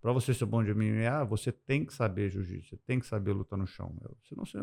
[0.00, 3.32] Para você ser bom de MMA, você tem que saber jiu-jitsu, você tem que saber
[3.32, 3.94] lutar no chão.
[4.24, 4.58] Senão você,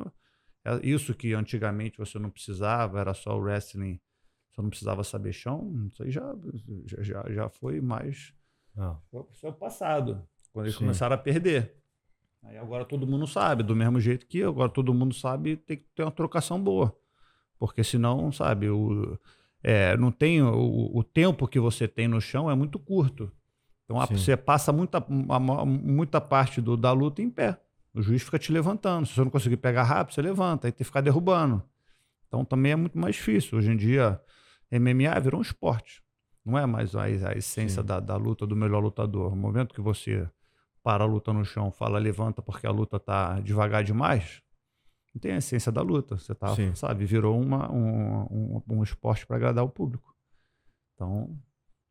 [0.64, 4.00] é isso que antigamente você não precisava, era só o wrestling,
[4.52, 6.34] você não precisava saber chão, isso aí já,
[7.02, 8.34] já, já foi mais.
[8.78, 8.98] Ah.
[9.12, 10.86] Foi o passado, quando eles Sim.
[10.86, 11.76] começaram a perder.
[12.44, 15.86] Aí agora todo mundo sabe, do mesmo jeito que agora todo mundo sabe, tem que
[15.96, 16.96] ter uma trocação boa.
[17.60, 19.18] Porque senão, sabe, o,
[19.64, 23.32] é, não tem o, o tempo que você tem no chão é muito curto.
[23.86, 24.18] Então Sim.
[24.18, 25.04] você passa muita,
[25.66, 27.60] muita parte do, da luta em pé.
[27.94, 29.06] O juiz fica te levantando.
[29.06, 31.64] Se você não conseguir pegar rápido, você levanta, aí tem que ficar derrubando.
[32.28, 33.58] Então também é muito mais difícil.
[33.58, 34.20] Hoje em dia,
[34.72, 36.04] MMA virou um esporte.
[36.44, 39.32] Não é mais a, a essência da, da, luta do melhor lutador.
[39.32, 40.30] No momento que você
[40.84, 44.44] para a luta no chão, fala levanta porque a luta tá devagar demais,
[45.16, 46.18] não tem a essência da luta.
[46.18, 50.14] Você tá, sabe, virou uma, um, um, um esporte para agradar o público.
[50.94, 51.36] Então,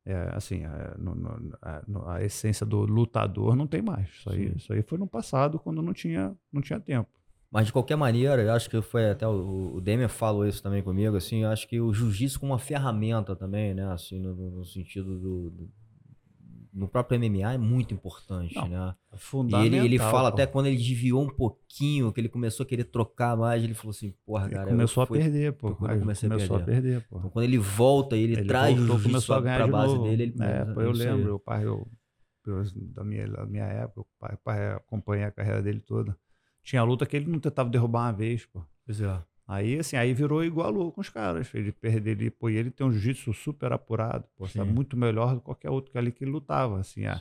[0.06, 4.08] é, assim, é, no, no, a, no, a, essência do lutador não tem mais.
[4.10, 7.08] Isso aí, isso aí foi no passado, quando não tinha, não tinha tempo.
[7.50, 10.82] Mas de qualquer maneira, eu acho que foi até o, o Demian falou isso também
[10.82, 14.64] comigo, assim, eu acho que o jiu-jitsu como uma ferramenta também, né, assim, no, no
[14.64, 15.70] sentido do, do
[16.74, 18.94] no próprio MMA é muito importante, Não, né?
[19.12, 19.62] É fundamental.
[19.62, 20.34] E ele, ele fala pô.
[20.34, 23.90] até quando ele desviou um pouquinho, que ele começou a querer trocar mais, ele falou
[23.92, 24.70] assim, porra, cara.
[24.70, 25.74] Começou a perder, pô.
[25.76, 26.72] Quando eu comecei começou a perder.
[26.72, 27.18] a perder, pô.
[27.18, 30.08] Então, quando ele volta e ele, ele traz voltou, o jiu-jitsu pra base novo.
[30.08, 31.86] dele, ele É, pô, eu lembro, o pai, eu,
[32.92, 36.16] da, minha, da minha época, o pai, pai acompanha a carreira dele toda.
[36.64, 38.64] Tinha luta que ele não tentava derrubar uma vez, pô.
[38.84, 39.22] Pois é.
[39.46, 41.54] Aí, assim, aí virou igualou com os caras.
[41.54, 45.40] Ele perder ele, pô, e ele tem um jiu-jitsu super apurado, pô, muito melhor do
[45.40, 47.04] que qualquer outro que ali que ele lutava, assim.
[47.04, 47.20] A,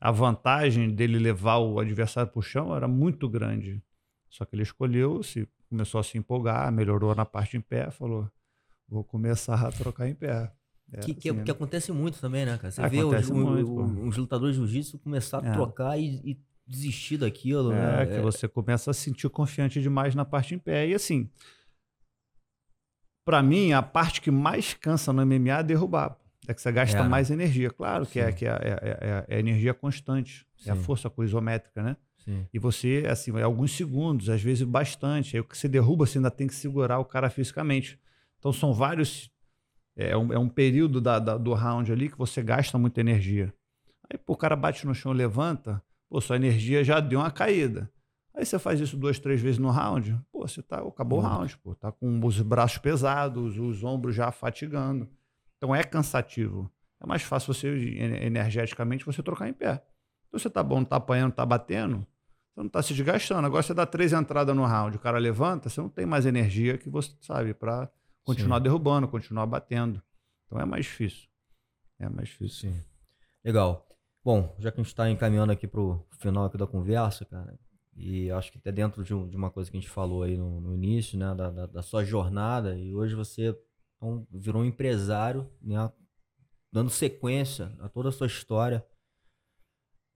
[0.00, 3.82] a vantagem dele levar o adversário pro chão era muito grande.
[4.28, 8.28] Só que ele escolheu, se começou a se empolgar, melhorou na parte em pé, falou:
[8.88, 10.52] vou começar a trocar em pé.
[10.92, 12.72] É, que, que, assim, que, acontece muito também, né, cara?
[12.72, 15.52] Você vê os, muito, os, lutadores de jiu-jitsu começar a é.
[15.52, 18.06] trocar e, e, desistir daquilo, é, né?
[18.06, 18.20] que é.
[18.20, 20.88] você começa a sentir confiante demais na parte em pé.
[20.88, 21.28] E assim,
[23.24, 26.16] para mim, a parte que mais cansa no MMA é derrubar.
[26.48, 27.70] É que você gasta é, mais energia.
[27.70, 30.46] Claro que, é, que é, é, é, é energia constante.
[30.56, 30.70] Sim.
[30.70, 31.96] É a força isométrica, né?
[32.24, 32.46] Sim.
[32.52, 35.36] E você, assim, é alguns segundos, às vezes bastante.
[35.36, 37.98] Aí o que você derruba, você ainda tem que segurar o cara fisicamente.
[38.38, 39.30] Então são vários.
[39.96, 43.52] É um, é um período da, da, do round ali que você gasta muita energia.
[44.10, 47.90] Aí pô, o cara bate no chão, levanta, pô, sua energia já deu uma caída.
[48.40, 51.58] Aí você faz isso duas, três vezes no round, pô, você tá, acabou o round,
[51.58, 55.06] pô, tá com os braços pesados, os ombros já fatigando.
[55.58, 56.72] Então é cansativo.
[57.02, 59.84] É mais fácil você, energeticamente, você trocar em pé.
[60.26, 61.98] Então você tá bom, tá apanhando, tá batendo,
[62.54, 63.46] você não tá se desgastando.
[63.46, 66.78] Agora você dá três entradas no round, o cara levanta, você não tem mais energia
[66.78, 67.90] que você sabe para
[68.24, 68.62] continuar Sim.
[68.62, 70.02] derrubando, continuar batendo.
[70.46, 71.28] Então é mais difícil.
[71.98, 72.70] É mais difícil.
[72.70, 72.84] Sim.
[73.44, 73.86] Legal.
[74.24, 77.58] Bom, já que a gente está encaminhando aqui para o final aqui da conversa, cara,
[78.02, 80.36] e acho que até dentro de, um, de, uma coisa que a gente falou aí
[80.36, 83.54] no, no início, né, da, da, da, sua jornada, e hoje você
[83.96, 85.92] então, virou um empresário, né,
[86.72, 88.84] dando sequência a toda a sua história,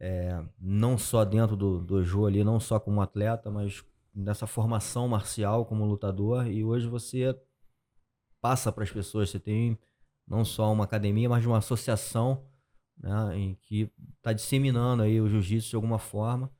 [0.00, 3.84] é, não só dentro do, do jogo ali, não só como atleta, mas
[4.14, 7.38] nessa formação marcial como lutador, e hoje você
[8.40, 9.78] passa para as pessoas, você tem
[10.26, 12.46] não só uma academia, mas uma associação
[12.96, 16.50] né, em que está disseminando aí o jiu-jitsu de alguma forma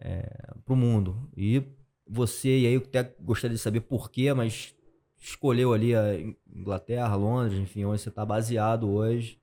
[0.00, 1.30] é, para o mundo.
[1.36, 1.62] E
[2.08, 4.74] você, e aí eu até gostaria de saber porquê, mas
[5.18, 6.18] escolheu ali a
[6.52, 9.38] Inglaterra, Londres, enfim, onde você está baseado hoje.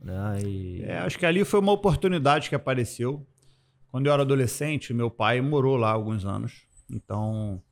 [0.00, 0.82] Né, e...
[0.82, 3.26] é, acho que ali foi uma oportunidade que apareceu.
[3.90, 6.66] Quando eu era adolescente, meu pai morou lá alguns anos.
[6.90, 7.62] Então,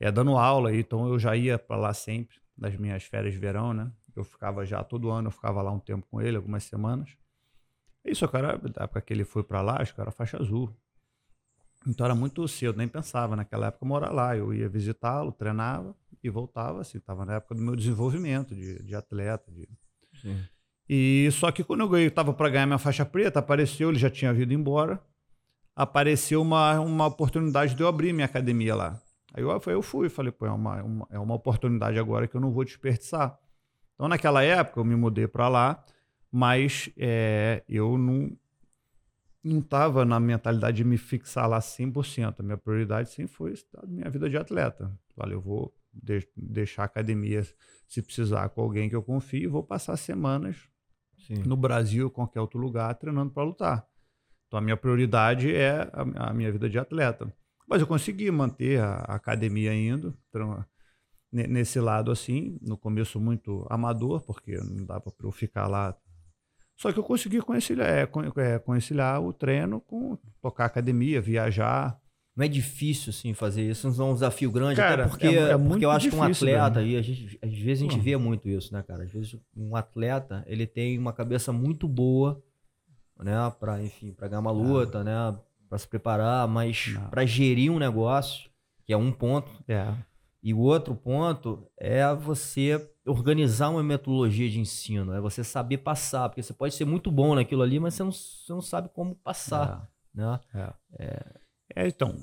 [0.00, 3.72] é dando aula, então eu já ia para lá sempre, nas minhas férias de verão,
[3.72, 3.90] né?
[4.14, 7.10] Eu ficava já todo ano, eu ficava lá um tempo com ele, algumas semanas.
[8.04, 10.74] Isso, cara, da época que ele foi para lá, acho que era faixa azul.
[11.86, 14.36] Então era muito cedo, nem pensava naquela época morar lá.
[14.36, 18.94] Eu ia visitá-lo, treinava e voltava, assim, estava na época do meu desenvolvimento de, de
[18.94, 19.50] atleta.
[19.52, 19.68] De...
[20.20, 20.42] Sim.
[20.88, 24.32] E só que quando eu estava para ganhar minha faixa preta, apareceu, ele já tinha
[24.32, 25.00] vindo embora,
[25.74, 29.00] apareceu uma, uma oportunidade de eu abrir minha academia lá.
[29.32, 32.40] Aí eu, eu fui, falei, pô, é uma, uma, é uma oportunidade agora que eu
[32.40, 33.38] não vou desperdiçar.
[33.94, 35.84] Então naquela época eu me mudei para lá,
[36.30, 38.36] mas é, eu não
[39.46, 42.40] não estava na mentalidade de me fixar lá 100%.
[42.40, 44.92] A minha prioridade sempre foi a minha vida de atleta.
[45.14, 47.42] Falei, eu vou de deixar a academia
[47.86, 50.56] se precisar com alguém que eu confio e vou passar semanas
[51.26, 51.42] Sim.
[51.46, 53.86] no Brasil, qualquer outro lugar, treinando para lutar.
[54.46, 57.32] Então a minha prioridade é a, a, minha vida de atleta.
[57.68, 60.16] Mas eu consegui manter a, a academia indo,
[61.32, 65.96] nesse lado assim, no começo muito amador, porque não dava para eu ficar lá
[66.76, 71.98] só que eu consegui conciliar, é, é, conciliar o treino com tocar academia, viajar.
[72.36, 73.90] Não é difícil, assim, fazer isso.
[73.96, 76.28] Não é um desafio grande, cara, até porque, é, é porque eu acho difícil, que
[76.28, 79.04] um atleta, e a gente, às vezes a gente vê muito isso, né, cara?
[79.04, 82.42] Às vezes um atleta, ele tem uma cabeça muito boa,
[83.18, 85.34] né, para enfim, para ganhar uma luta, né,
[85.70, 88.50] para se preparar, mas para gerir um negócio,
[88.84, 89.50] que é um ponto.
[89.66, 89.94] É.
[90.42, 96.28] E o outro ponto é você organizar uma metodologia de ensino, é você saber passar,
[96.28, 99.14] porque você pode ser muito bom naquilo ali, mas você não, você não sabe como
[99.14, 100.20] passar, é.
[100.20, 100.40] né?
[100.54, 100.74] É.
[100.98, 101.40] É.
[101.76, 101.88] é.
[101.88, 102.16] então,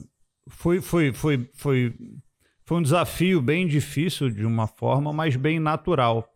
[0.50, 1.96] foi, foi, foi, foi,
[2.66, 6.30] foi um desafio bem difícil de uma forma, mas bem natural,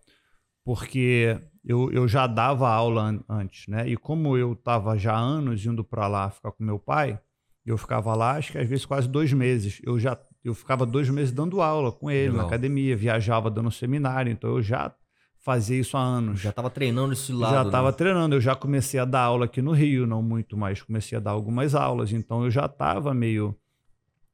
[0.65, 3.87] porque eu, eu já dava aula antes, né?
[3.87, 7.19] E como eu estava já anos indo para lá ficar com meu pai,
[7.65, 9.81] eu ficava lá, acho que às vezes quase dois meses.
[9.83, 12.37] Eu já eu ficava dois meses dando aula com ele Legal.
[12.37, 14.93] na academia, viajava dando seminário, então eu já
[15.39, 16.41] fazia isso há anos.
[16.41, 17.53] Já estava treinando esse lado.
[17.53, 17.93] Já estava né?
[17.93, 21.21] treinando, eu já comecei a dar aula aqui no Rio, não muito mais, comecei a
[21.21, 23.55] dar algumas aulas, então eu já estava meio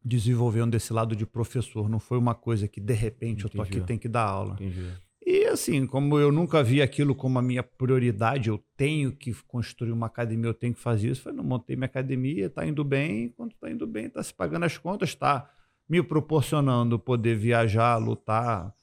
[0.04, 3.46] desenvolvendo esse lado de professor, não foi uma coisa que de repente Entendi.
[3.46, 4.54] eu tô aqui tem que dar aula.
[4.56, 4.90] Entendi.
[5.26, 9.92] E assim, como eu nunca vi aquilo como a minha prioridade, eu tenho que construir
[9.92, 13.30] uma academia, eu tenho que fazer isso, eu não montei minha academia, está indo bem,
[13.30, 15.50] quando está indo bem, está se pagando as contas, está
[15.88, 18.74] me proporcionando poder viajar, lutar,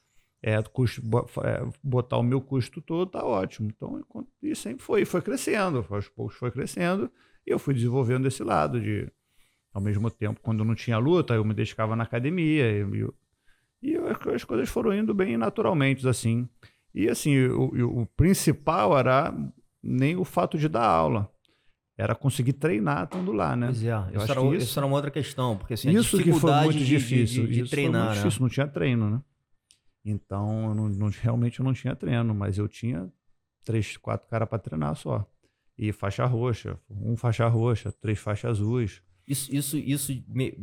[0.42, 1.02] é, custo,
[1.44, 3.70] é, botar o meu custo todo, tá ótimo.
[3.74, 4.02] Então,
[4.42, 7.10] e sempre foi, foi crescendo, aos poucos foi crescendo,
[7.46, 9.10] e eu fui desenvolvendo esse lado de,
[9.72, 12.84] ao mesmo tempo, quando não tinha luta, eu me dedicava na academia, e,
[13.82, 13.96] e, e
[14.34, 16.48] as coisas foram indo bem naturalmente, assim.
[16.94, 19.34] E assim, o, o principal era
[19.82, 21.30] nem o fato de dar aula
[22.00, 23.66] era conseguir treinar estando lá, né?
[23.66, 26.32] Pois é, eu isso, era, isso, isso era uma outra questão, porque assim, isso que
[26.32, 28.22] foi muito de, difícil, de, de, de treinar, muito né?
[28.22, 29.22] difícil, não tinha treino, né?
[30.02, 33.12] Então, eu não, não, realmente eu não tinha treino, mas eu tinha
[33.64, 35.28] três, quatro caras para treinar só.
[35.76, 39.02] E faixa roxa, um faixa roxa, três faixas azuis.
[39.26, 40.56] Isso, isso, isso me,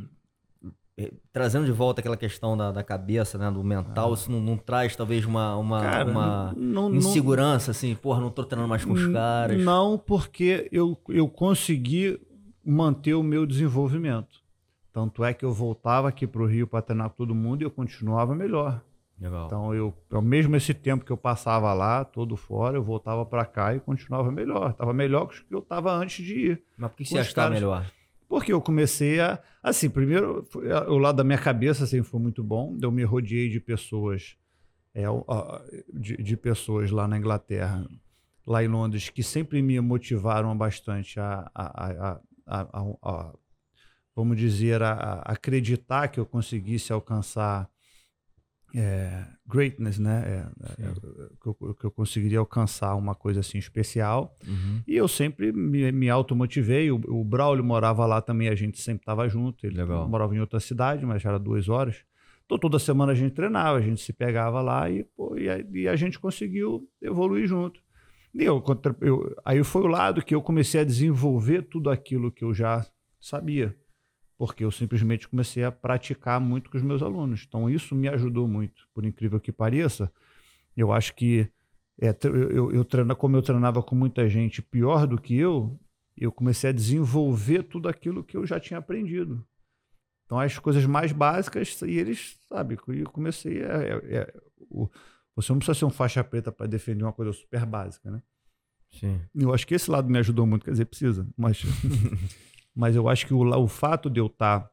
[1.32, 4.14] trazendo de volta aquela questão da, da cabeça, né, do mental, ah.
[4.14, 8.32] isso não, não, traz talvez uma, uma, Cara, uma não, insegurança, não, assim, porra, não
[8.32, 9.64] tô treinando mais com os caras?
[9.64, 12.20] Não, porque eu, eu consegui
[12.66, 14.46] manter o meu desenvolvimento.
[14.92, 17.66] Tanto é que eu voltava aqui para o Rio para treinar com todo mundo e
[17.66, 18.82] eu continuava melhor.
[19.20, 19.46] Legal.
[19.46, 23.76] Então, eu, mesmo esse tempo que eu passava lá, todo fora, eu voltava para cá
[23.76, 24.72] e continuava melhor.
[24.72, 26.64] Estava melhor que eu estava antes de ir.
[26.78, 27.86] Mas por que você acha que tá melhor?
[28.28, 29.42] Porque eu comecei a.
[29.64, 30.46] Assim, primeiro,
[30.88, 32.78] o lado da minha cabeça assim, foi muito bom.
[32.82, 34.38] Eu me rodeei de pessoas,
[34.94, 35.06] é,
[35.94, 37.88] de, de pessoas lá na Inglaterra,
[38.46, 43.34] lá em Londres, que sempre me motivaram bastante a, a, a, a
[44.16, 47.70] vamos dizer, a, acreditar que eu conseguisse alcançar
[48.80, 50.24] é, greatness, né?
[50.28, 50.94] É, é,
[51.42, 54.36] que, eu, que, eu, conseguiria alcançar uma coisa assim especial.
[54.48, 54.84] Uhum.
[54.88, 56.92] E eu sempre me, me automotivei.
[56.92, 59.66] O, o Braulio morava lá também, a gente sempre estava junto.
[59.66, 60.08] Ele Legal.
[60.08, 61.98] morava em outra cidade, mas já era duas horas.
[62.46, 65.60] Então toda semana a gente treinava, a gente se pegava lá e, pô, e, a,
[65.74, 67.82] e a gente conseguiu evoluir junto.
[68.34, 68.64] E eu,
[69.02, 72.86] eu, aí foi o lado que eu comecei a desenvolver tudo aquilo que eu já
[73.20, 73.76] sabia
[74.38, 77.46] porque eu simplesmente comecei a praticar muito com os meus alunos.
[77.48, 80.12] Então, isso me ajudou muito, por incrível que pareça.
[80.76, 81.50] Eu acho que
[82.00, 85.80] é, eu, eu, treino, como eu treinava com muita gente pior do que eu,
[86.16, 89.44] eu comecei a desenvolver tudo aquilo que eu já tinha aprendido.
[90.26, 93.82] Então, as coisas mais básicas, e eles, sabe, eu comecei a.
[93.82, 94.34] É, é,
[94.70, 94.88] o,
[95.36, 98.22] você não precisa ser um faixa preta para defender uma coisa super básica, né?
[98.92, 99.22] Sim.
[99.36, 101.64] Eu acho que esse lado me ajudou muito, quer dizer, precisa, mas
[102.78, 104.70] mas eu acho que o, o fato de eu estar tá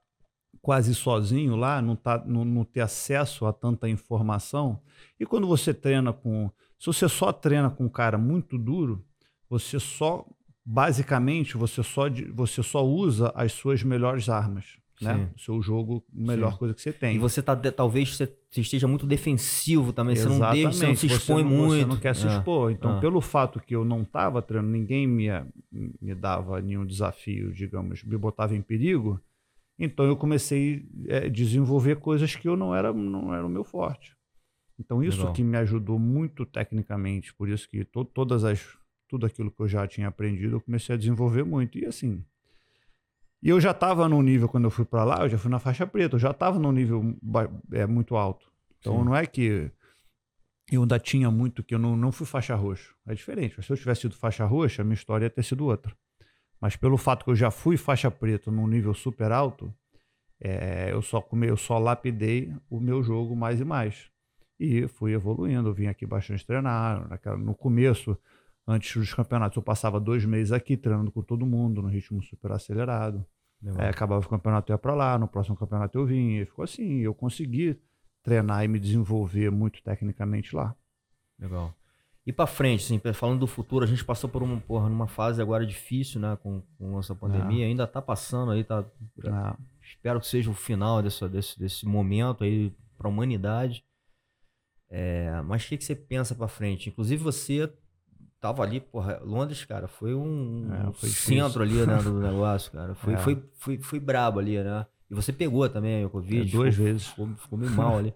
[0.60, 4.80] quase sozinho lá, não, tá, não, não ter acesso a tanta informação,
[5.18, 6.50] e quando você treina com.
[6.78, 9.04] Se você só treina com um cara muito duro,
[9.48, 10.26] você só.
[10.66, 15.30] Basicamente, você só, você só usa as suas melhores armas né?
[15.36, 16.58] O seu jogo, a melhor Sim.
[16.58, 17.16] coisa que você tem.
[17.16, 21.06] E você tá, talvez você esteja muito defensivo também, você não, deixa, você não se
[21.06, 21.80] expõe você não, muito.
[21.80, 22.30] Você não quer se é.
[22.30, 22.70] expor.
[22.70, 23.00] Então, ah.
[23.00, 25.28] pelo fato que eu não estava treinando, ninguém me,
[26.00, 29.20] me dava nenhum desafio, digamos, me botava em perigo,
[29.78, 33.64] então eu comecei a é, desenvolver coisas que eu não era, não era o meu
[33.64, 34.16] forte.
[34.78, 35.32] Então, isso Legal.
[35.32, 38.76] que me ajudou muito tecnicamente, por isso que to, todas as,
[39.08, 41.78] tudo aquilo que eu já tinha aprendido, eu comecei a desenvolver muito.
[41.78, 42.24] E assim,
[43.44, 45.58] e eu já estava num nível, quando eu fui para lá, eu já fui na
[45.58, 47.14] faixa preta, eu já estava num nível
[47.72, 48.50] é, muito alto.
[48.78, 49.04] Então Sim.
[49.04, 49.70] não é que
[50.72, 52.94] eu ainda tinha muito, que eu não, não fui faixa roxa.
[53.06, 53.62] É diferente.
[53.62, 55.94] Se eu tivesse sido faixa roxa, a minha história ia ter sido outra.
[56.58, 59.70] Mas pelo fato que eu já fui faixa preta num nível super alto,
[60.40, 64.10] é, eu, só come, eu só lapidei o meu jogo mais e mais.
[64.58, 65.68] E fui evoluindo.
[65.68, 67.06] Eu vim aqui bastante treinar.
[67.10, 68.16] Naquela, no começo,
[68.66, 72.52] antes dos campeonatos, eu passava dois meses aqui treinando com todo mundo, no ritmo super
[72.52, 73.22] acelerado.
[73.78, 76.42] Aí acabava o campeonato, eu ia para lá, no próximo campeonato eu vinha.
[76.42, 77.80] E ficou assim, eu consegui
[78.22, 80.74] treinar e me desenvolver muito tecnicamente lá.
[81.38, 81.74] Legal.
[82.26, 85.42] E para frente, assim, falando do futuro, a gente passou por uma, porra, numa fase
[85.42, 87.68] agora difícil, né, com, com essa pandemia, é.
[87.68, 88.82] ainda tá passando aí, tá.
[89.22, 89.56] É.
[89.82, 93.84] Espero que seja o final desse, desse, desse momento aí para a humanidade.
[94.88, 96.88] É, mas o que, que você pensa para frente?
[96.88, 97.70] Inclusive você
[98.44, 102.94] tava ali, porra, Londres, cara, foi um, é, foi centro ali, né, do negócio, cara.
[102.94, 103.16] Foi, é.
[103.16, 104.84] foi, foi, foi brabo ali, né?
[105.10, 106.46] E você pegou também o Covid.
[106.46, 107.06] É, duas ficou, vezes.
[107.06, 108.12] Ficou, ficou meio mal ali.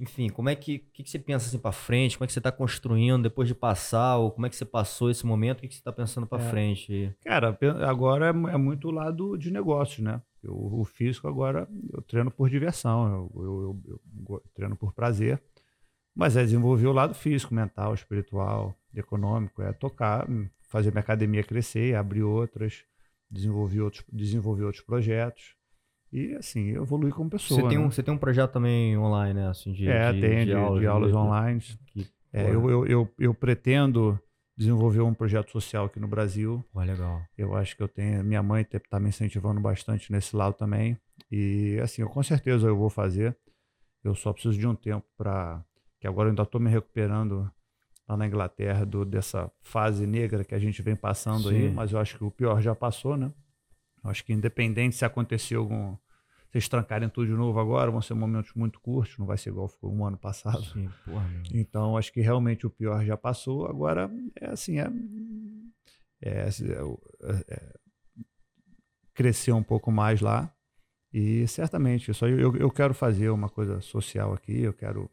[0.00, 2.18] Enfim, como é que, que, que você pensa assim para frente?
[2.18, 4.16] Como é que você está construindo depois de passar?
[4.16, 5.58] Ou como é que você passou esse momento?
[5.58, 6.50] O que, que você está pensando para é.
[6.50, 7.14] frente?
[7.24, 7.56] Cara,
[7.88, 10.20] agora é, é muito lado de negócio, né?
[10.48, 15.42] o físico agora eu treino por diversão, eu, eu, eu, eu treino por prazer,
[16.14, 20.26] mas é desenvolver o lado físico, mental, espiritual, econômico, é tocar,
[20.68, 22.84] fazer minha academia crescer, abrir outras,
[23.30, 25.54] desenvolver outros, desenvolver outros projetos.
[26.12, 27.60] E assim, evoluir como pessoa.
[27.60, 27.84] Você tem, né?
[27.84, 29.48] um, você tem um projeto também online, né?
[29.48, 31.60] Assim, de, é, de, tem, de, de aulas, de aulas online.
[31.86, 34.18] Que, é, eu, eu, eu, eu, pretendo
[34.56, 36.64] desenvolver um projeto social aqui no Brasil.
[36.72, 37.22] Pô, legal.
[37.36, 38.22] Eu acho que eu tenho.
[38.24, 40.96] Minha mãe está me incentivando bastante nesse lado também.
[41.30, 43.36] E assim, eu, com certeza eu vou fazer.
[44.04, 45.62] Eu só preciso de um tempo para.
[45.98, 47.50] Que agora eu ainda estou me recuperando
[48.08, 51.56] lá na Inglaterra do, dessa fase negra que a gente vem passando Sim.
[51.56, 53.32] aí, mas eu acho que o pior já passou, né?
[54.02, 55.96] Eu acho que independente se acontecer algum.
[56.48, 59.68] Vocês trancarem tudo de novo agora, vão ser momentos muito curtos, não vai ser igual
[59.68, 60.64] foi um ano passado.
[60.64, 63.66] Sim, porra, então, acho que realmente o pior já passou.
[63.66, 64.10] Agora,
[64.40, 64.88] é assim, é,
[66.22, 67.74] é, é, é
[69.12, 70.52] crescer um pouco mais lá.
[71.12, 75.10] E certamente, isso aí eu, eu quero fazer uma coisa social aqui, eu quero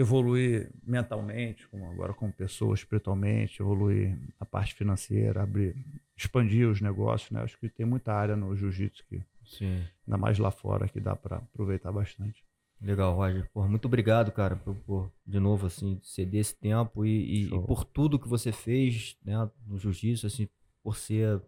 [0.00, 5.76] evoluir mentalmente, como agora como pessoa, espiritualmente, evoluir a parte financeira, abrir,
[6.16, 7.42] expandir os negócios, né?
[7.42, 9.82] Acho que tem muita área no jiu-jitsu que Sim.
[10.06, 12.42] ainda mais lá fora que dá para aproveitar bastante.
[12.80, 13.46] Legal, Roger.
[13.52, 17.66] Porra, muito obrigado, cara, por, por, de novo assim ceder esse tempo e, e, e,
[17.66, 20.48] por tudo que você fez, né, no jiu-jitsu, assim,
[20.82, 21.42] por ser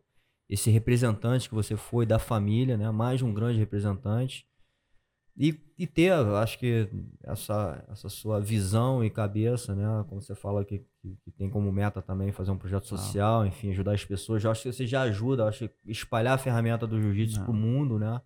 [0.46, 2.90] esse representante que você foi da família, né?
[2.90, 4.46] Mais um grande representante.
[5.36, 6.88] E, e ter, acho que
[7.24, 10.04] essa, essa sua visão e cabeça, né?
[10.08, 13.46] Como você fala que, que, que tem como meta também fazer um projeto social, ah.
[13.46, 14.44] enfim, ajudar as pessoas.
[14.44, 17.54] Eu acho que você já ajuda, acho que espalhar a ferramenta do jiu-jitsu para o
[17.54, 18.20] mundo, né?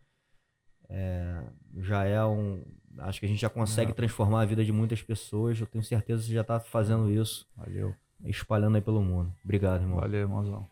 [0.89, 1.45] É,
[1.78, 2.65] já é um.
[2.99, 5.61] Acho que a gente já consegue transformar a vida de muitas pessoas.
[5.61, 7.47] Eu tenho certeza que você já está fazendo isso.
[7.57, 7.95] Valeu.
[8.24, 9.33] Espalhando aí pelo mundo.
[9.45, 10.01] Obrigado, irmão.
[10.01, 10.66] Valeu, irmãozão.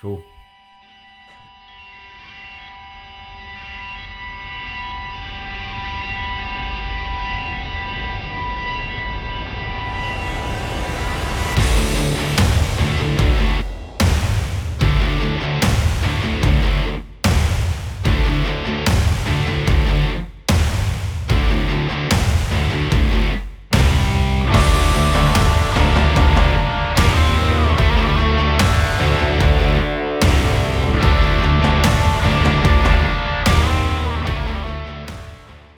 [0.00, 0.39] Show.